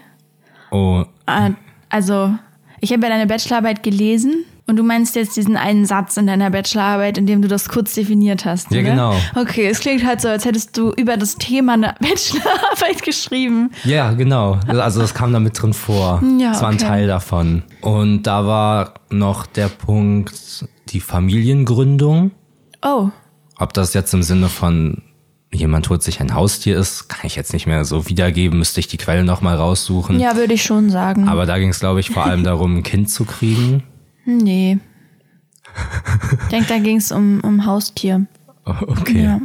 Oh, 0.70 1.04
Äh, 1.26 1.52
Also, 1.90 2.34
ich 2.80 2.92
habe 2.92 3.04
ja 3.04 3.10
deine 3.10 3.28
Bachelorarbeit 3.28 3.82
gelesen 3.82 4.46
und 4.72 4.78
du 4.78 4.84
meinst 4.84 5.18
jetzt 5.18 5.36
diesen 5.36 5.58
einen 5.58 5.86
Satz 5.86 6.16
in 6.16 6.28
deiner 6.28 6.50
Bachelorarbeit, 6.50 7.18
in 7.18 7.26
dem 7.26 7.42
du 7.42 7.50
das 7.50 7.68
kurz 7.68 7.94
definiert 7.94 8.46
hast. 8.46 8.72
Ja, 8.72 8.80
oder? 8.80 8.90
genau. 8.90 9.16
Okay, 9.36 9.68
es 9.68 9.82
klingt 9.82 10.06
halt 10.06 10.22
so, 10.22 10.30
als 10.30 10.46
hättest 10.46 10.78
du 10.78 10.94
über 10.94 11.18
das 11.18 11.36
Thema 11.36 11.74
eine 11.74 11.94
Bachelorarbeit 12.00 13.04
geschrieben. 13.04 13.72
Ja, 13.84 14.14
genau. 14.14 14.58
Also 14.68 15.02
das 15.02 15.14
kam 15.14 15.34
da 15.34 15.40
mit 15.42 15.62
drin 15.62 15.74
vor. 15.74 16.24
Ja, 16.40 16.54
das 16.54 16.62
war 16.62 16.70
ein 16.70 16.76
okay. 16.76 16.86
Teil 16.86 17.08
davon. 17.08 17.64
Und 17.82 18.24
da 18.24 18.48
war 18.48 18.94
noch 19.10 19.46
der 19.46 19.68
Punkt 19.68 20.66
die 20.88 21.02
Familiengründung. 21.02 22.32
Oh, 22.82 23.10
Ob 23.60 23.74
das 23.74 23.94
jetzt 23.94 24.14
im 24.14 24.24
Sinne 24.24 24.48
von 24.48 25.02
jemand 25.54 25.90
holt 25.90 26.02
sich 26.02 26.22
ein 26.22 26.34
Haustier 26.34 26.78
ist, 26.78 27.10
kann 27.10 27.26
ich 27.26 27.36
jetzt 27.36 27.52
nicht 27.52 27.68
mehr 27.68 27.84
so 27.84 28.08
wiedergeben, 28.08 28.58
müsste 28.58 28.80
ich 28.80 28.88
die 28.88 28.96
Quelle 28.98 29.26
nochmal 29.26 29.58
raussuchen. 29.58 30.18
ja, 30.20 30.38
würde 30.38 30.54
ich 30.54 30.64
schon 30.64 30.90
sagen. 30.90 31.28
Aber 31.28 31.46
da 31.46 31.60
ging 31.60 31.70
es, 31.70 31.82
glaube 31.82 32.00
ich, 32.00 32.10
vor 32.10 32.24
allem 32.24 32.46
darum, 32.46 32.78
ein 32.78 32.84
Kind 32.84 33.10
zu 33.10 33.26
kriegen. 33.26 33.84
Nee. 34.26 34.80
Ich 36.44 36.48
denke, 36.50 36.68
da 36.68 36.80
ging 36.80 36.98
es 36.98 37.12
um, 37.12 37.40
um 37.42 37.66
Haustier. 37.66 38.26
Okay. 38.66 39.24
Ja. 39.24 39.40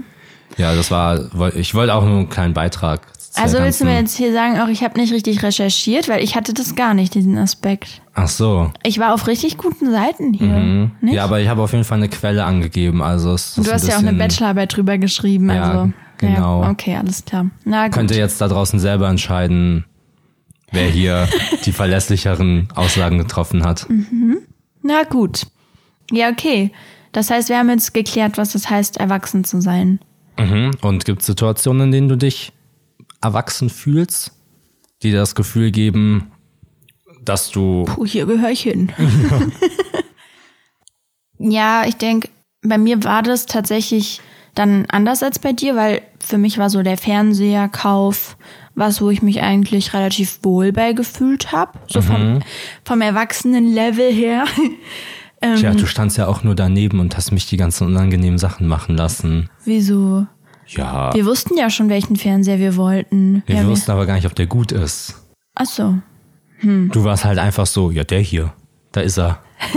Ja, 0.56 0.74
das 0.74 0.90
war, 0.90 1.54
ich 1.54 1.74
wollte 1.74 1.94
auch 1.94 2.04
nur 2.04 2.18
einen 2.18 2.28
kleinen 2.28 2.54
Beitrag. 2.54 3.02
Also 3.34 3.58
willst 3.58 3.82
du 3.82 3.84
mir 3.84 3.98
jetzt 3.98 4.16
hier 4.16 4.32
sagen, 4.32 4.58
auch 4.60 4.68
ich 4.68 4.82
habe 4.82 4.98
nicht 4.98 5.12
richtig 5.12 5.42
recherchiert, 5.42 6.08
weil 6.08 6.24
ich 6.24 6.36
hatte 6.36 6.54
das 6.54 6.74
gar 6.74 6.94
nicht, 6.94 7.14
diesen 7.14 7.36
Aspekt. 7.36 8.00
Ach 8.14 8.28
so. 8.28 8.70
Ich 8.82 8.98
war 8.98 9.12
auf 9.12 9.26
richtig 9.26 9.58
guten 9.58 9.90
Seiten 9.90 10.32
hier. 10.32 10.46
Mhm. 10.46 10.90
Ja, 11.02 11.24
aber 11.24 11.40
ich 11.40 11.48
habe 11.48 11.60
auf 11.60 11.72
jeden 11.72 11.84
Fall 11.84 11.98
eine 11.98 12.08
Quelle 12.08 12.44
angegeben. 12.46 13.02
Also 13.02 13.34
es 13.34 13.54
du 13.54 13.62
ein 13.62 13.72
hast 13.72 13.86
ja 13.86 13.96
auch 13.96 14.00
eine 14.00 14.14
Bachelorarbeit 14.14 14.74
drüber 14.74 14.96
geschrieben. 14.96 15.50
Ja, 15.50 15.70
Also, 15.70 15.92
genau. 16.16 16.62
Ja, 16.62 16.70
okay, 16.70 16.96
alles 16.96 17.26
klar. 17.26 17.50
Na 17.64 17.84
gut. 17.88 17.94
Könnt 17.94 18.10
ihr 18.10 18.16
jetzt 18.16 18.40
da 18.40 18.48
draußen 18.48 18.78
selber 18.78 19.08
entscheiden, 19.08 19.84
wer 20.72 20.86
hier 20.88 21.28
die 21.66 21.72
verlässlicheren 21.72 22.68
Aussagen 22.74 23.18
getroffen 23.18 23.64
hat. 23.64 23.86
Na 24.86 25.02
gut. 25.02 25.46
Ja, 26.12 26.30
okay. 26.30 26.70
Das 27.10 27.30
heißt, 27.30 27.48
wir 27.48 27.58
haben 27.58 27.70
jetzt 27.70 27.92
geklärt, 27.92 28.38
was 28.38 28.54
es 28.54 28.70
heißt, 28.70 28.98
erwachsen 28.98 29.44
zu 29.44 29.60
sein. 29.60 29.98
Mhm. 30.38 30.70
Und 30.82 31.04
gibt 31.04 31.22
es 31.22 31.26
Situationen, 31.26 31.88
in 31.88 31.92
denen 31.92 32.08
du 32.08 32.16
dich 32.16 32.52
erwachsen 33.20 33.68
fühlst, 33.68 34.32
die 35.02 35.10
dir 35.10 35.18
das 35.18 35.34
Gefühl 35.34 35.72
geben, 35.72 36.30
dass 37.24 37.50
du. 37.50 37.84
Puh, 37.84 38.06
hier 38.06 38.26
gehöre 38.26 38.50
ich 38.50 38.60
hin. 38.60 38.92
ja, 41.38 41.84
ich 41.86 41.96
denke, 41.96 42.28
bei 42.62 42.78
mir 42.78 43.02
war 43.02 43.22
das 43.22 43.46
tatsächlich 43.46 44.20
dann 44.54 44.86
anders 44.88 45.22
als 45.22 45.40
bei 45.40 45.52
dir, 45.52 45.74
weil 45.74 46.02
für 46.20 46.38
mich 46.38 46.58
war 46.58 46.70
so 46.70 46.82
der 46.82 46.96
Fernseherkauf 46.96 48.36
was, 48.76 49.00
wo 49.00 49.10
ich 49.10 49.22
mich 49.22 49.42
eigentlich 49.42 49.92
relativ 49.94 50.38
wohl 50.42 50.70
bei 50.70 50.92
gefühlt 50.92 51.50
habe. 51.50 51.72
So 51.88 52.02
vom, 52.02 52.40
vom 52.84 53.00
Erwachsenen-Level 53.00 54.12
her. 54.12 54.44
Ähm. 55.42 55.58
Ja, 55.58 55.74
du 55.74 55.84
standst 55.84 56.16
ja 56.16 56.28
auch 56.28 56.44
nur 56.44 56.54
daneben 56.54 56.98
und 56.98 57.14
hast 57.14 57.30
mich 57.30 57.46
die 57.46 57.58
ganzen 57.58 57.86
unangenehmen 57.86 58.38
Sachen 58.38 58.66
machen 58.66 58.96
lassen. 58.96 59.50
Wieso? 59.66 60.26
Ja. 60.66 61.12
Wir 61.12 61.26
wussten 61.26 61.58
ja 61.58 61.68
schon, 61.68 61.90
welchen 61.90 62.16
Fernseher 62.16 62.58
wir 62.58 62.76
wollten. 62.76 63.42
Wir 63.44 63.56
ja, 63.56 63.66
wussten 63.66 63.90
aber 63.90 64.06
gar 64.06 64.14
nicht, 64.14 64.24
ob 64.24 64.34
der 64.34 64.46
gut 64.46 64.72
ist. 64.72 65.14
Ach 65.54 65.66
so. 65.66 65.98
Du 66.62 67.04
warst 67.04 67.26
halt 67.26 67.38
einfach 67.38 67.66
so, 67.66 67.90
ja, 67.90 68.02
der 68.02 68.20
hier, 68.20 68.54
da 68.92 69.02
ist 69.02 69.18
er. 69.18 69.40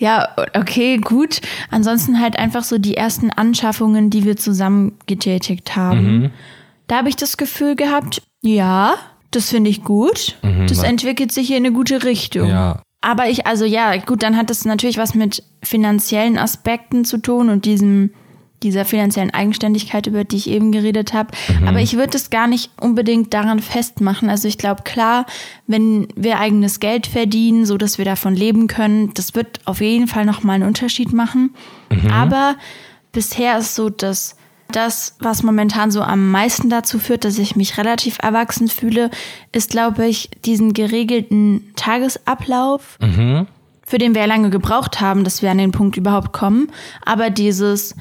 Ja, 0.00 0.28
okay, 0.54 0.98
gut. 0.98 1.40
Ansonsten 1.70 2.20
halt 2.20 2.38
einfach 2.38 2.62
so 2.62 2.78
die 2.78 2.96
ersten 2.96 3.30
Anschaffungen, 3.30 4.10
die 4.10 4.24
wir 4.24 4.36
zusammen 4.36 4.92
getätigt 5.06 5.74
haben. 5.74 6.30
Da 6.88 6.96
habe 6.96 7.08
ich 7.08 7.16
das 7.16 7.36
Gefühl 7.36 7.76
gehabt, 7.76 8.22
ja, 8.42 8.94
das 9.30 9.50
finde 9.50 9.70
ich 9.70 9.84
gut. 9.84 10.36
das 10.68 10.82
entwickelt 10.82 11.32
sich 11.32 11.46
hier 11.46 11.58
in 11.58 11.66
eine 11.66 11.74
gute 11.74 12.02
Richtung. 12.02 12.48
Ja. 12.48 12.82
Aber 13.00 13.28
ich, 13.28 13.46
also 13.46 13.64
ja, 13.64 13.96
gut, 13.98 14.22
dann 14.22 14.36
hat 14.36 14.50
das 14.50 14.64
natürlich 14.64 14.98
was 14.98 15.14
mit 15.14 15.44
finanziellen 15.62 16.36
Aspekten 16.38 17.04
zu 17.04 17.18
tun 17.18 17.48
und 17.48 17.64
diesem, 17.64 18.10
dieser 18.62 18.84
finanziellen 18.84 19.32
Eigenständigkeit, 19.32 20.06
über 20.08 20.24
die 20.24 20.36
ich 20.36 20.50
eben 20.50 20.72
geredet 20.72 21.12
habe. 21.12 21.30
Aber 21.64 21.78
ich 21.80 21.96
würde 21.96 22.16
es 22.16 22.30
gar 22.30 22.48
nicht 22.48 22.70
unbedingt 22.80 23.32
daran 23.34 23.60
festmachen. 23.60 24.28
Also 24.28 24.48
ich 24.48 24.58
glaube, 24.58 24.82
klar, 24.82 25.26
wenn 25.68 26.08
wir 26.16 26.40
eigenes 26.40 26.80
Geld 26.80 27.06
verdienen, 27.06 27.66
so 27.66 27.76
dass 27.76 27.98
wir 27.98 28.04
davon 28.04 28.34
leben 28.34 28.66
können, 28.66 29.12
das 29.14 29.34
wird 29.34 29.60
auf 29.64 29.80
jeden 29.80 30.08
Fall 30.08 30.24
nochmal 30.24 30.56
einen 30.56 30.66
Unterschied 30.66 31.12
machen. 31.12 31.54
Aber 32.10 32.56
bisher 33.12 33.58
ist 33.58 33.76
so, 33.76 33.90
dass 33.90 34.36
das, 34.72 35.16
was 35.20 35.42
momentan 35.42 35.90
so 35.90 36.02
am 36.02 36.30
meisten 36.30 36.68
dazu 36.70 36.98
führt, 36.98 37.24
dass 37.24 37.38
ich 37.38 37.56
mich 37.56 37.78
relativ 37.78 38.18
erwachsen 38.22 38.68
fühle, 38.68 39.10
ist, 39.52 39.70
glaube 39.70 40.06
ich, 40.06 40.30
diesen 40.44 40.74
geregelten 40.74 41.72
Tagesablauf, 41.76 42.98
für 43.86 43.98
den 43.98 44.14
wir 44.14 44.22
ja 44.22 44.26
lange 44.26 44.50
gebraucht 44.50 45.00
haben, 45.00 45.24
dass 45.24 45.42
wir 45.42 45.50
an 45.50 45.58
den 45.58 45.72
Punkt 45.72 45.96
überhaupt 45.96 46.32
kommen. 46.32 46.70
Aber 47.06 47.30
dieses, 47.30 47.94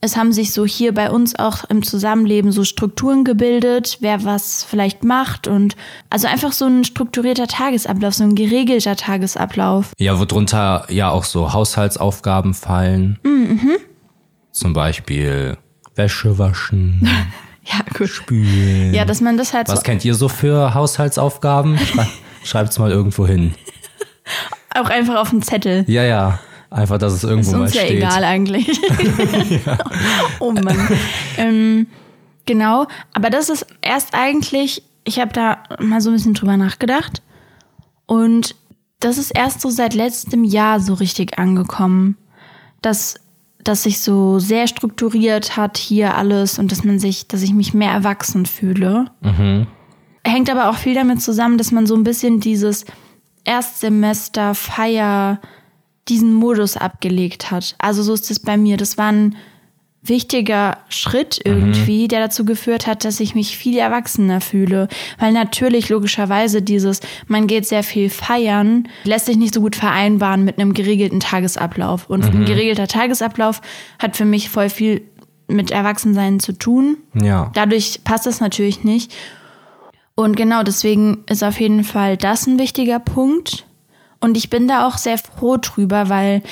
es 0.00 0.16
haben 0.16 0.32
sich 0.32 0.52
so 0.52 0.64
hier 0.64 0.94
bei 0.94 1.10
uns 1.10 1.38
auch 1.38 1.64
im 1.64 1.82
Zusammenleben 1.82 2.52
so 2.52 2.64
Strukturen 2.64 3.24
gebildet, 3.24 3.98
wer 4.00 4.24
was 4.24 4.64
vielleicht 4.64 5.04
macht 5.04 5.48
und 5.48 5.76
also 6.10 6.28
einfach 6.28 6.52
so 6.52 6.66
ein 6.66 6.84
strukturierter 6.84 7.46
Tagesablauf, 7.46 8.14
so 8.14 8.24
ein 8.24 8.34
geregelter 8.34 8.96
Tagesablauf. 8.96 9.92
Ja, 9.98 10.18
worunter 10.18 10.86
ja 10.88 11.10
auch 11.10 11.24
so 11.24 11.52
Haushaltsaufgaben 11.52 12.54
fallen. 12.54 13.18
Mhm. 13.24 13.76
Zum 14.50 14.72
Beispiel 14.72 15.56
Wäsche 15.94 16.38
waschen, 16.38 17.08
Ja, 17.64 17.78
gut. 17.96 18.08
spülen. 18.08 18.92
Ja, 18.92 19.04
dass 19.04 19.20
man 19.20 19.36
das 19.36 19.52
halt 19.54 19.68
Was 19.68 19.78
so 19.80 19.82
kennt 19.84 20.04
ihr 20.04 20.14
so 20.14 20.28
für 20.28 20.74
Haushaltsaufgaben? 20.74 21.78
Schrei 21.78 22.08
Schreibt's 22.44 22.78
mal 22.78 22.90
irgendwo 22.90 23.24
hin. 23.26 23.54
auch 24.74 24.90
einfach 24.90 25.14
auf 25.16 25.30
dem 25.30 25.42
Zettel. 25.42 25.84
Ja, 25.86 26.02
ja. 26.02 26.40
Einfach, 26.70 26.98
dass 26.98 27.12
es 27.12 27.22
irgendwo 27.22 27.50
Ist 27.50 27.56
mal 27.56 27.62
uns 27.62 27.74
ja 27.74 27.82
steht. 27.82 27.98
egal 27.98 28.24
eigentlich. 28.24 28.66
Oh 30.40 30.52
Mann. 30.52 30.88
ähm, 31.36 31.86
genau, 32.46 32.86
aber 33.12 33.30
das 33.30 33.48
ist 33.48 33.66
erst 33.80 34.14
eigentlich, 34.14 34.82
ich 35.04 35.20
habe 35.20 35.32
da 35.32 35.58
mal 35.78 36.00
so 36.00 36.10
ein 36.10 36.14
bisschen 36.16 36.34
drüber 36.34 36.56
nachgedacht 36.56 37.22
und 38.06 38.56
das 39.00 39.18
ist 39.18 39.30
erst 39.32 39.60
so 39.60 39.70
seit 39.70 39.94
letztem 39.94 40.44
Jahr 40.44 40.80
so 40.80 40.94
richtig 40.94 41.38
angekommen, 41.38 42.16
dass 42.80 43.16
dass 43.64 43.84
sich 43.84 44.00
so 44.00 44.38
sehr 44.38 44.66
strukturiert 44.66 45.56
hat 45.56 45.78
hier 45.78 46.16
alles 46.16 46.58
und 46.58 46.72
dass 46.72 46.84
man 46.84 46.98
sich, 46.98 47.28
dass 47.28 47.42
ich 47.42 47.52
mich 47.52 47.74
mehr 47.74 47.92
erwachsen 47.92 48.46
fühle. 48.46 49.06
Hängt 50.24 50.50
aber 50.50 50.70
auch 50.70 50.76
viel 50.76 50.94
damit 50.94 51.20
zusammen, 51.20 51.58
dass 51.58 51.72
man 51.72 51.86
so 51.86 51.94
ein 51.94 52.04
bisschen 52.04 52.40
dieses 52.40 52.84
Erstsemester 53.44 54.54
Feier 54.54 55.40
diesen 56.08 56.34
Modus 56.34 56.76
abgelegt 56.76 57.50
hat. 57.50 57.74
Also 57.78 58.02
so 58.02 58.14
ist 58.14 58.30
es 58.30 58.40
bei 58.40 58.56
mir. 58.56 58.76
Das 58.76 58.98
war 58.98 59.10
ein 59.12 59.36
wichtiger 60.04 60.78
Schritt 60.88 61.40
irgendwie, 61.44 62.08
der 62.08 62.20
dazu 62.20 62.44
geführt 62.44 62.88
hat, 62.88 63.04
dass 63.04 63.20
ich 63.20 63.36
mich 63.36 63.56
viel 63.56 63.78
erwachsener 63.78 64.40
fühle. 64.40 64.88
Weil 65.18 65.32
natürlich 65.32 65.88
logischerweise 65.88 66.60
dieses, 66.60 67.00
man 67.28 67.46
geht 67.46 67.66
sehr 67.66 67.84
viel 67.84 68.10
feiern, 68.10 68.88
lässt 69.04 69.26
sich 69.26 69.36
nicht 69.36 69.54
so 69.54 69.60
gut 69.60 69.76
vereinbaren 69.76 70.44
mit 70.44 70.58
einem 70.58 70.74
geregelten 70.74 71.20
Tagesablauf. 71.20 72.10
Und 72.10 72.24
ein 72.24 72.44
geregelter 72.44 72.88
Tagesablauf 72.88 73.60
hat 74.00 74.16
für 74.16 74.24
mich 74.24 74.50
voll 74.50 74.70
viel 74.70 75.02
mit 75.46 75.70
Erwachsensein 75.70 76.40
zu 76.40 76.52
tun. 76.52 76.96
Ja. 77.14 77.50
Dadurch 77.54 78.00
passt 78.02 78.26
es 78.26 78.40
natürlich 78.40 78.82
nicht. 78.82 79.14
Und 80.16 80.36
genau 80.36 80.64
deswegen 80.64 81.24
ist 81.28 81.44
auf 81.44 81.60
jeden 81.60 81.84
Fall 81.84 82.16
das 82.16 82.46
ein 82.46 82.58
wichtiger 82.58 82.98
Punkt. 82.98 83.66
Und 84.20 84.36
ich 84.36 84.50
bin 84.50 84.66
da 84.66 84.86
auch 84.86 84.98
sehr 84.98 85.18
froh 85.18 85.58
drüber, 85.58 86.08
weil 86.08 86.42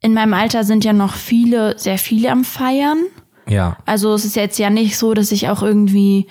in 0.00 0.14
meinem 0.14 0.34
Alter 0.34 0.64
sind 0.64 0.84
ja 0.84 0.92
noch 0.92 1.14
viele, 1.14 1.78
sehr 1.78 1.98
viele 1.98 2.30
am 2.30 2.44
Feiern. 2.44 2.98
Ja. 3.48 3.76
Also 3.84 4.14
es 4.14 4.24
ist 4.24 4.36
jetzt 4.36 4.58
ja 4.58 4.70
nicht 4.70 4.96
so, 4.96 5.14
dass 5.14 5.32
ich 5.32 5.48
auch 5.48 5.62
irgendwie 5.62 6.26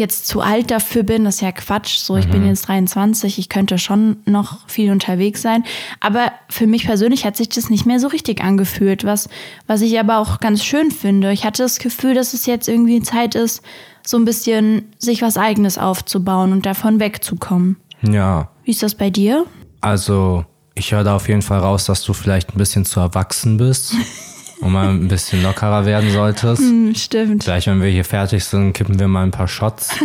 jetzt 0.00 0.26
zu 0.26 0.40
alt 0.40 0.70
dafür 0.70 1.02
bin. 1.02 1.24
Das 1.24 1.36
ist 1.36 1.40
ja 1.42 1.52
Quatsch. 1.52 1.98
So, 1.98 2.16
ich 2.16 2.28
bin 2.28 2.46
jetzt 2.46 2.66
23, 2.68 3.38
ich 3.38 3.48
könnte 3.48 3.76
schon 3.78 4.16
noch 4.24 4.66
viel 4.68 4.90
unterwegs 4.90 5.42
sein. 5.42 5.62
Aber 6.00 6.32
für 6.48 6.66
mich 6.66 6.86
persönlich 6.86 7.26
hat 7.26 7.36
sich 7.36 7.50
das 7.50 7.68
nicht 7.68 7.86
mehr 7.86 8.00
so 8.00 8.08
richtig 8.08 8.42
angefühlt, 8.42 9.04
was, 9.04 9.28
was 9.66 9.82
ich 9.82 10.00
aber 10.00 10.18
auch 10.18 10.40
ganz 10.40 10.64
schön 10.64 10.90
finde. 10.90 11.32
Ich 11.32 11.44
hatte 11.44 11.62
das 11.62 11.78
Gefühl, 11.78 12.14
dass 12.14 12.32
es 12.32 12.46
jetzt 12.46 12.68
irgendwie 12.68 13.02
Zeit 13.02 13.34
ist, 13.34 13.62
so 14.04 14.16
ein 14.16 14.24
bisschen 14.24 14.90
sich 14.98 15.20
was 15.20 15.36
Eigenes 15.36 15.76
aufzubauen 15.76 16.52
und 16.52 16.64
davon 16.64 16.98
wegzukommen. 16.98 17.76
Ja. 18.00 18.50
Wie 18.64 18.70
ist 18.70 18.82
das 18.82 18.94
bei 18.94 19.10
dir? 19.10 19.44
Also, 19.82 20.46
ich 20.80 20.92
höre 20.92 21.04
da 21.04 21.14
auf 21.14 21.28
jeden 21.28 21.42
Fall 21.42 21.60
raus, 21.60 21.84
dass 21.84 22.02
du 22.02 22.12
vielleicht 22.14 22.54
ein 22.54 22.58
bisschen 22.58 22.84
zu 22.84 23.00
erwachsen 23.00 23.58
bist 23.58 23.94
und 24.60 24.72
mal 24.72 24.88
ein 24.88 25.08
bisschen 25.08 25.42
lockerer 25.42 25.84
werden 25.84 26.10
solltest. 26.10 26.62
Hm, 26.62 26.94
stimmt. 26.94 27.44
Gleich, 27.44 27.66
wenn 27.66 27.80
wir 27.80 27.90
hier 27.90 28.04
fertig 28.04 28.44
sind, 28.44 28.72
kippen 28.72 28.98
wir 28.98 29.06
mal 29.06 29.22
ein 29.22 29.30
paar 29.30 29.48
Shots. 29.48 29.90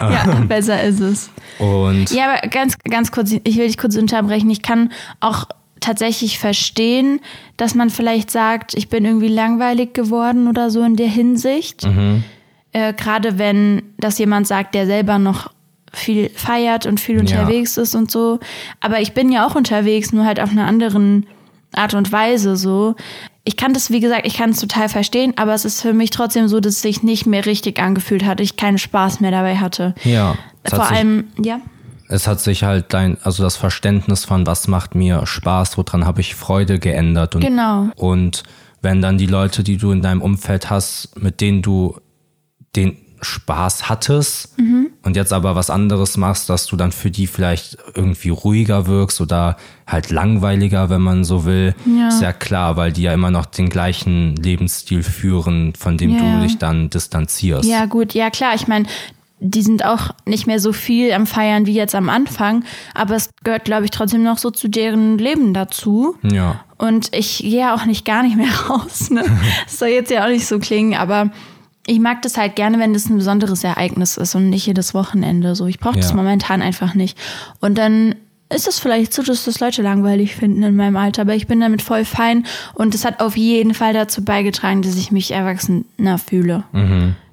Ja, 0.00 0.24
besser 0.48 0.82
ist 0.82 1.00
es. 1.00 1.30
Und 1.58 2.10
Ja, 2.10 2.32
aber 2.32 2.48
ganz, 2.48 2.76
ganz 2.78 3.12
kurz, 3.12 3.30
ich 3.30 3.56
will 3.56 3.66
dich 3.68 3.78
kurz 3.78 3.94
unterbrechen. 3.96 4.50
Ich 4.50 4.62
kann 4.62 4.90
auch 5.20 5.44
tatsächlich 5.78 6.38
verstehen, 6.40 7.20
dass 7.56 7.74
man 7.76 7.88
vielleicht 7.88 8.30
sagt, 8.30 8.74
ich 8.74 8.88
bin 8.88 9.04
irgendwie 9.04 9.28
langweilig 9.28 9.94
geworden 9.94 10.48
oder 10.48 10.70
so 10.70 10.82
in 10.82 10.96
der 10.96 11.06
Hinsicht. 11.08 11.86
Äh, 12.72 12.94
Gerade 12.94 13.38
wenn 13.38 13.82
das 13.98 14.18
jemand 14.18 14.48
sagt, 14.48 14.74
der 14.74 14.86
selber 14.86 15.18
noch 15.18 15.52
viel 15.92 16.30
feiert 16.30 16.86
und 16.86 17.00
viel 17.00 17.18
unterwegs 17.18 17.76
ist 17.76 17.94
und 17.94 18.10
so. 18.10 18.40
Aber 18.80 19.00
ich 19.00 19.12
bin 19.12 19.30
ja 19.30 19.46
auch 19.46 19.54
unterwegs, 19.54 20.12
nur 20.12 20.24
halt 20.24 20.40
auf 20.40 20.50
einer 20.50 20.66
anderen 20.66 21.26
Art 21.72 21.94
und 21.94 22.12
Weise 22.12 22.56
so. 22.56 22.94
Ich 23.44 23.56
kann 23.56 23.72
das, 23.72 23.90
wie 23.90 24.00
gesagt, 24.00 24.26
ich 24.26 24.34
kann 24.34 24.50
es 24.50 24.60
total 24.60 24.88
verstehen, 24.88 25.34
aber 25.36 25.52
es 25.54 25.64
ist 25.64 25.82
für 25.82 25.92
mich 25.92 26.10
trotzdem 26.10 26.48
so, 26.48 26.60
dass 26.60 26.74
es 26.74 26.82
sich 26.82 27.02
nicht 27.02 27.26
mehr 27.26 27.44
richtig 27.44 27.80
angefühlt 27.80 28.24
hat, 28.24 28.40
ich 28.40 28.56
keinen 28.56 28.78
Spaß 28.78 29.20
mehr 29.20 29.32
dabei 29.32 29.56
hatte. 29.56 29.94
ja, 30.04 30.36
Vor 30.64 30.78
hat, 30.78 30.88
sich, 30.88 30.96
allem, 30.96 31.24
ja. 31.42 31.60
es 32.08 32.26
hat 32.28 32.40
sich 32.40 32.62
halt 32.62 32.94
dein, 32.94 33.18
also 33.22 33.42
das 33.42 33.56
Verständnis 33.56 34.24
von 34.24 34.46
was 34.46 34.68
macht 34.68 34.94
mir 34.94 35.26
Spaß, 35.26 35.76
woran 35.76 36.06
habe 36.06 36.20
ich 36.20 36.34
Freude 36.36 36.78
geändert. 36.78 37.34
Und, 37.34 37.40
Genau. 37.42 37.88
Und 37.96 38.44
wenn 38.80 39.02
dann 39.02 39.18
die 39.18 39.26
Leute, 39.26 39.64
die 39.64 39.76
du 39.76 39.90
in 39.90 40.02
deinem 40.02 40.22
Umfeld 40.22 40.70
hast, 40.70 41.20
mit 41.20 41.40
denen 41.40 41.62
du 41.62 41.96
den 42.76 42.96
Spaß 43.22 43.88
hattest 43.88 44.56
und 45.04 45.16
jetzt 45.16 45.32
aber 45.32 45.54
was 45.56 45.68
anderes 45.70 46.16
machst, 46.16 46.48
dass 46.48 46.66
du 46.66 46.76
dann 46.76 46.92
für 46.92 47.10
die 47.10 47.26
vielleicht 47.26 47.76
irgendwie 47.94 48.28
ruhiger 48.30 48.86
wirkst 48.86 49.20
oder 49.20 49.56
halt 49.86 50.10
langweiliger, 50.10 50.90
wenn 50.90 51.00
man 51.02 51.24
so 51.24 51.44
will, 51.44 51.74
Ja. 51.86 52.08
ist 52.08 52.22
ja 52.22 52.32
klar, 52.32 52.76
weil 52.76 52.92
die 52.92 53.02
ja 53.02 53.12
immer 53.12 53.30
noch 53.30 53.46
den 53.46 53.68
gleichen 53.68 54.36
Lebensstil 54.36 55.02
führen, 55.02 55.74
von 55.76 55.96
dem 55.98 56.10
Ja. 56.16 56.36
du 56.36 56.42
dich 56.42 56.58
dann 56.58 56.88
distanzierst. 56.90 57.68
Ja, 57.68 57.86
gut, 57.86 58.14
ja 58.14 58.30
klar. 58.30 58.54
Ich 58.54 58.68
meine, 58.68 58.86
die 59.44 59.62
sind 59.62 59.84
auch 59.84 60.10
nicht 60.24 60.46
mehr 60.46 60.60
so 60.60 60.72
viel 60.72 61.12
am 61.12 61.26
Feiern 61.26 61.66
wie 61.66 61.74
jetzt 61.74 61.96
am 61.96 62.08
Anfang, 62.08 62.64
aber 62.94 63.16
es 63.16 63.30
gehört, 63.42 63.64
glaube 63.64 63.84
ich, 63.86 63.90
trotzdem 63.90 64.22
noch 64.22 64.38
so 64.38 64.52
zu 64.52 64.68
deren 64.68 65.18
Leben 65.18 65.52
dazu. 65.52 66.14
Ja. 66.22 66.60
Und 66.78 67.14
ich 67.14 67.38
gehe 67.38 67.58
ja 67.60 67.74
auch 67.74 67.84
nicht 67.84 68.04
gar 68.04 68.22
nicht 68.22 68.36
mehr 68.36 68.46
raus. 68.70 69.10
Ne? 69.10 69.24
Das 69.64 69.80
soll 69.80 69.88
jetzt 69.88 70.12
ja 70.12 70.24
auch 70.24 70.28
nicht 70.28 70.46
so 70.46 70.60
klingen, 70.60 70.94
aber 70.94 71.30
ich 71.86 71.98
mag 71.98 72.22
das 72.22 72.36
halt 72.36 72.56
gerne, 72.56 72.78
wenn 72.78 72.92
das 72.94 73.08
ein 73.08 73.16
besonderes 73.16 73.64
Ereignis 73.64 74.16
ist 74.16 74.34
und 74.34 74.50
nicht 74.50 74.66
jedes 74.66 74.94
Wochenende. 74.94 75.54
So, 75.56 75.66
ich 75.66 75.78
brauche 75.80 75.96
das 75.98 76.10
Ja. 76.10 76.16
momentan 76.16 76.62
einfach 76.62 76.94
nicht. 76.94 77.18
Und 77.60 77.76
dann 77.78 78.14
ist 78.54 78.68
es 78.68 78.78
vielleicht 78.78 79.12
so, 79.14 79.22
dass 79.22 79.44
das 79.46 79.60
Leute 79.60 79.80
langweilig 79.82 80.36
finden 80.36 80.62
in 80.62 80.76
meinem 80.76 80.96
Alter, 80.96 81.22
aber 81.22 81.34
ich 81.34 81.46
bin 81.46 81.58
damit 81.60 81.80
voll 81.82 82.04
fein 82.04 82.44
und 82.74 82.94
es 82.94 83.04
hat 83.04 83.20
auf 83.20 83.36
jeden 83.36 83.72
Fall 83.74 83.94
dazu 83.94 84.22
beigetragen, 84.24 84.82
dass 84.82 84.96
ich 84.96 85.10
mich 85.10 85.30
erwachsener 85.30 86.18
fühle. 86.18 86.64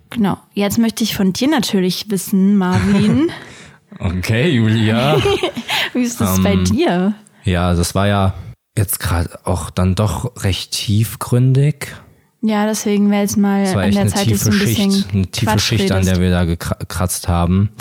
Genau. 0.10 0.38
Jetzt 0.54 0.78
möchte 0.80 1.04
ich 1.04 1.16
von 1.16 1.34
dir 1.34 1.50
natürlich 1.50 2.10
wissen, 2.10 2.58
Marvin, 2.58 3.30
Okay, 4.00 4.50
Julia. 4.52 5.18
wie 5.94 6.04
ist 6.04 6.22
das 6.22 6.38
Ähm, 6.38 6.44
bei 6.44 6.56
dir? 6.56 7.14
ja, 7.44 7.74
das 7.74 7.96
war 7.96 8.08
ja 8.08 8.34
jetzt 8.78 9.00
gerade 9.02 9.40
auch 9.44 9.70
dann 9.72 9.96
doch 9.96 10.32
recht 10.44 10.72
tiefgründig. 10.72 11.96
Ja, 12.42 12.66
deswegen 12.66 13.12
wäre 13.12 13.22
jetzt 13.22 13.38
mal 13.38 13.64
Das 13.66 13.76
war 13.76 13.84
an 13.84 13.92
der 13.92 14.02
eine 14.02 14.10
Zeit 14.10 14.28
jetzt 14.28 14.46
so 14.46 14.52
tiefe 14.52 14.64
ein 14.64 14.68
bisschen 14.68 14.92
Schicht, 14.92 15.14
eine 15.14 15.28
tiefe 15.28 15.46
Quatsch 15.52 15.62
Schicht, 15.62 15.92
an 15.92 15.98
redest. 15.98 16.16
der 16.16 16.22
wir 16.22 16.32
da 16.32 16.46
gekratzt 16.46 17.28
haben. 17.28 17.70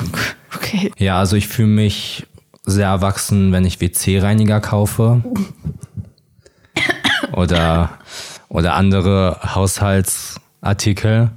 Okay. 0.56 0.90
Ja, 0.96 1.18
also 1.18 1.36
ich 1.36 1.46
fühle 1.46 1.68
mich 1.68 2.26
sehr 2.64 2.86
erwachsen, 2.86 3.52
wenn 3.52 3.66
ich 3.66 3.82
WC-Reiniger 3.82 4.62
kaufe. 4.62 5.22
Oder, 7.32 7.90
oder 8.48 8.72
andere 8.74 9.40
Haushaltsartikel. 9.54 11.30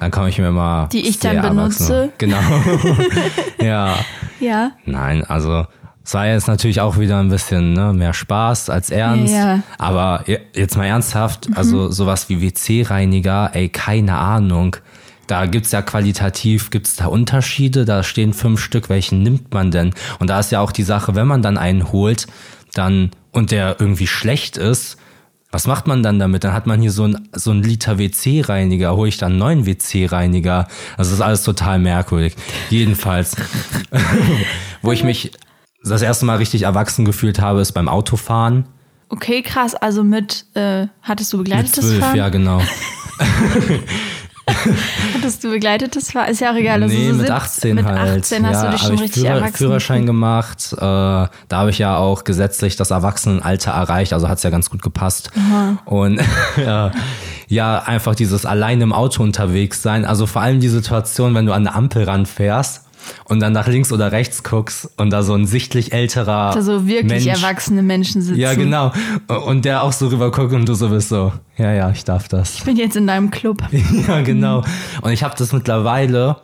Dann 0.00 0.10
komme 0.10 0.28
ich 0.28 0.38
mir 0.38 0.50
mal. 0.50 0.84
Mhm. 0.84 0.88
Die 0.90 1.08
ich 1.08 1.18
dann 1.18 1.40
benutze. 1.40 2.12
Genau. 2.18 2.38
ja. 3.58 3.96
Ja. 4.38 4.72
Nein, 4.84 5.24
also 5.24 5.66
war 6.12 6.26
jetzt 6.26 6.48
natürlich 6.48 6.80
auch 6.80 6.98
wieder 6.98 7.18
ein 7.20 7.28
bisschen 7.28 7.72
ne, 7.74 7.92
mehr 7.92 8.12
Spaß 8.14 8.70
als 8.70 8.90
ernst. 8.90 9.32
Ja, 9.32 9.54
ja. 9.56 9.62
Aber 9.78 10.24
je- 10.26 10.40
jetzt 10.54 10.76
mal 10.76 10.86
ernsthaft, 10.86 11.48
also 11.54 11.90
sowas 11.90 12.28
wie 12.28 12.40
WC-Reiniger, 12.40 13.50
ey, 13.54 13.68
keine 13.68 14.16
Ahnung. 14.16 14.76
Da 15.26 15.46
gibt's 15.46 15.70
ja 15.70 15.82
qualitativ, 15.82 16.70
gibt's 16.70 16.96
da 16.96 17.06
Unterschiede, 17.06 17.84
da 17.84 18.02
stehen 18.02 18.32
fünf 18.32 18.60
Stück, 18.60 18.88
welchen 18.88 19.22
nimmt 19.22 19.54
man 19.54 19.70
denn? 19.70 19.92
Und 20.18 20.28
da 20.30 20.40
ist 20.40 20.50
ja 20.50 20.60
auch 20.60 20.72
die 20.72 20.82
Sache, 20.82 21.14
wenn 21.14 21.28
man 21.28 21.42
dann 21.42 21.56
einen 21.58 21.92
holt, 21.92 22.26
dann 22.74 23.10
und 23.30 23.52
der 23.52 23.76
irgendwie 23.78 24.08
schlecht 24.08 24.56
ist, 24.56 24.96
was 25.52 25.66
macht 25.68 25.86
man 25.86 26.02
dann 26.02 26.18
damit? 26.18 26.42
Dann 26.44 26.52
hat 26.52 26.66
man 26.66 26.80
hier 26.80 26.90
so 26.92 27.04
ein, 27.06 27.28
so 27.32 27.50
ein 27.52 27.62
Liter 27.62 27.98
WC-Reiniger, 27.98 28.94
hole 28.96 29.08
ich 29.08 29.18
dann 29.18 29.32
einen 29.32 29.38
neuen 29.38 29.66
WC-Reiniger. 29.66 30.66
Also 30.96 31.10
das 31.10 31.12
ist 31.12 31.20
alles 31.20 31.42
total 31.44 31.78
merkwürdig. 31.78 32.34
Jedenfalls, 32.70 33.36
wo 34.82 34.92
ich 34.92 35.04
mich 35.04 35.32
das 35.82 36.02
erste 36.02 36.24
Mal 36.26 36.36
richtig 36.36 36.62
erwachsen 36.62 37.04
gefühlt 37.04 37.40
habe, 37.40 37.60
ist 37.60 37.72
beim 37.72 37.88
Autofahren. 37.88 38.66
Okay, 39.08 39.42
krass. 39.42 39.74
Also 39.74 40.04
mit, 40.04 40.44
äh, 40.54 40.86
hattest 41.02 41.32
du 41.32 41.38
Mit 41.38 41.46
begleitetes 41.46 41.80
zwölf, 41.80 41.98
Fahren? 42.00 42.16
ja 42.16 42.28
genau. 42.28 42.62
Hattest 45.14 45.44
du 45.44 45.50
begleitetes 45.50 46.12
Fahren? 46.12 46.30
Ist 46.30 46.40
ja 46.40 46.52
auch 46.52 46.56
egal. 46.56 46.82
Also 46.82 46.94
nee, 46.94 47.08
so 47.10 47.14
mit 47.16 47.26
sieb- 47.26 47.34
18 47.34 47.74
mit 47.76 47.84
halt. 47.84 48.20
18 48.20 48.46
hast 48.46 48.54
ja, 48.54 48.64
du 48.64 48.70
dich 48.72 48.80
schon 48.82 48.94
ich 48.94 49.00
richtig 49.02 49.22
Führer, 49.22 49.34
erwachsen. 49.36 49.56
Führerschein 49.56 50.06
gemacht. 50.06 50.72
Äh, 50.72 50.78
da 50.78 51.28
habe 51.52 51.70
ich 51.70 51.78
ja 51.78 51.96
auch 51.96 52.24
gesetzlich 52.24 52.76
das 52.76 52.90
Erwachsenenalter 52.90 53.72
erreicht, 53.72 54.12
also 54.12 54.28
hat's 54.28 54.42
ja 54.42 54.50
ganz 54.50 54.70
gut 54.70 54.82
gepasst. 54.82 55.30
Und 55.84 56.20
ja, 56.56 56.92
ja, 57.48 57.82
einfach 57.82 58.14
dieses 58.14 58.46
allein 58.46 58.80
im 58.80 58.92
Auto 58.92 59.22
unterwegs 59.22 59.82
sein. 59.82 60.04
Also 60.04 60.26
vor 60.26 60.42
allem 60.42 60.60
die 60.60 60.68
Situation, 60.68 61.34
wenn 61.34 61.46
du 61.46 61.52
an 61.52 61.64
der 61.64 61.74
Ampel 61.74 62.04
ranfährst 62.04 62.86
und 63.24 63.40
dann 63.40 63.52
nach 63.52 63.66
links 63.66 63.92
oder 63.92 64.12
rechts 64.12 64.42
guckst 64.42 64.90
und 64.96 65.10
da 65.10 65.22
so 65.22 65.34
ein 65.34 65.46
sichtlich 65.46 65.92
älterer 65.92 66.52
Da 66.54 66.62
so 66.62 66.86
wirklich 66.86 67.24
Mensch, 67.24 67.26
erwachsene 67.26 67.82
Menschen 67.82 68.22
sitzen. 68.22 68.38
Ja, 68.38 68.54
genau. 68.54 68.92
Und 69.46 69.64
der 69.64 69.82
auch 69.82 69.92
so 69.92 70.08
rüber 70.08 70.30
guckt 70.30 70.52
und 70.52 70.68
du 70.68 70.74
so 70.74 70.88
bist 70.88 71.08
so, 71.08 71.32
ja, 71.56 71.72
ja, 71.72 71.90
ich 71.90 72.04
darf 72.04 72.28
das. 72.28 72.54
Ich 72.56 72.64
bin 72.64 72.76
jetzt 72.76 72.96
in 72.96 73.06
deinem 73.06 73.30
Club. 73.30 73.62
Ja, 74.08 74.20
genau. 74.22 74.62
Und 75.02 75.12
ich 75.12 75.22
habe 75.22 75.34
das 75.36 75.52
mittlerweile, 75.52 76.36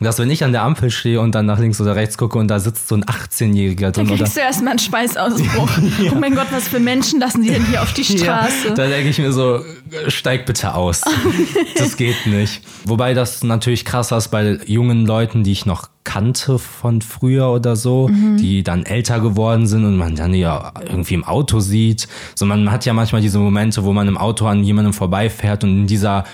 dass 0.00 0.18
wenn 0.18 0.30
ich 0.30 0.44
an 0.44 0.52
der 0.52 0.62
Ampel 0.62 0.90
stehe 0.90 1.20
und 1.20 1.34
dann 1.34 1.46
nach 1.46 1.58
links 1.58 1.80
oder 1.80 1.96
rechts 1.96 2.16
gucke 2.16 2.38
und 2.38 2.48
da 2.48 2.60
sitzt 2.60 2.88
so 2.88 2.94
ein 2.94 3.04
18-Jähriger 3.04 3.86
Da 3.86 3.90
drin 3.90 4.06
oder 4.08 4.18
kriegst 4.18 4.36
du 4.36 4.40
erstmal 4.40 4.70
einen 4.70 4.78
Schweißausbruch. 4.78 5.68
Oh 6.12 6.14
mein 6.14 6.34
Gott, 6.34 6.46
was 6.50 6.68
für 6.68 6.78
Menschen 6.78 7.20
lassen 7.20 7.42
die 7.42 7.50
denn 7.50 7.64
hier 7.64 7.82
auf 7.82 7.92
die 7.92 8.04
Straße? 8.04 8.68
Ja, 8.68 8.74
da 8.74 8.86
denke 8.86 9.08
ich 9.08 9.18
mir 9.18 9.32
so, 9.32 9.60
steig 10.06 10.46
bitte 10.46 10.74
aus. 10.74 11.02
das 11.76 11.96
geht 11.96 12.26
nicht. 12.26 12.62
Wobei 12.84 13.14
das 13.14 13.42
natürlich 13.42 13.84
krass 13.84 14.12
ist 14.12 14.28
bei 14.28 14.58
jungen 14.66 15.06
Leuten, 15.06 15.42
die 15.42 15.52
ich 15.52 15.66
noch 15.66 15.88
kannte 16.04 16.58
von 16.58 17.02
früher 17.02 17.50
oder 17.50 17.76
so, 17.76 18.08
die 18.08 18.62
dann 18.62 18.86
älter 18.86 19.20
geworden 19.20 19.66
sind 19.66 19.84
und 19.84 19.96
man 19.98 20.14
dann 20.14 20.32
ja 20.32 20.72
irgendwie 20.88 21.14
im 21.14 21.24
Auto 21.24 21.60
sieht. 21.60 22.08
So 22.34 22.46
man 22.46 22.70
hat 22.70 22.86
ja 22.86 22.94
manchmal 22.94 23.20
diese 23.20 23.38
Momente, 23.38 23.84
wo 23.84 23.92
man 23.92 24.08
im 24.08 24.16
Auto 24.16 24.46
an 24.46 24.64
jemandem 24.64 24.94
vorbeifährt 24.94 25.64
und 25.64 25.70
in 25.70 25.86
dieser 25.86 26.24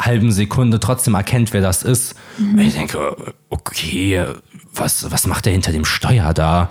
halben 0.00 0.30
Sekunde 0.32 0.78
trotzdem 0.80 1.14
erkennt, 1.14 1.52
wer 1.52 1.60
das 1.62 1.82
ist. 1.82 2.14
Und 2.38 2.58
ich 2.58 2.74
denke, 2.74 3.16
okay, 3.48 4.24
was, 4.74 5.10
was 5.10 5.26
macht 5.26 5.46
der 5.46 5.52
hinter 5.52 5.72
dem 5.72 5.84
Steuer 5.84 6.34
da? 6.34 6.68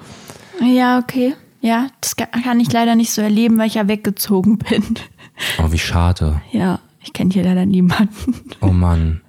Ja, 0.62 1.00
okay. 1.00 1.34
Ja, 1.62 1.88
das 2.02 2.16
ka- 2.16 2.28
kann 2.44 2.60
ich 2.60 2.72
leider 2.72 2.96
nicht 2.96 3.12
so 3.12 3.22
erleben, 3.22 3.58
weil 3.58 3.68
ich 3.68 3.74
ja 3.76 3.88
weggezogen 3.88 4.58
bin. 4.60 4.84
Oh, 5.58 5.72
wie 5.72 5.80
schade. 5.80 6.42
Ja, 6.52 6.80
ich 7.04 7.14
kenne 7.14 7.32
hier 7.34 7.44
leider 7.44 7.66
niemanden. 7.66 8.42
Oh 8.62 8.68
Mann. 8.68 9.22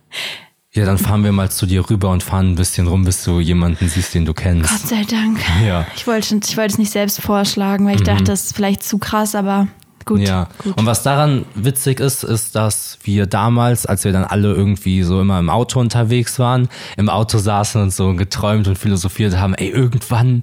Ja, 0.72 0.84
dann 0.84 0.99
fahren 0.99 1.24
wir 1.24 1.32
mal 1.32 1.51
zu 1.51 1.64
dir 1.64 1.88
rüber 1.88 2.11
und 2.11 2.22
fahren 2.22 2.53
ein 2.53 2.55
bisschen 2.55 2.86
rum, 2.86 3.05
bis 3.07 3.24
du 3.24 3.40
jemanden 3.40 3.88
siehst, 3.88 4.12
den 4.14 4.26
du 4.26 4.34
Gott 4.34 4.42
kennst. 4.42 4.88
sei 4.88 5.05
Dank. 5.05 5.40
Ja. 5.66 5.86
Ich 5.97 6.07
wollte, 6.07 6.38
ich 6.44 6.57
wollte 6.59 6.72
es 6.74 6.78
nicht 6.78 6.90
selbst 6.92 7.22
vorschlagen, 7.22 7.86
weil 7.86 7.97
ich 7.97 8.03
dachte, 8.03 8.24
das 8.24 8.44
ist 8.44 8.55
vielleicht 8.57 8.82
zu 8.82 8.99
krass, 8.99 9.34
aber 9.34 9.68
gut. 10.07 10.20
Ja. 10.20 10.48
gut. 10.62 10.78
Und 10.78 10.86
was 10.86 11.02
daran 11.02 11.44
witzig 11.54 12.00
ist, 12.00 12.24
ist, 12.24 12.54
dass 12.54 12.98
wir 13.02 13.26
damals, 13.26 13.84
als 13.84 14.04
wir 14.04 14.12
dann 14.12 14.24
alle 14.24 14.54
irgendwie 14.54 15.02
so 15.02 15.20
immer 15.20 15.38
im 15.38 15.50
Auto 15.50 15.78
unterwegs 15.78 16.38
waren, 16.38 16.68
im 16.96 17.11
Auto 17.11 17.36
saßen 17.38 17.82
und 17.82 17.92
so 17.92 18.14
geträumt 18.14 18.66
und 18.68 18.78
philosophiert 18.78 19.36
haben, 19.36 19.54
ey, 19.54 19.68
irgendwann 19.68 20.42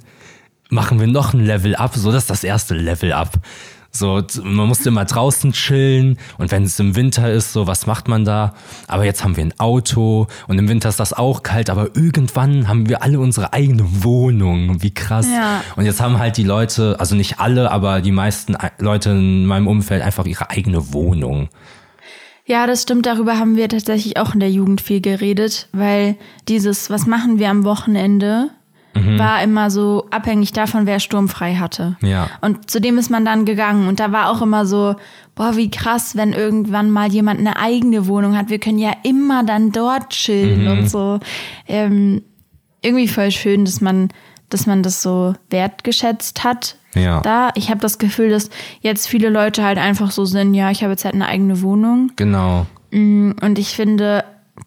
machen 0.69 0.99
wir 0.99 1.07
noch 1.07 1.33
ein 1.33 1.45
Level 1.45 1.75
up, 1.75 1.95
so 1.95 2.11
das 2.11 2.23
ist 2.23 2.29
das 2.29 2.43
erste 2.43 2.75
Level 2.75 3.13
up. 3.13 3.39
So, 3.95 4.23
man 4.43 4.67
musste 4.67 4.89
immer 4.89 5.05
draußen 5.05 5.53
chillen 5.53 6.17
und 6.39 6.51
wenn 6.51 6.63
es 6.63 6.79
im 6.79 6.95
Winter 6.95 7.31
ist, 7.31 7.53
so, 7.53 7.67
was 7.67 7.85
macht 7.85 8.07
man 8.07 8.25
da? 8.25 8.55
Aber 8.87 9.05
jetzt 9.05 9.23
haben 9.23 9.37
wir 9.37 9.45
ein 9.45 9.53
Auto 9.59 10.25
und 10.47 10.57
im 10.57 10.67
Winter 10.67 10.89
ist 10.89 10.99
das 10.99 11.13
auch 11.13 11.43
kalt, 11.43 11.69
aber 11.69 11.95
irgendwann 11.95 12.67
haben 12.67 12.89
wir 12.89 13.03
alle 13.03 13.19
unsere 13.19 13.53
eigene 13.53 14.03
Wohnung. 14.03 14.81
Wie 14.81 14.93
krass. 14.93 15.27
Ja. 15.31 15.61
Und 15.75 15.85
jetzt 15.85 16.01
haben 16.01 16.17
halt 16.17 16.37
die 16.37 16.43
Leute, 16.43 16.95
also 16.99 17.15
nicht 17.15 17.39
alle, 17.39 17.69
aber 17.69 18.01
die 18.01 18.11
meisten 18.11 18.57
Leute 18.79 19.11
in 19.11 19.45
meinem 19.45 19.67
Umfeld 19.67 20.01
einfach 20.01 20.25
ihre 20.25 20.49
eigene 20.49 20.91
Wohnung. 20.91 21.49
Ja, 22.45 22.65
das 22.65 22.81
stimmt. 22.81 23.05
Darüber 23.05 23.37
haben 23.37 23.55
wir 23.55 23.69
tatsächlich 23.69 24.17
auch 24.17 24.33
in 24.33 24.39
der 24.39 24.49
Jugend 24.49 24.81
viel 24.81 25.01
geredet, 25.01 25.69
weil 25.71 26.17
dieses, 26.47 26.89
was 26.89 27.05
machen 27.05 27.37
wir 27.37 27.49
am 27.49 27.63
Wochenende, 27.63 28.49
Mhm. 28.95 29.17
war 29.19 29.41
immer 29.43 29.71
so 29.71 30.05
abhängig 30.11 30.53
davon, 30.53 30.85
wer 30.85 30.99
sturmfrei 30.99 31.55
hatte. 31.55 31.97
Ja. 32.01 32.29
Und 32.41 32.69
zu 32.69 32.79
dem 32.79 32.97
ist 32.97 33.09
man 33.09 33.25
dann 33.25 33.45
gegangen. 33.45 33.87
Und 33.87 33.99
da 33.99 34.11
war 34.11 34.29
auch 34.29 34.41
immer 34.41 34.65
so, 34.65 34.95
boah, 35.35 35.55
wie 35.55 35.71
krass, 35.71 36.15
wenn 36.15 36.33
irgendwann 36.33 36.91
mal 36.91 37.11
jemand 37.11 37.39
eine 37.39 37.57
eigene 37.57 38.07
Wohnung 38.07 38.37
hat. 38.37 38.49
Wir 38.49 38.59
können 38.59 38.79
ja 38.79 38.91
immer 39.03 39.43
dann 39.43 39.71
dort 39.71 40.09
chillen 40.11 40.63
Mhm. 40.65 40.71
und 40.71 40.89
so. 40.89 41.19
Ähm, 41.67 42.21
irgendwie 42.81 43.07
voll 43.07 43.31
schön, 43.31 43.65
dass 43.65 43.81
man, 43.81 44.09
dass 44.49 44.65
man 44.67 44.83
das 44.83 45.01
so 45.01 45.33
wertgeschätzt 45.49 46.43
hat. 46.43 46.77
Ja. 46.95 47.21
Da, 47.21 47.49
ich 47.55 47.69
habe 47.71 47.79
das 47.79 47.97
Gefühl, 47.97 48.29
dass 48.29 48.51
jetzt 48.81 49.07
viele 49.07 49.29
Leute 49.29 49.63
halt 49.63 49.79
einfach 49.79 50.11
so 50.11 50.25
sind, 50.25 50.53
ja, 50.53 50.69
ich 50.69 50.83
habe 50.83 50.91
jetzt 50.91 51.05
halt 51.05 51.15
eine 51.15 51.27
eigene 51.27 51.61
Wohnung. 51.61 52.11
Genau. 52.15 52.67
Und 52.91 53.55
ich 53.57 53.69
finde 53.69 54.23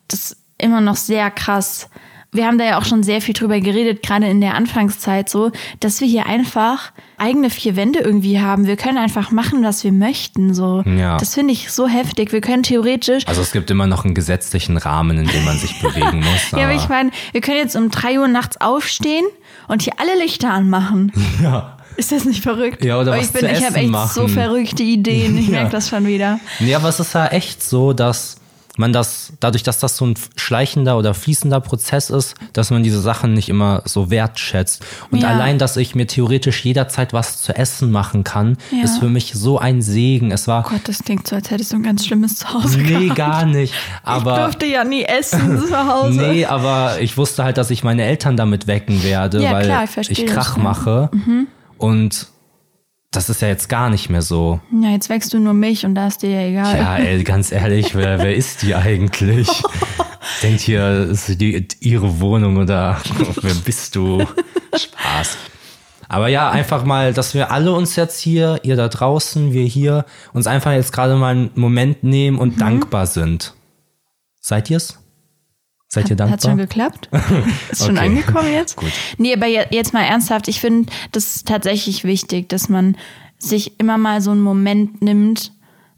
das 0.09 0.37
immer 0.59 0.81
noch 0.81 0.97
sehr 0.97 1.31
krass. 1.31 1.89
Wir 2.33 2.47
haben 2.47 2.59
da 2.59 2.65
ja 2.65 2.79
auch 2.79 2.85
schon 2.85 3.03
sehr 3.03 3.21
viel 3.23 3.33
drüber 3.35 3.61
geredet, 3.61 4.03
gerade 4.03 4.27
in 4.29 4.41
der 4.41 4.55
Anfangszeit 4.55 5.29
so, 5.29 5.53
dass 5.81 6.01
wir 6.01 6.09
hier 6.09 6.27
einfach 6.27 6.93
eigene 7.17 7.49
vier 7.51 7.77
Wände 7.77 8.01
irgendwie 8.01 8.41
haben. 8.41 8.67
Wir 8.67 8.77
können 8.77 8.99
einfach 8.99 9.31
machen, 9.31 9.63
was 9.65 9.85
wir 9.85 9.93
möchten. 9.93 10.53
So. 10.53 10.83
Ja. 10.83 11.17
Das 11.17 11.35
finde 11.35 11.53
ich 11.55 11.71
so 11.71 11.87
heftig. 11.89 12.33
Wir 12.33 12.41
können 12.43 12.63
theoretisch. 12.63 13.27
Also 13.27 13.41
es 13.41 13.53
gibt 13.53 13.71
immer 13.71 13.87
noch 13.87 14.05
einen 14.05 14.15
gesetzlichen 14.15 14.77
Rahmen, 14.77 15.17
in 15.19 15.27
dem 15.27 15.45
man 15.45 15.57
sich 15.57 15.81
bewegen 15.81 16.19
muss. 16.19 16.27
Ja, 16.53 16.65
aber 16.65 16.75
ich 16.75 16.89
meine, 16.89 17.11
wir 17.33 17.41
können 17.41 17.59
jetzt 17.59 17.77
um 17.77 17.91
drei 17.91 18.19
Uhr 18.21 18.29
nachts 18.29 18.61
aufstehen 18.61 19.25
und 19.69 19.83
hier 19.83 19.95
alle 19.99 20.19
Lichter 20.23 20.51
anmachen. 20.51 21.13
ja. 21.43 21.77
Ist 21.97 22.13
das 22.13 22.27
nicht 22.27 22.43
verrückt? 22.43 22.85
Ja, 22.85 23.01
oder 23.01 23.13
Aber 23.13 23.21
was 23.23 23.29
ich 23.29 23.33
bin, 23.33 23.41
zu 23.41 23.47
ich 23.53 23.65
habe 23.65 23.77
echt 23.77 23.87
so 24.13 24.23
machen. 24.23 24.29
verrückte 24.29 24.83
Ideen. 24.83 25.39
Ich 25.39 25.47
Ja. 25.49 25.53
merke 25.53 25.71
das 25.71 25.89
schon 25.89 26.07
wieder. 26.07 26.39
Nee, 26.61 26.75
aber 26.75 26.89
es 26.91 27.01
ist 27.01 27.15
ja 27.15 27.29
echt 27.29 27.63
so, 27.63 27.95
dass 27.95 28.37
man 28.79 28.93
das, 28.93 29.33
dadurch, 29.41 29.63
dass 29.63 29.79
das 29.79 29.97
so 29.97 30.07
ein 30.07 30.15
schleichender 30.37 30.99
oder 30.99 31.15
fließender 31.15 31.61
Prozess 31.61 32.11
ist, 32.11 32.35
dass 32.53 32.71
man 32.71 32.83
diese 32.83 33.01
Sachen 33.01 33.33
nicht 33.35 33.49
immer 33.49 33.83
so 33.85 34.11
wertschätzt. 34.11 34.85
Und 35.11 35.23
Ja. 35.23 35.29
allein, 35.29 35.59
dass 35.59 35.77
ich 35.77 35.95
mir 35.95 36.07
theoretisch 36.07 36.65
jederzeit 36.65 37.13
was 37.13 37.41
zu 37.43 37.55
essen 37.57 37.91
machen 37.91 38.25
kann, 38.25 38.57
Ja. 38.71 38.85
ist 38.85 38.99
für 38.99 39.09
mich 39.09 39.33
so 39.35 39.59
ein 39.59 39.83
Segen. 39.83 40.31
Es 40.31 40.47
war, 40.47 40.65
Oh 40.67 40.71
Gott, 40.71 40.83
das 40.85 40.99
klingt 41.03 41.27
so, 41.27 41.37
als 41.37 41.51
hättest 41.51 41.73
du 41.73 41.77
ein 41.77 41.83
ganz 41.83 42.07
schlimmes 42.07 42.37
Zuhause 42.37 42.79
nee, 42.79 42.89
gehabt. 43.07 43.17
gar 43.17 43.47
nicht. 43.47 43.73
ich 43.73 43.79
Aber, 44.05 44.37
durfte 44.41 44.67
ja 44.67 44.85
nie 44.85 45.05
essen 45.05 45.59
zu 45.67 45.77
Hause. 45.77 46.19
nee, 46.21 46.45
aber 46.45 47.01
ich 47.01 47.17
wusste 47.17 47.45
halt, 47.45 47.57
dass 47.59 47.71
ich 47.71 47.83
meine 47.85 48.05
Eltern 48.05 48.37
damit 48.37 48.67
wecken 48.67 49.03
werde, 49.03 49.43
Ja, 49.43 49.53
weil 49.53 49.65
klar, 49.65 49.85
ich 50.01 50.11
ich 50.11 50.27
Krach 50.27 50.57
mache. 50.57 51.11
Und 51.79 52.27
das 53.17 53.29
ist 53.31 53.41
ja 53.43 53.49
jetzt 53.49 53.69
gar 53.69 53.91
nicht 53.91 54.11
mehr 54.11 54.23
so. 54.23 54.61
Ja, 54.83 54.91
jetzt 54.91 55.09
wächst 55.09 55.33
du 55.33 55.39
nur 55.39 55.55
mich 55.55 55.85
und 55.87 55.95
da 55.95 56.07
ist 56.07 56.23
dir 56.23 56.31
ja 56.31 56.41
egal. 56.49 56.77
Ja, 56.77 56.97
ey, 56.99 57.25
ganz 57.25 57.51
ehrlich, 57.51 57.95
wer, 57.95 58.19
wer 58.19 58.35
ist 58.37 58.63
die 58.63 58.75
eigentlich? 58.75 59.49
Denkt 60.43 60.61
hier, 60.61 61.09
ist 61.11 61.41
die 61.41 61.67
ihre 61.81 62.21
Wohnung 62.21 62.57
oder 62.59 63.01
wer 63.43 63.55
bist 63.55 63.97
du? 63.97 64.25
Spaß. 64.77 65.39
Aber 66.09 66.29
ja, 66.29 66.51
einfach 66.51 66.85
mal, 66.85 67.13
dass 67.13 67.35
wir 67.35 67.51
alle 67.51 67.73
uns 67.73 67.97
jetzt 67.97 68.21
hier, 68.21 68.61
ihr 68.63 68.77
da 68.77 68.89
draußen, 68.89 69.53
wir 69.53 69.65
hier, 69.65 70.05
uns 70.33 70.47
einfach 70.47 70.73
jetzt 70.73 70.93
gerade 70.93 71.17
mal 71.17 71.31
einen 71.35 71.51
Moment 71.55 72.05
nehmen 72.05 72.37
Mhm. 72.37 72.43
und 72.43 72.61
dankbar 72.61 73.07
sind. 73.07 73.55
Seid 74.41 74.71
ihr's? 74.71 74.99
Seid 75.89 76.11
ihr 76.11 76.17
dankbar? 76.17 76.33
Hat 76.39 76.43
schon 76.43 76.57
geklappt? 76.57 77.09
Ist 77.71 77.85
schon 77.85 77.97
Okay. 77.97 78.07
angekommen 78.07 78.53
jetzt? 78.53 78.77
Gut. 78.77 78.91
Nee, 79.19 79.35
aber 79.35 79.47
je- 79.47 79.67
jetzt 79.71 79.93
mal 79.93 80.03
ernsthaft, 80.03 80.49
ich 80.49 80.61
finde 80.61 80.91
das 81.13 81.37
ist 81.37 81.47
tatsächlich 81.49 82.03
wichtig, 82.05 82.49
dass 82.49 82.69
man 82.69 82.97
sich 83.39 83.79
immer 83.79 83.97
mal 83.99 84.21
so 84.21 84.33
einen 84.33 84.41
Moment 84.41 85.01
nimmt. 85.03 85.53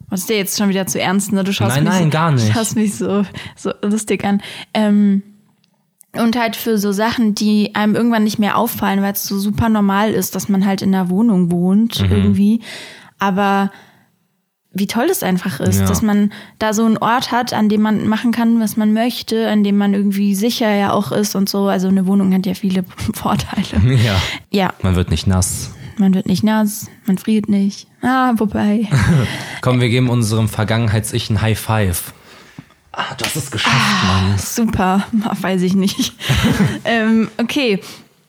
Was 0.09 0.21
ist 0.21 0.29
dir 0.29 0.37
jetzt 0.37 0.57
schon 0.57 0.69
wieder 0.69 0.85
zu 0.87 0.99
ernst, 0.99 1.31
ne? 1.31 1.43
Du 1.43 1.53
schaust 1.53 1.75
Nein, 1.75 1.83
mich 1.85 1.93
nein, 1.93 2.03
so, 2.05 2.09
gar 2.09 2.31
nicht. 2.31 2.49
Du 2.49 2.53
schaust 2.53 2.75
mich 2.75 2.95
so, 2.95 3.23
so 3.55 3.71
lustig 3.81 4.23
an. 4.25 4.41
Ähm, 4.73 5.23
und 6.13 6.35
halt 6.37 6.55
für 6.55 6.77
so 6.79 6.91
Sachen, 6.91 7.35
die 7.35 7.75
einem 7.75 7.95
irgendwann 7.95 8.23
nicht 8.23 8.39
mehr 8.39 8.57
auffallen, 8.57 9.01
weil 9.03 9.13
es 9.13 9.23
so 9.25 9.37
super 9.39 9.69
normal 9.69 10.11
ist, 10.11 10.33
dass 10.35 10.49
man 10.49 10.65
halt 10.65 10.81
in 10.81 10.93
einer 10.95 11.09
Wohnung 11.09 11.51
wohnt 11.51 12.01
Mhm. 12.01 12.11
irgendwie. 12.11 12.61
Aber 13.19 13.71
wie 14.71 14.87
toll 14.87 15.07
das 15.07 15.23
einfach 15.23 15.59
ist, 15.59 15.79
Ja. 15.79 15.85
dass 15.87 16.01
man 16.01 16.31
da 16.59 16.73
so 16.73 16.85
einen 16.85 16.97
Ort 16.97 17.31
hat, 17.31 17.53
an 17.53 17.69
dem 17.69 17.81
man 17.81 18.07
machen 18.07 18.31
kann, 18.31 18.59
was 18.59 18.77
man 18.77 18.93
möchte, 18.93 19.49
an 19.49 19.63
dem 19.63 19.77
man 19.77 19.93
irgendwie 19.93 20.35
sicher 20.35 20.73
ja 20.73 20.91
auch 20.91 21.11
ist 21.11 21.35
und 21.35 21.49
so. 21.49 21.67
Also 21.67 21.87
eine 21.87 22.05
Wohnung 22.05 22.33
hat 22.33 22.45
ja 22.45 22.53
viele 22.53 22.83
Vorteile. 23.13 23.65
Ja, 23.95 24.15
Ja, 24.51 24.73
man 24.83 24.95
wird 24.95 25.09
nicht 25.09 25.25
nass. 25.27 25.71
man 25.97 26.13
wird 26.13 26.27
nicht 26.27 26.43
nass, 26.43 26.87
man 27.07 27.17
friert 27.17 27.49
nicht. 27.49 27.87
Ah, 28.01 28.33
wobei. 28.37 28.87
Komm, 29.61 29.81
wir 29.81 29.89
geben 29.89 30.09
unserem 30.09 30.47
Vergangenheits-Ich 30.47 31.29
ein 31.31 31.41
High 31.41 31.59
Five. 31.59 32.13
Ah, 32.91 33.15
du 33.17 33.25
hast 33.25 33.35
es 33.35 33.51
geschafft, 33.51 33.75
Mann. 34.05 34.37
Super, 34.37 35.03
weiß 35.41 35.61
ich 35.63 35.73
nicht. 35.73 36.13
ähm, 36.85 37.29
okay, 37.37 37.79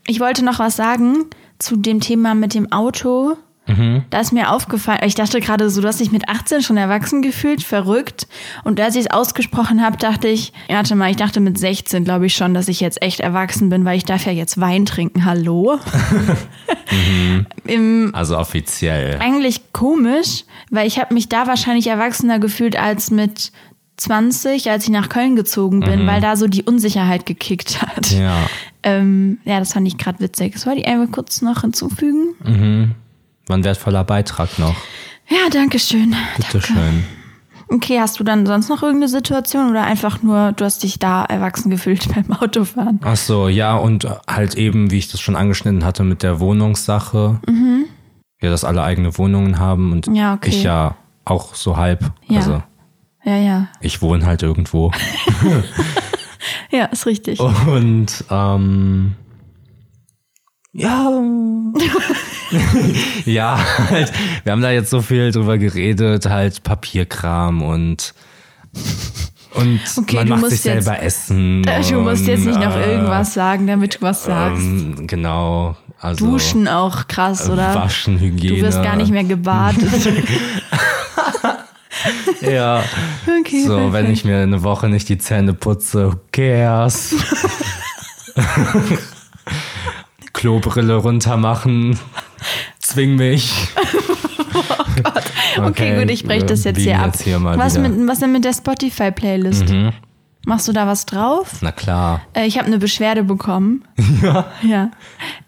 ich 0.07 0.21
wollte 0.21 0.45
noch 0.45 0.59
was 0.59 0.77
sagen 0.77 1.27
zu 1.59 1.77
dem 1.77 2.01
Thema 2.01 2.35
mit 2.35 2.55
dem 2.55 2.73
Auto. 2.73 3.37
Da 3.67 4.21
ist 4.21 4.33
mir 4.33 4.51
aufgefallen, 4.51 5.01
ich 5.05 5.15
dachte 5.15 5.39
gerade 5.39 5.71
so, 5.71 5.81
du 5.81 5.87
hast 5.87 6.01
dich 6.01 6.11
mit 6.11 6.29
18 6.29 6.61
schon 6.63 6.77
erwachsen 6.77 7.23
gefühlt, 7.23 7.63
verrückt. 7.63 8.27
Und 8.65 8.81
als 8.81 8.97
ich 8.97 9.03
es 9.03 9.11
ausgesprochen 9.11 9.81
habe, 9.81 9.97
dachte 9.97 10.27
ich, 10.27 10.53
ja, 10.69 10.77
warte 10.77 10.97
mal, 10.97 11.09
ich 11.11 11.17
dachte 11.17 11.39
mit 11.39 11.57
16, 11.57 12.03
glaube 12.03 12.27
ich 12.27 12.35
schon, 12.35 12.53
dass 12.53 12.67
ich 12.67 12.81
jetzt 12.81 13.01
echt 13.01 13.21
erwachsen 13.21 13.69
bin, 13.69 13.85
weil 13.85 13.97
ich 13.97 14.05
darf 14.05 14.27
ja 14.27 14.33
jetzt 14.33 14.61
Wein 14.61 14.87
trinken. 14.87 15.25
Hallo? 15.25 15.79
Im, 17.65 18.11
Also 18.13 18.37
offiziell. 18.39 19.19
eigentlich 19.21 19.73
komisch, 19.73 20.45
weil 20.71 20.89
ich 20.89 20.99
habe 20.99 21.15
mich 21.15 21.29
da 21.29 21.47
wahrscheinlich 21.47 21.87
erwachsener 21.87 22.41
gefühlt 22.41 22.77
als 22.77 23.13
mit 23.13 23.53
20, 23.99 24.71
als 24.71 24.85
ich 24.85 24.91
nach 24.91 25.11
Köln 25.11 25.37
gezogen 25.37 25.81
bin, 25.81 26.07
weil 26.07 26.21
da 26.21 26.35
so 26.35 26.49
die 26.49 26.63
Unsicherheit 26.63 27.27
gekickt 27.27 27.83
hat. 27.83 28.11
Ja. 28.11 28.37
Ähm, 28.83 29.39
ja, 29.45 29.59
das 29.59 29.75
fand 29.75 29.87
ich 29.87 29.99
gerade 29.99 30.21
witzig. 30.21 30.55
Das 30.55 30.67
wollte 30.67 30.81
ich 30.81 30.89
einfach 30.89 31.13
kurz 31.13 31.43
noch 31.43 31.61
hinzufügen. 31.61 32.97
War 33.51 33.59
ein 33.59 33.65
wertvoller 33.65 34.05
Beitrag 34.05 34.61
noch. 34.61 34.77
Ja, 35.29 35.51
danke 35.51 35.81
schön. 35.81 36.15
Bitteschön. 36.37 37.03
Okay, 37.67 37.99
hast 37.99 38.21
du 38.21 38.25
dann 38.25 38.47
sonst 38.47 38.69
noch 38.69 38.83
irgendeine 38.85 39.09
Situation 39.09 39.71
oder 39.71 39.83
einfach 39.83 40.23
nur, 40.23 40.53
du 40.53 40.65
hast 40.65 40.85
dich 40.85 41.01
da 41.01 41.25
erwachsen 41.25 41.69
gefühlt 41.69 42.07
beim 42.15 42.33
Autofahren? 42.33 43.01
Ach 43.03 43.17
so, 43.17 43.49
ja, 43.49 43.75
und 43.75 44.07
halt 44.29 44.55
eben, 44.55 44.93
wie 44.93 44.99
ich 44.99 45.11
das 45.11 45.21
schon 45.21 45.35
angeschnitten 45.35 45.85
hatte 45.85 46.05
mit 46.05 46.23
der 46.23 46.39
Wohnungssache. 46.39 47.41
Ja, 48.41 48.51
dass 48.51 48.63
alle 48.63 48.85
eigene 48.85 49.19
Wohnungen 49.19 49.59
haben 49.59 49.91
und 49.91 50.07
Mhm. 50.07 50.15
Ja, 50.15 50.35
okay. 50.35 50.51
ich 50.51 50.63
ja 50.63 50.95
auch 51.25 51.57
so 51.57 51.77
halb. 51.77 52.13
Ja. 52.29 52.37
Also 52.39 52.63
Ja, 53.25 53.37
ja. 53.37 53.69
ich 53.81 54.01
wohne 54.01 54.27
halt 54.27 54.45
irgendwo. 54.45 54.93
Ja, 56.71 56.85
ist 56.85 57.05
richtig. 57.07 57.41
Und 57.41 58.25
ähm, 58.31 59.17
ja. 60.73 61.11
ja, 63.25 63.59
halt, 63.91 64.13
wir 64.45 64.53
haben 64.53 64.63
da 64.63 64.71
jetzt 64.71 64.91
so 64.91 65.03
viel 65.03 65.33
drüber 65.33 65.59
geredet, 65.59 66.27
halt 66.27 66.63
Papierkram 66.63 67.63
und 67.63 68.15
und 69.55 69.81
Okay, 69.97 70.17
man 70.17 70.27
du 70.27 70.31
macht 70.33 70.41
musst 70.43 70.53
sich 70.53 70.61
selber 70.61 70.93
jetzt- 70.95 71.03
Essen. 71.31 71.63
Du 71.65 72.01
musst 72.01 72.23
und, 72.23 72.29
jetzt 72.29 72.45
nicht 72.47 72.61
noch 72.61 72.77
äh, 72.77 72.93
irgendwas 72.93 73.35
sagen, 73.35 73.67
damit 73.67 73.97
du 73.97 74.03
was 74.03 74.25
sagst. 74.25 74.63
Ähm, 74.63 75.07
genau. 75.07 75.77
Also 75.99 76.31
Duschen 76.31 76.69
auch 76.69 77.09
krass, 77.09 77.51
oder? 77.51 77.75
Waschen, 77.75 78.19
Hygiene. 78.21 78.57
Du 78.57 78.63
wirst 78.63 78.83
gar 78.83 78.97
nicht 78.97 79.11
mehr 79.11 79.25
gebadet. 79.25 79.85
Ja. 82.41 82.83
Okay, 83.41 83.65
so, 83.67 83.77
wenn 83.77 83.91
perfekt. 83.91 84.13
ich 84.13 84.25
mir 84.25 84.39
eine 84.39 84.63
Woche 84.63 84.89
nicht 84.89 85.09
die 85.11 85.19
Zähne 85.19 85.53
putze, 85.53 86.13
who 86.13 86.17
cares? 86.33 87.15
Klobrille 90.33 90.97
runter 90.97 91.37
machen. 91.37 91.99
Zwing 92.91 93.17
mich. 93.17 93.53
Okay, 95.57 95.99
gut, 95.99 96.11
ich 96.11 96.25
breche 96.25 96.47
das 96.47 96.65
jetzt 96.65 96.79
hier 96.81 96.99
ab. 96.99 97.07
jetzt 97.07 97.23
hier 97.23 97.43
was, 97.43 97.79
wieder. 97.79 97.89
mit, 97.89 98.09
was 98.09 98.21
denn 98.21 98.33
mit 98.33 98.45
der 98.45 98.53
Spotify-Playlist? 98.53 99.73
Machst 100.47 100.69
du 100.69 100.73
da 100.73 100.87
was 100.87 101.07
drauf? 101.07 101.59
Na 101.61 101.73
klar. 101.73 102.23
Äh, 102.35 102.47
ich 102.47 102.57
habe 102.59 102.67
eine 102.67 102.79
Beschwerde 102.79 103.25
bekommen. 103.25 103.85
Ja. 104.23 104.47
ja. 104.63 104.91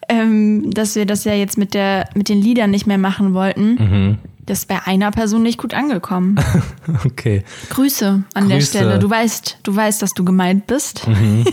Ähm, 0.08 0.70
dass 0.70 0.94
wir 0.96 1.06
das 1.06 1.24
ja 1.24 1.34
jetzt 1.34 1.56
mit, 1.58 1.74
der, 1.74 2.08
mit 2.14 2.28
den 2.28 2.40
Liedern 2.40 2.70
nicht 2.70 2.86
mehr 2.86 2.98
machen 2.98 3.34
wollten. 3.34 3.74
Mhm. 3.74 4.18
Das 4.46 4.60
ist 4.60 4.68
bei 4.68 4.80
einer 4.84 5.10
Person 5.10 5.42
nicht 5.42 5.58
gut 5.58 5.74
angekommen. 5.74 6.36
Okay. 7.04 7.44
Grüße 7.70 8.22
an 8.34 8.48
der 8.48 8.58
Grüße. 8.58 8.78
Stelle. 8.78 8.98
Du 8.98 9.08
weißt, 9.08 9.58
du 9.62 9.74
weißt, 9.74 10.02
dass 10.02 10.12
du 10.14 10.24
gemeint 10.24 10.66
bist. 10.66 11.06
Mhm. 11.06 11.44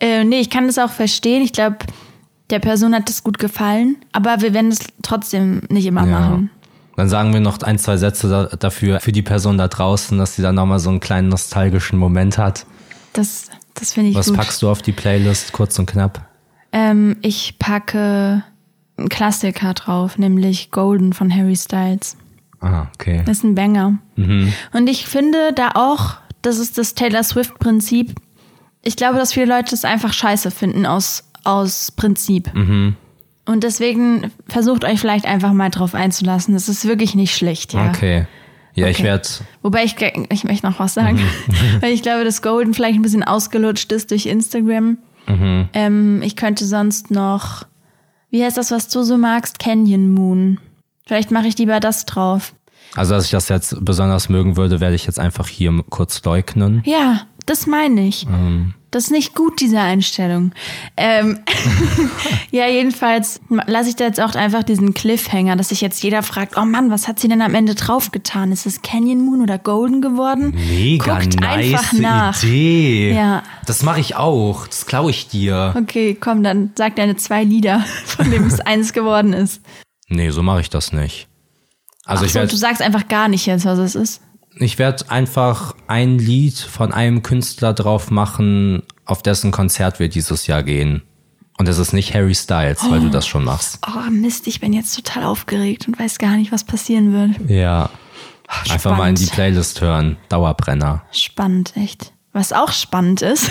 äh, 0.00 0.24
nee, 0.24 0.40
ich 0.40 0.50
kann 0.50 0.66
das 0.66 0.78
auch 0.78 0.90
verstehen. 0.90 1.42
Ich 1.42 1.52
glaube, 1.52 1.78
der 2.50 2.58
Person 2.58 2.94
hat 2.94 3.08
das 3.08 3.22
gut 3.22 3.38
gefallen, 3.38 3.96
aber 4.12 4.40
wir 4.40 4.54
werden 4.54 4.70
es 4.70 4.80
trotzdem 5.02 5.62
nicht 5.68 5.86
immer 5.86 6.06
Ja. 6.06 6.20
machen. 6.20 6.50
Dann 6.96 7.08
sagen 7.08 7.32
wir 7.32 7.40
noch 7.40 7.60
ein, 7.62 7.78
zwei 7.78 7.96
Sätze 7.96 8.28
da, 8.28 8.44
dafür 8.56 8.98
für 9.00 9.12
die 9.12 9.22
Person 9.22 9.56
da 9.58 9.68
draußen, 9.68 10.18
dass 10.18 10.34
sie 10.34 10.42
dann 10.42 10.56
nochmal 10.56 10.80
so 10.80 10.90
einen 10.90 10.98
kleinen 11.00 11.28
nostalgischen 11.28 11.98
Moment 11.98 12.38
hat. 12.38 12.66
Das, 13.12 13.46
das 13.74 13.92
finde 13.92 14.10
ich 14.10 14.16
Was 14.16 14.26
gut. 14.28 14.36
packst 14.36 14.60
du 14.62 14.68
auf 14.68 14.82
die 14.82 14.92
Playlist, 14.92 15.52
kurz 15.52 15.78
und 15.78 15.86
knapp? 15.86 16.26
Ähm, 16.72 17.16
ich 17.22 17.58
packe 17.60 18.42
einen 18.96 19.08
Klassiker 19.08 19.74
drauf, 19.74 20.18
nämlich 20.18 20.72
Golden 20.72 21.12
von 21.12 21.32
Harry 21.32 21.54
Styles. 21.56 22.16
Ah, 22.60 22.86
okay. 22.94 23.22
Das 23.24 23.38
ist 23.38 23.44
ein 23.44 23.54
Banger. 23.54 23.98
Mhm. 24.16 24.52
Und 24.72 24.88
ich 24.88 25.06
finde 25.06 25.52
da 25.54 25.70
auch, 25.74 26.16
das 26.42 26.58
ist 26.58 26.78
das 26.78 26.94
Taylor 26.94 27.22
Swift-Prinzip. 27.22 28.14
Ich 28.82 28.96
glaube, 28.96 29.18
dass 29.18 29.32
viele 29.34 29.46
Leute 29.46 29.72
es 29.74 29.84
einfach 29.84 30.12
scheiße 30.12 30.50
finden 30.50 30.84
aus, 30.84 31.27
aus 31.48 31.90
Prinzip. 31.92 32.52
Mhm. 32.54 32.96
Und 33.46 33.64
deswegen 33.64 34.30
versucht 34.48 34.84
euch 34.84 35.00
vielleicht 35.00 35.24
einfach 35.24 35.52
mal 35.54 35.70
drauf 35.70 35.94
einzulassen. 35.94 36.52
Das 36.54 36.68
ist 36.68 36.86
wirklich 36.86 37.14
nicht 37.14 37.34
schlecht, 37.34 37.72
ja. 37.72 37.88
Okay. 37.88 38.26
Ja, 38.74 38.86
ich 38.88 38.96
Okay. 38.98 39.04
werde. 39.04 39.28
Wobei 39.62 39.84
ich, 39.84 39.96
ich 40.30 40.44
möchte 40.44 40.66
noch 40.66 40.78
was 40.78 40.94
sagen, 40.94 41.16
Mhm. 41.18 41.52
weil 41.80 41.92
ich 41.92 42.02
glaube, 42.02 42.24
dass 42.24 42.42
Golden 42.42 42.74
vielleicht 42.74 42.98
ein 42.98 43.02
bisschen 43.02 43.24
ausgelutscht 43.24 43.90
ist 43.92 44.10
durch 44.10 44.26
Instagram. 44.26 44.98
Mhm. 45.26 45.68
Ähm, 45.72 46.22
ich 46.22 46.36
könnte 46.36 46.64
sonst 46.66 47.10
noch, 47.10 47.64
wie 48.30 48.44
heißt 48.44 48.56
das, 48.58 48.70
was 48.70 48.88
du 48.88 49.02
so 49.02 49.16
magst? 49.16 49.58
Canyon 49.58 50.12
Moon. 50.12 50.60
Vielleicht 51.06 51.30
mache 51.30 51.46
ich 51.48 51.56
lieber 51.56 51.80
das 51.80 52.04
drauf. 52.04 52.54
Also, 52.94 53.14
dass 53.14 53.24
ich 53.26 53.30
das 53.30 53.48
jetzt 53.48 53.82
besonders 53.84 54.28
mögen 54.28 54.56
würde, 54.56 54.80
werde 54.80 54.94
ich 54.94 55.06
jetzt 55.06 55.18
einfach 55.18 55.48
hier 55.48 55.72
kurz 55.90 56.22
leugnen. 56.24 56.82
Ja, 56.84 57.22
das 57.48 57.66
meine 57.66 58.06
ich. 58.06 58.26
Ähm. 58.26 58.74
Das 58.90 59.04
ist 59.04 59.10
nicht 59.10 59.34
gut, 59.34 59.60
diese 59.60 59.80
Einstellung. 59.80 60.52
Ähm, 60.96 61.40
ja, 62.50 62.66
jedenfalls 62.68 63.38
lasse 63.66 63.90
ich 63.90 63.96
da 63.96 64.04
jetzt 64.04 64.18
auch 64.18 64.34
einfach 64.34 64.62
diesen 64.62 64.94
Cliffhanger, 64.94 65.56
dass 65.56 65.68
sich 65.68 65.82
jetzt 65.82 66.02
jeder 66.02 66.22
fragt, 66.22 66.56
oh 66.56 66.64
Mann, 66.64 66.90
was 66.90 67.06
hat 67.06 67.18
sie 67.20 67.28
denn 67.28 67.42
am 67.42 67.54
Ende 67.54 67.74
draufgetan? 67.74 68.50
Ist 68.50 68.64
es 68.64 68.80
Canyon 68.80 69.20
Moon 69.20 69.42
oder 69.42 69.58
Golden 69.58 70.00
geworden? 70.00 70.54
Mega 70.54 71.18
Guckt 71.18 71.38
nice 71.38 71.74
einfach 71.74 71.92
nach. 71.92 72.42
Idee. 72.42 73.12
Ja. 73.14 73.42
Das 73.66 73.82
mache 73.82 74.00
ich 74.00 74.16
auch. 74.16 74.66
Das 74.66 74.86
klaue 74.86 75.10
ich 75.10 75.28
dir. 75.28 75.74
Okay, 75.76 76.16
komm, 76.18 76.42
dann 76.42 76.70
sag 76.74 76.96
deine 76.96 77.16
zwei 77.16 77.44
Lieder, 77.44 77.80
von 78.06 78.30
denen 78.30 78.46
es 78.46 78.60
eins 78.60 78.94
geworden 78.94 79.34
ist. 79.34 79.60
Nee, 80.08 80.30
so 80.30 80.42
mache 80.42 80.62
ich 80.62 80.70
das 80.70 80.94
nicht. 80.94 81.28
Also 82.06 82.22
Ach 82.22 82.26
ich 82.26 82.32
so, 82.32 82.46
du 82.46 82.56
sagst 82.56 82.80
einfach 82.80 83.06
gar 83.06 83.28
nicht 83.28 83.44
jetzt, 83.44 83.66
was 83.66 83.78
es 83.78 83.94
ist. 83.94 84.22
Ich 84.56 84.78
werd 84.78 85.10
einfach 85.10 85.74
ein 85.86 86.18
Lied 86.18 86.56
von 86.58 86.92
einem 86.92 87.22
Künstler 87.22 87.72
drauf 87.72 88.10
machen, 88.10 88.82
auf 89.04 89.22
dessen 89.22 89.50
Konzert 89.50 89.98
wir 89.98 90.08
dieses 90.08 90.46
Jahr 90.46 90.62
gehen. 90.62 91.02
Und 91.58 91.68
es 91.68 91.78
ist 91.78 91.92
nicht 91.92 92.14
Harry 92.14 92.34
Styles, 92.36 92.88
weil 92.88 93.00
du 93.00 93.10
das 93.10 93.26
schon 93.26 93.42
machst. 93.44 93.80
Oh 93.86 94.10
Mist, 94.10 94.46
ich 94.46 94.60
bin 94.60 94.72
jetzt 94.72 94.94
total 94.94 95.24
aufgeregt 95.24 95.88
und 95.88 95.98
weiß 95.98 96.18
gar 96.18 96.36
nicht, 96.36 96.52
was 96.52 96.62
passieren 96.64 97.12
wird. 97.12 97.50
Ja. 97.50 97.90
Einfach 98.70 98.96
mal 98.96 99.08
in 99.08 99.16
die. 99.16 99.26
Playlist 99.26 99.80
hören. 99.80 100.16
Dauerbrenner. 100.28 101.02
Spannend, 101.10 101.72
echt. 101.76 102.12
Was 102.32 102.52
auch 102.52 102.70
spannend 102.70 103.22
ist, 103.22 103.50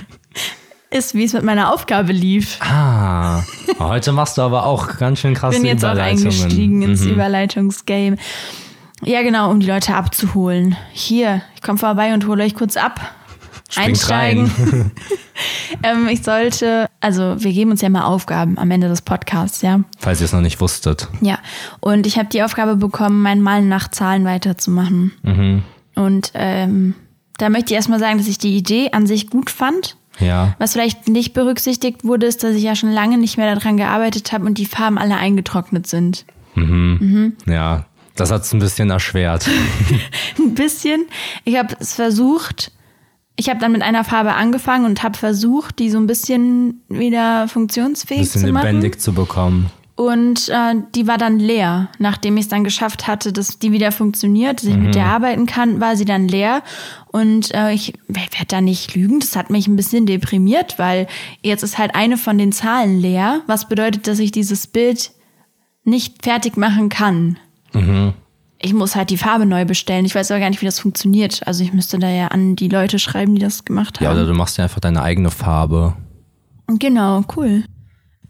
ist, 0.90 1.14
wie 1.14 1.24
es 1.24 1.32
mit 1.32 1.42
meiner 1.44 1.72
Aufgabe 1.72 2.12
lief. 2.12 2.58
Ah, 2.60 3.42
heute 3.78 4.12
machst 4.12 4.36
du 4.38 4.42
aber 4.42 4.66
auch 4.66 4.98
ganz 4.98 5.20
schön 5.20 5.34
krasse 5.34 5.56
bin 5.58 5.66
jetzt 5.66 5.84
auch 5.84 5.92
Überleitungen. 5.92 6.26
eingestiegen 6.26 6.82
ins 6.82 7.00
Mhm. 7.00 7.10
Überleitungsgame. 7.12 8.16
Ja, 9.02 9.22
genau, 9.22 9.50
um 9.50 9.60
die 9.60 9.66
Leute 9.66 9.94
abzuholen. 9.94 10.76
Hier, 10.92 11.42
ich 11.54 11.62
komme 11.62 11.78
vorbei 11.78 12.14
und 12.14 12.26
hole 12.26 12.44
euch 12.44 12.54
kurz 12.54 12.76
ab. 12.76 13.00
Springt 13.68 13.88
Einsteigen. 13.88 14.50
Ähm, 15.82 16.08
ich 16.08 16.22
sollte, 16.22 16.88
also 17.00 17.34
wir 17.38 17.52
geben 17.52 17.72
uns 17.72 17.80
ja 17.80 17.88
mal 17.88 18.04
Aufgaben 18.04 18.56
am 18.56 18.70
Ende 18.70 18.88
des 18.88 19.02
Podcasts, 19.02 19.62
ja. 19.62 19.80
Falls 19.98 20.20
ihr 20.20 20.26
es 20.26 20.32
noch 20.32 20.40
nicht 20.40 20.60
wusstet. 20.60 21.08
Ja. 21.20 21.40
Und 21.80 22.06
ich 22.06 22.16
habe 22.16 22.28
die 22.28 22.42
Aufgabe 22.42 22.76
bekommen, 22.76 23.20
mein 23.20 23.42
Malen 23.42 23.68
nach 23.68 23.90
Zahlen 23.90 24.24
weiterzumachen. 24.24 25.12
Mhm. 25.22 25.62
Und 25.96 26.30
ähm, 26.34 26.94
da 27.36 27.48
möchte 27.48 27.72
ich 27.72 27.76
erstmal 27.76 27.98
sagen, 27.98 28.18
dass 28.18 28.28
ich 28.28 28.38
die 28.38 28.56
Idee 28.56 28.92
an 28.92 29.06
sich 29.06 29.28
gut 29.28 29.50
fand. 29.50 29.96
Ja. 30.20 30.54
Was 30.58 30.72
vielleicht 30.72 31.08
nicht 31.08 31.34
berücksichtigt 31.34 32.04
wurde, 32.04 32.26
ist, 32.26 32.44
dass 32.44 32.54
ich 32.54 32.62
ja 32.62 32.76
schon 32.76 32.92
lange 32.92 33.18
nicht 33.18 33.36
mehr 33.36 33.52
daran 33.52 33.76
gearbeitet 33.76 34.32
habe 34.32 34.46
und 34.46 34.58
die 34.58 34.66
Farben 34.66 34.98
alle 34.98 35.16
eingetrocknet 35.16 35.88
sind. 35.88 36.24
Ja. 37.46 37.86
Das 38.16 38.30
hat's 38.30 38.52
ein 38.52 38.60
bisschen 38.60 38.90
erschwert. 38.90 39.48
Ein 40.38 40.54
bisschen. 40.54 41.06
Ich 41.44 41.56
habe 41.56 41.76
es 41.80 41.94
versucht. 41.94 42.70
Ich 43.36 43.48
habe 43.48 43.58
dann 43.58 43.72
mit 43.72 43.82
einer 43.82 44.04
Farbe 44.04 44.34
angefangen 44.34 44.84
und 44.84 45.02
habe 45.02 45.18
versucht, 45.18 45.80
die 45.80 45.90
so 45.90 45.98
ein 45.98 46.06
bisschen 46.06 46.84
wieder 46.88 47.48
funktionsfähig 47.48 48.20
bisschen 48.20 48.46
zu 48.46 48.52
machen. 48.52 48.66
lebendig 48.66 49.00
zu 49.00 49.12
bekommen. 49.12 49.70
Und 49.96 50.48
äh, 50.48 50.74
die 50.94 51.06
war 51.06 51.18
dann 51.18 51.38
leer. 51.38 51.88
Nachdem 51.98 52.36
ich 52.36 52.44
es 52.44 52.48
dann 52.48 52.64
geschafft 52.64 53.06
hatte, 53.06 53.32
dass 53.32 53.58
die 53.58 53.70
wieder 53.72 53.92
funktioniert, 53.92 54.60
dass 54.60 54.68
ich 54.68 54.76
mit 54.76 54.94
der 54.94 55.06
arbeiten 55.06 55.46
kann, 55.46 55.80
war 55.80 55.96
sie 55.96 56.04
dann 56.04 56.26
leer. 56.26 56.62
Und 57.08 57.54
äh, 57.54 57.72
ich 57.72 57.94
werde 58.08 58.46
da 58.48 58.60
nicht 58.60 58.94
lügen, 58.96 59.20
das 59.20 59.36
hat 59.36 59.50
mich 59.50 59.68
ein 59.68 59.76
bisschen 59.76 60.06
deprimiert, 60.06 60.78
weil 60.78 61.06
jetzt 61.42 61.62
ist 61.62 61.78
halt 61.78 61.94
eine 61.94 62.16
von 62.16 62.38
den 62.38 62.50
Zahlen 62.50 63.00
leer, 63.00 63.42
was 63.46 63.68
bedeutet, 63.68 64.08
dass 64.08 64.18
ich 64.18 64.32
dieses 64.32 64.66
Bild 64.66 65.12
nicht 65.84 66.24
fertig 66.24 66.56
machen 66.56 66.88
kann. 66.88 67.38
Ich 68.58 68.72
muss 68.72 68.96
halt 68.96 69.10
die 69.10 69.18
Farbe 69.18 69.46
neu 69.46 69.64
bestellen. 69.64 70.04
Ich 70.04 70.14
weiß 70.14 70.30
aber 70.30 70.40
gar 70.40 70.48
nicht, 70.48 70.62
wie 70.62 70.66
das 70.66 70.78
funktioniert. 70.78 71.46
Also 71.46 71.62
ich 71.62 71.72
müsste 71.72 71.98
da 71.98 72.08
ja 72.08 72.28
an 72.28 72.56
die 72.56 72.68
Leute 72.68 72.98
schreiben, 72.98 73.34
die 73.34 73.40
das 73.40 73.64
gemacht 73.64 73.96
haben. 73.96 74.04
Ja, 74.04 74.12
oder 74.12 74.26
du 74.26 74.32
machst 74.32 74.56
ja 74.58 74.64
einfach 74.64 74.80
deine 74.80 75.02
eigene 75.02 75.30
Farbe. 75.30 75.94
Genau, 76.66 77.24
cool. 77.36 77.64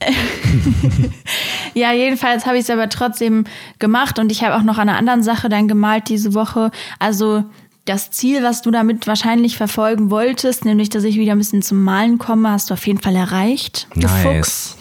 ja, 1.74 1.92
jedenfalls 1.92 2.46
habe 2.46 2.56
ich 2.56 2.64
es 2.64 2.70
aber 2.70 2.88
trotzdem 2.88 3.44
gemacht 3.78 4.18
und 4.18 4.32
ich 4.32 4.42
habe 4.42 4.56
auch 4.56 4.62
noch 4.62 4.78
an 4.78 4.88
einer 4.88 4.98
anderen 4.98 5.22
Sache 5.22 5.48
dann 5.48 5.68
gemalt 5.68 6.08
diese 6.08 6.34
Woche. 6.34 6.70
Also 6.98 7.44
das 7.84 8.10
Ziel, 8.10 8.42
was 8.42 8.62
du 8.62 8.70
damit 8.70 9.06
wahrscheinlich 9.06 9.56
verfolgen 9.56 10.10
wolltest, 10.10 10.64
nämlich 10.64 10.88
dass 10.88 11.04
ich 11.04 11.16
wieder 11.16 11.32
ein 11.32 11.38
bisschen 11.38 11.62
zum 11.62 11.82
Malen 11.82 12.18
komme, 12.18 12.50
hast 12.50 12.70
du 12.70 12.74
auf 12.74 12.86
jeden 12.86 13.00
Fall 13.00 13.14
erreicht. 13.14 13.86
Du 13.94 14.08
Fuchs. 14.08 14.76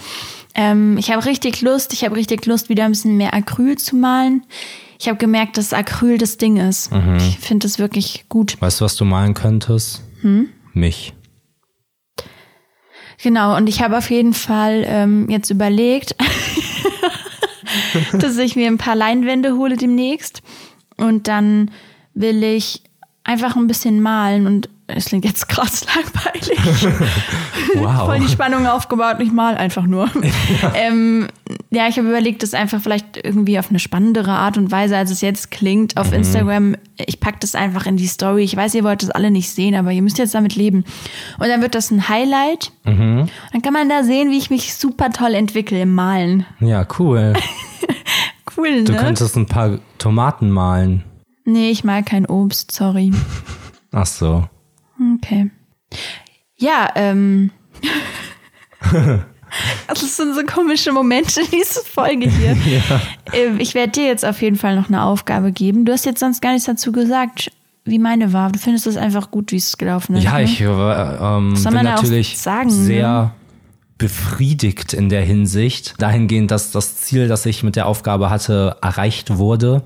Ähm, 0.55 0.97
ich 0.97 1.11
habe 1.11 1.25
richtig 1.25 1.61
Lust, 1.61 1.93
ich 1.93 2.03
habe 2.03 2.15
richtig 2.15 2.45
Lust, 2.45 2.69
wieder 2.69 2.85
ein 2.85 2.91
bisschen 2.91 3.17
mehr 3.17 3.33
Acryl 3.33 3.77
zu 3.77 3.95
malen. 3.95 4.43
Ich 4.99 5.07
habe 5.07 5.17
gemerkt, 5.17 5.57
dass 5.57 5.73
Acryl 5.73 6.17
das 6.17 6.37
Ding 6.37 6.57
ist. 6.57 6.91
Ich 7.17 7.39
finde 7.39 7.67
das 7.67 7.77
wirklich 7.77 8.25
gut. 8.29 8.55
Weißt 8.61 8.79
du, 8.79 8.85
was 8.85 8.95
du 8.95 9.03
malen 9.03 9.33
könntest? 9.33 10.01
Hm? 10.21 10.47
Mich. 10.73 11.13
Genau, 13.21 13.55
und 13.57 13.67
ich 13.67 13.81
habe 13.81 13.97
auf 13.97 14.09
jeden 14.09 14.33
Fall 14.33 14.83
ähm, 14.85 15.29
jetzt 15.29 15.49
überlegt, 15.49 16.15
dass 18.13 18.37
ich 18.37 18.55
mir 18.55 18.67
ein 18.67 18.77
paar 18.77 18.95
Leinwände 18.95 19.53
hole 19.55 19.77
demnächst. 19.77 20.41
Und 20.97 21.27
dann 21.27 21.71
will 22.13 22.43
ich 22.43 22.83
einfach 23.23 23.55
ein 23.55 23.67
bisschen 23.67 24.01
malen 24.01 24.47
und 24.47 24.69
es 24.87 25.05
klingt 25.05 25.25
jetzt 25.25 25.47
krass 25.49 25.85
langweilig. 25.85 27.01
Wow. 27.75 28.05
Voll 28.05 28.19
die 28.19 28.27
Spannung 28.29 28.67
aufgebaut 28.67 29.15
und 29.17 29.25
ich 29.25 29.31
mal 29.31 29.55
einfach 29.55 29.83
nur. 29.87 30.07
Ja, 30.61 30.73
ähm, 30.75 31.27
ja 31.71 31.87
ich 31.87 31.97
habe 31.97 32.07
überlegt, 32.07 32.43
das 32.43 32.53
einfach 32.53 32.79
vielleicht 32.81 33.17
irgendwie 33.17 33.57
auf 33.57 33.69
eine 33.69 33.79
spannendere 33.79 34.31
Art 34.31 34.57
und 34.57 34.69
Weise, 34.71 34.95
als 34.95 35.09
es 35.09 35.21
jetzt 35.21 35.49
klingt, 35.49 35.97
auf 35.97 36.13
Instagram. 36.13 36.75
Ich 36.97 37.19
packe 37.19 37.37
das 37.39 37.55
einfach 37.55 37.87
in 37.87 37.97
die 37.97 38.05
Story. 38.05 38.43
Ich 38.43 38.55
weiß, 38.55 38.75
ihr 38.75 38.83
wollt 38.83 39.01
das 39.01 39.09
alle 39.09 39.31
nicht 39.31 39.49
sehen, 39.49 39.73
aber 39.73 39.91
ihr 39.91 40.03
müsst 40.03 40.19
jetzt 40.19 40.35
damit 40.35 40.55
leben. 40.55 40.83
Und 41.39 41.47
dann 41.47 41.63
wird 41.63 41.73
das 41.73 41.89
ein 41.89 42.07
Highlight. 42.09 42.71
Dann 42.83 43.27
kann 43.63 43.73
man 43.73 43.89
da 43.89 44.03
sehen, 44.03 44.29
wie 44.29 44.37
ich 44.37 44.51
mich 44.51 44.75
super 44.75 45.09
toll 45.09 45.33
entwickle 45.33 45.81
im 45.81 45.95
Malen. 45.95 46.45
Ja, 46.59 46.85
cool. 46.99 47.33
Cool, 48.55 48.81
ne? 48.81 48.83
Du 48.83 48.95
könntest 48.95 49.35
ein 49.35 49.47
paar 49.47 49.79
Tomaten 49.97 50.51
malen. 50.51 51.03
nee, 51.45 51.71
ich 51.71 51.83
mag 51.83 52.05
kein 52.05 52.27
Obst, 52.27 52.71
sorry. 52.71 53.11
Ach 53.91 54.05
so. 54.05 54.47
Okay. 55.15 55.51
Ja, 56.57 56.89
ähm. 56.95 57.51
Das 59.87 60.17
sind 60.17 60.33
so 60.33 60.41
komische 60.43 60.91
Momente, 60.91 61.41
diese 61.51 61.81
Folge 61.81 62.29
hier. 62.29 62.57
Ähm, 63.33 63.59
Ich 63.59 63.73
werde 63.73 63.91
dir 63.91 64.05
jetzt 64.05 64.25
auf 64.25 64.41
jeden 64.41 64.55
Fall 64.55 64.75
noch 64.75 64.89
eine 64.89 65.03
Aufgabe 65.03 65.51
geben. 65.51 65.85
Du 65.85 65.91
hast 65.91 66.05
jetzt 66.05 66.19
sonst 66.19 66.41
gar 66.41 66.51
nichts 66.53 66.65
dazu 66.65 66.91
gesagt, 66.91 67.51
wie 67.85 67.99
meine 67.99 68.33
war. 68.33 68.51
Du 68.51 68.59
findest 68.59 68.87
es 68.87 68.97
einfach 68.97 69.31
gut, 69.31 69.51
wie 69.51 69.57
es 69.57 69.77
gelaufen 69.77 70.15
ist. 70.15 70.23
Ja, 70.23 70.37
ne? 70.37 70.43
ich 70.43 70.61
äh, 70.61 70.65
ähm, 70.65 71.53
bin 71.53 71.73
natürlich 71.83 72.37
sagen, 72.37 72.69
ne? 72.69 72.75
sehr 72.75 73.35
befriedigt 73.97 74.93
in 74.93 75.09
der 75.09 75.23
Hinsicht. 75.23 75.95
Dahingehend, 75.97 76.51
dass 76.51 76.71
das 76.71 76.97
Ziel, 76.97 77.27
das 77.27 77.45
ich 77.45 77.63
mit 77.63 77.75
der 77.75 77.87
Aufgabe 77.87 78.29
hatte, 78.29 78.77
erreicht 78.81 79.37
wurde. 79.37 79.83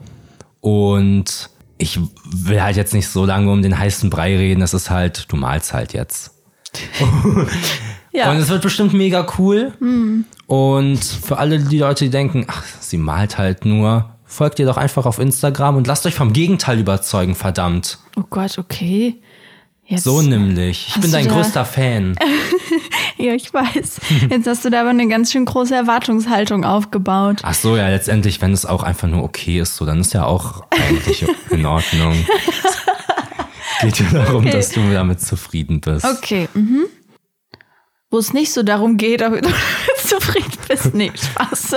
Und 0.60 1.50
ich 1.78 2.00
will 2.26 2.62
halt 2.62 2.76
jetzt 2.76 2.94
nicht 2.94 3.08
so 3.08 3.26
lange 3.26 3.52
um 3.52 3.62
den 3.62 3.78
heißen 3.78 4.10
Brei 4.10 4.36
reden. 4.36 4.62
Es 4.62 4.74
ist 4.74 4.90
halt, 4.90 5.32
du 5.32 5.36
malst 5.36 5.74
halt 5.74 5.94
jetzt. 5.94 6.32
Ja. 8.18 8.32
Und 8.32 8.38
es 8.38 8.50
wird 8.50 8.64
bestimmt 8.64 8.94
mega 8.94 9.28
cool. 9.38 9.74
Und 10.48 11.04
für 11.04 11.38
alle 11.38 11.60
die 11.60 11.78
Leute, 11.78 12.06
die 12.06 12.10
denken, 12.10 12.46
ach, 12.48 12.64
sie 12.80 12.98
malt 12.98 13.38
halt 13.38 13.64
nur, 13.64 14.10
folgt 14.26 14.58
ihr 14.58 14.66
doch 14.66 14.78
einfach 14.78 15.06
auf 15.06 15.20
Instagram 15.20 15.76
und 15.76 15.86
lasst 15.86 16.08
euch 16.08 16.16
vom 16.16 16.34
Gegenteil 16.34 16.80
überzeugen, 16.80 17.36
verdammt. 17.36 18.00
Oh 18.16 18.24
Gott, 18.28 18.58
okay. 18.58 19.22
Jetzt, 19.90 20.04
So 20.04 20.22
nämlich. 20.22 20.88
Ich 20.96 21.02
bin 21.02 21.12
dein 21.12 21.28
größter 21.28 21.66
Fan. 21.66 22.16
Ja, 23.20 23.34
ich 23.34 23.52
weiß. 23.52 24.00
Jetzt 24.30 24.46
hast 24.46 24.64
du 24.64 24.70
da 24.70 24.82
aber 24.82 24.92
eine 24.92 25.08
ganz 25.08 25.32
schön 25.32 25.46
große 25.46 25.74
Erwartungshaltung 25.74 26.64
aufgebaut. 26.64 27.40
Ach 27.42 27.56
so, 27.56 27.76
ja, 27.76 27.90
letztendlich, 27.90 28.42
wenn 28.42 28.54
es 28.54 28.64
auch 28.64 28.84
einfach 28.84 29.08
nur 29.08 29.24
okay 29.24 29.60
ist, 29.60 29.76
so, 29.76 29.86
dann 29.88 30.02
ist 30.02 30.14
ja 30.14 30.24
auch 30.24 30.62
eigentlich 30.70 31.26
in 31.50 31.66
Ordnung. 31.66 32.14
Es 33.82 33.82
geht 33.98 34.12
ja 34.12 34.20
darum, 34.20 34.44
Okay. 34.46 34.52
dass 34.52 34.70
du 34.70 34.92
damit 34.92 35.20
zufrieden 35.20 35.82
bist. 35.82 36.06
Okay, 36.06 36.48
mhm. 36.54 36.86
Wo 38.12 38.20
es 38.20 38.34
nicht 38.34 38.54
so 38.54 38.62
darum 38.62 38.98
geht, 38.98 39.24
ob 39.24 39.42
du 39.42 39.50
zufrieden 40.06 40.54
bist. 40.68 40.94
Nee, 40.94 41.12
Spaß. 41.16 41.76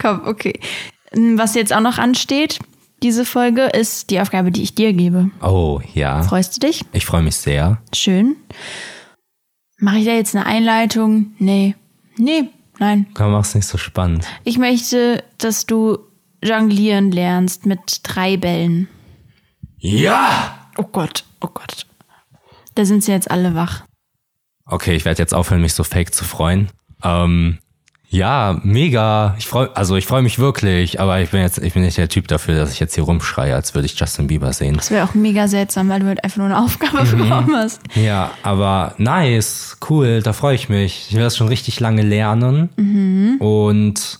Komm, 0.00 0.20
okay. 0.26 0.60
Was 1.10 1.56
jetzt 1.56 1.72
auch 1.72 1.80
noch 1.80 1.98
ansteht, 1.98 2.60
diese 3.02 3.24
Folge, 3.24 3.66
ist 3.66 4.10
die 4.10 4.20
Aufgabe, 4.20 4.50
die 4.50 4.62
ich 4.62 4.74
dir 4.74 4.92
gebe. 4.92 5.30
Oh, 5.42 5.80
ja. 5.94 6.22
Freust 6.22 6.56
du 6.56 6.66
dich? 6.66 6.84
Ich 6.92 7.06
freue 7.06 7.22
mich 7.22 7.36
sehr. 7.36 7.82
Schön. 7.94 8.36
Mache 9.78 9.98
ich 9.98 10.04
da 10.04 10.12
jetzt 10.12 10.34
eine 10.36 10.46
Einleitung? 10.46 11.32
Nee. 11.38 11.74
Nee, 12.16 12.44
nein. 12.78 13.06
Komm, 13.14 13.32
mach's 13.32 13.54
nicht 13.54 13.66
so 13.66 13.78
spannend. 13.78 14.26
Ich 14.44 14.58
möchte, 14.58 15.24
dass 15.38 15.66
du 15.66 15.98
jonglieren 16.42 17.10
lernst 17.10 17.66
mit 17.66 18.00
drei 18.02 18.36
Bällen. 18.36 18.88
Ja! 19.78 20.68
Oh 20.78 20.84
Gott, 20.84 21.24
oh 21.40 21.48
Gott. 21.52 21.86
Da 22.74 22.84
sind 22.84 23.04
sie 23.04 23.12
jetzt 23.12 23.30
alle 23.30 23.54
wach. 23.54 23.84
Okay, 24.64 24.94
ich 24.94 25.04
werde 25.04 25.20
jetzt 25.20 25.34
aufhören, 25.34 25.60
mich 25.60 25.74
so 25.74 25.84
fake 25.84 26.14
zu 26.14 26.24
freuen. 26.24 26.70
Ähm, 27.02 27.58
ja, 28.14 28.60
mega. 28.62 29.34
Ich 29.38 29.46
freue, 29.46 29.74
also 29.74 29.96
ich 29.96 30.06
freue 30.06 30.20
mich 30.20 30.38
wirklich, 30.38 31.00
aber 31.00 31.20
ich 31.22 31.30
bin 31.30 31.40
jetzt, 31.40 31.56
ich 31.58 31.72
bin 31.72 31.82
nicht 31.82 31.96
der 31.96 32.10
Typ 32.10 32.28
dafür, 32.28 32.56
dass 32.56 32.70
ich 32.72 32.78
jetzt 32.78 32.94
hier 32.94 33.04
rumschreie, 33.04 33.54
als 33.54 33.74
würde 33.74 33.86
ich 33.86 33.98
Justin 33.98 34.26
Bieber 34.26 34.52
sehen. 34.52 34.74
Das 34.76 34.90
wäre 34.90 35.04
auch 35.08 35.14
mega 35.14 35.48
seltsam, 35.48 35.88
weil 35.88 36.00
du 36.00 36.06
halt 36.06 36.22
einfach 36.22 36.36
nur 36.36 36.46
eine 36.46 36.62
Aufgabe 36.62 37.04
Mhm. 37.04 37.18
bekommen 37.18 37.56
hast. 37.56 37.80
Ja, 37.94 38.30
aber 38.42 38.94
nice, 38.98 39.78
cool, 39.88 40.20
da 40.22 40.34
freue 40.34 40.54
ich 40.54 40.68
mich. 40.68 41.06
Ich 41.08 41.14
will 41.16 41.22
das 41.22 41.38
schon 41.38 41.48
richtig 41.48 41.80
lange 41.80 42.02
lernen. 42.02 43.38
Und 43.40 44.18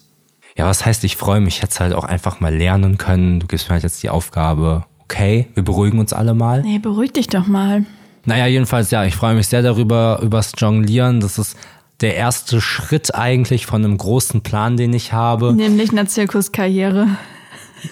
ja, 0.56 0.66
was 0.66 0.84
heißt, 0.86 1.04
ich 1.04 1.16
freue 1.16 1.40
mich, 1.40 1.62
es 1.62 1.78
halt 1.78 1.92
auch 1.92 2.04
einfach 2.04 2.40
mal 2.40 2.54
lernen 2.54 2.96
können. 2.98 3.40
Du 3.40 3.46
gibst 3.46 3.68
mir 3.68 3.74
halt 3.74 3.82
jetzt 3.82 4.02
die 4.02 4.08
Aufgabe, 4.10 4.84
okay, 5.04 5.48
wir 5.54 5.64
beruhigen 5.64 5.98
uns 5.98 6.12
alle 6.14 6.32
mal. 6.34 6.62
Nee, 6.62 6.78
beruhig 6.78 7.12
dich 7.12 7.26
doch 7.26 7.46
mal. 7.46 7.84
Naja, 8.24 8.46
jedenfalls, 8.46 8.90
ja, 8.90 9.04
ich 9.04 9.14
freue 9.16 9.34
mich 9.34 9.48
sehr 9.48 9.62
darüber, 9.62 10.20
übers 10.22 10.52
Jonglieren. 10.56 11.20
Das 11.20 11.38
ist 11.38 11.56
der 12.02 12.16
erste 12.16 12.60
Schritt 12.60 13.14
eigentlich 13.14 13.64
von 13.66 13.84
einem 13.84 13.96
großen 13.96 14.42
Plan, 14.42 14.76
den 14.76 14.92
ich 14.92 15.12
habe. 15.12 15.52
Nämlich 15.54 15.90
einer 15.92 16.06
Zirkuskarriere. 16.06 17.06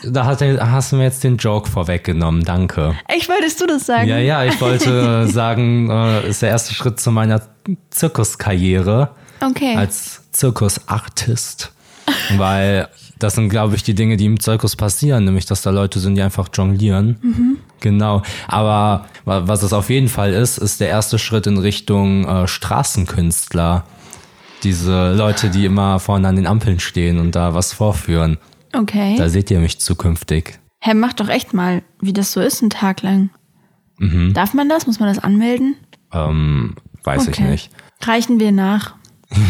Da 0.05 0.25
hat, 0.25 0.41
hast 0.43 0.93
du 0.93 0.97
mir 0.97 1.05
jetzt 1.05 1.25
den 1.25 1.37
Joke 1.37 1.69
vorweggenommen, 1.69 2.45
danke. 2.45 2.95
Echt, 3.09 3.29
wolltest 3.29 3.61
du 3.61 3.67
das 3.67 3.87
sagen? 3.87 4.09
Ja, 4.09 4.19
ja, 4.19 4.45
ich 4.45 4.61
wollte 4.61 5.27
sagen, 5.33 5.91
äh, 5.91 6.29
ist 6.29 6.43
der 6.43 6.51
erste 6.51 6.75
Schritt 6.75 7.01
zu 7.01 7.11
meiner 7.11 7.41
Zirkuskarriere 7.91 9.11
Okay. 9.41 9.75
als 9.77 10.23
Zirkusartist. 10.33 11.73
Weil 12.37 12.89
das 13.19 13.35
sind, 13.35 13.49
glaube 13.51 13.77
ich, 13.77 13.83
die 13.83 13.95
Dinge, 13.95 14.17
die 14.17 14.27
im 14.27 14.41
Zirkus 14.41 14.77
passieren, 14.77 15.25
nämlich, 15.25 15.47
dass 15.47 15.63
da 15.63 15.71
Leute 15.71 15.99
sind, 16.01 16.15
die 16.17 16.23
einfach 16.23 16.49
jonglieren. 16.53 17.59
Genau. 17.81 18.23
Aber 18.49 19.07
wa- 19.25 19.43
was 19.47 19.63
es 19.63 19.73
auf 19.73 19.91
jeden 19.91 20.09
Fall 20.09 20.33
ist, 20.33 20.59
ist 20.59 20.81
der 20.81 20.89
erste 20.89 21.19
Schritt 21.19 21.47
in 21.47 21.59
Richtung 21.59 22.27
äh, 22.27 22.47
Straßenkünstler. 22.49 23.85
Diese 24.63 25.13
Leute, 25.13 25.51
die 25.51 25.65
immer 25.65 25.99
vorne 25.99 26.29
an 26.29 26.37
den 26.37 26.47
Ampeln 26.47 26.81
stehen 26.81 27.19
und 27.19 27.35
da 27.35 27.55
was 27.55 27.73
vorführen. 27.73 28.39
okay. 28.75 29.17
Da 29.17 29.29
seht 29.29 29.51
ihr 29.51 29.61
mich 29.61 29.79
zukünftig. 29.81 30.59
Hä, 30.81 30.95
mach 30.95 31.13
doch 31.13 31.29
echt 31.29 31.53
mal, 31.55 31.83
wie 32.01 32.13
das 32.13 32.33
so 32.33 32.41
ist, 32.41 32.63
einen 32.63 32.71
Tag 32.71 33.03
lang. 33.03 33.31
Mhm. 33.99 34.33
Darf 34.33 34.55
man 34.55 34.69
das? 34.69 34.87
Muss 34.87 34.99
man 34.99 35.09
das 35.15 35.23
anmelden? 35.23 35.77
Ähm, 36.13 36.77
weiß 37.05 37.29
ich 37.29 37.39
nicht. 37.39 37.71
Reichen 38.03 38.41
wir 38.41 38.53
nach. 38.53 38.95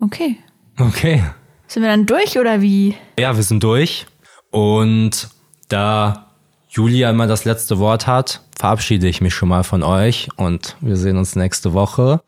Okay. 0.00 0.38
Okay. 0.78 1.22
Sind 1.66 1.82
wir 1.82 1.90
dann 1.90 2.06
durch 2.06 2.38
oder 2.38 2.62
wie? 2.62 2.96
Ja, 3.18 3.36
wir 3.36 3.42
sind 3.42 3.62
durch. 3.62 4.06
Und 4.50 5.28
da 5.68 6.30
Julia 6.70 7.10
immer 7.10 7.26
das 7.26 7.44
letzte 7.44 7.78
Wort 7.78 8.06
hat, 8.06 8.40
verabschiede 8.58 9.06
ich 9.06 9.20
mich 9.20 9.34
schon 9.34 9.50
mal 9.50 9.62
von 9.62 9.82
euch 9.82 10.28
und 10.36 10.76
wir 10.80 10.96
sehen 10.96 11.18
uns 11.18 11.36
nächste 11.36 11.74
Woche. 11.74 12.22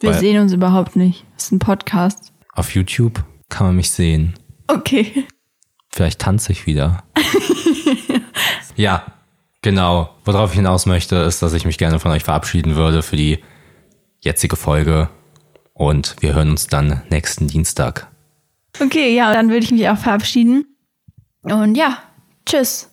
Wir 0.00 0.10
Weil- 0.10 0.18
sehen 0.20 0.40
uns 0.42 0.52
überhaupt 0.52 0.96
nicht. 0.96 1.24
Das 1.36 1.44
ist 1.46 1.52
ein 1.52 1.58
Podcast. 1.58 2.32
Auf 2.54 2.74
YouTube 2.74 3.22
kann 3.48 3.66
man 3.66 3.76
mich 3.76 3.90
sehen. 3.90 4.34
Okay. 4.66 5.26
Vielleicht 5.90 6.20
tanze 6.20 6.52
ich 6.52 6.66
wieder. 6.66 7.02
ja, 8.76 9.04
genau. 9.62 10.10
Worauf 10.24 10.50
ich 10.50 10.56
hinaus 10.56 10.86
möchte, 10.86 11.16
ist, 11.16 11.42
dass 11.42 11.52
ich 11.52 11.64
mich 11.64 11.78
gerne 11.78 11.98
von 11.98 12.10
euch 12.12 12.24
verabschieden 12.24 12.76
würde 12.76 13.02
für 13.02 13.16
die 13.16 13.40
jetzige 14.20 14.56
Folge. 14.56 15.10
Und 15.74 16.16
wir 16.20 16.34
hören 16.34 16.50
uns 16.50 16.66
dann 16.66 17.02
nächsten 17.10 17.48
Dienstag. 17.48 18.08
Okay, 18.80 19.14
ja, 19.14 19.32
dann 19.32 19.48
würde 19.48 19.64
ich 19.64 19.72
mich 19.72 19.88
auch 19.88 19.98
verabschieden. 19.98 20.64
Und 21.42 21.74
ja, 21.74 21.98
tschüss. 22.46 22.90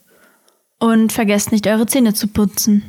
Und 0.80 1.12
vergesst 1.12 1.52
nicht, 1.52 1.68
eure 1.68 1.86
Zähne 1.86 2.14
zu 2.14 2.28
putzen. 2.28 2.84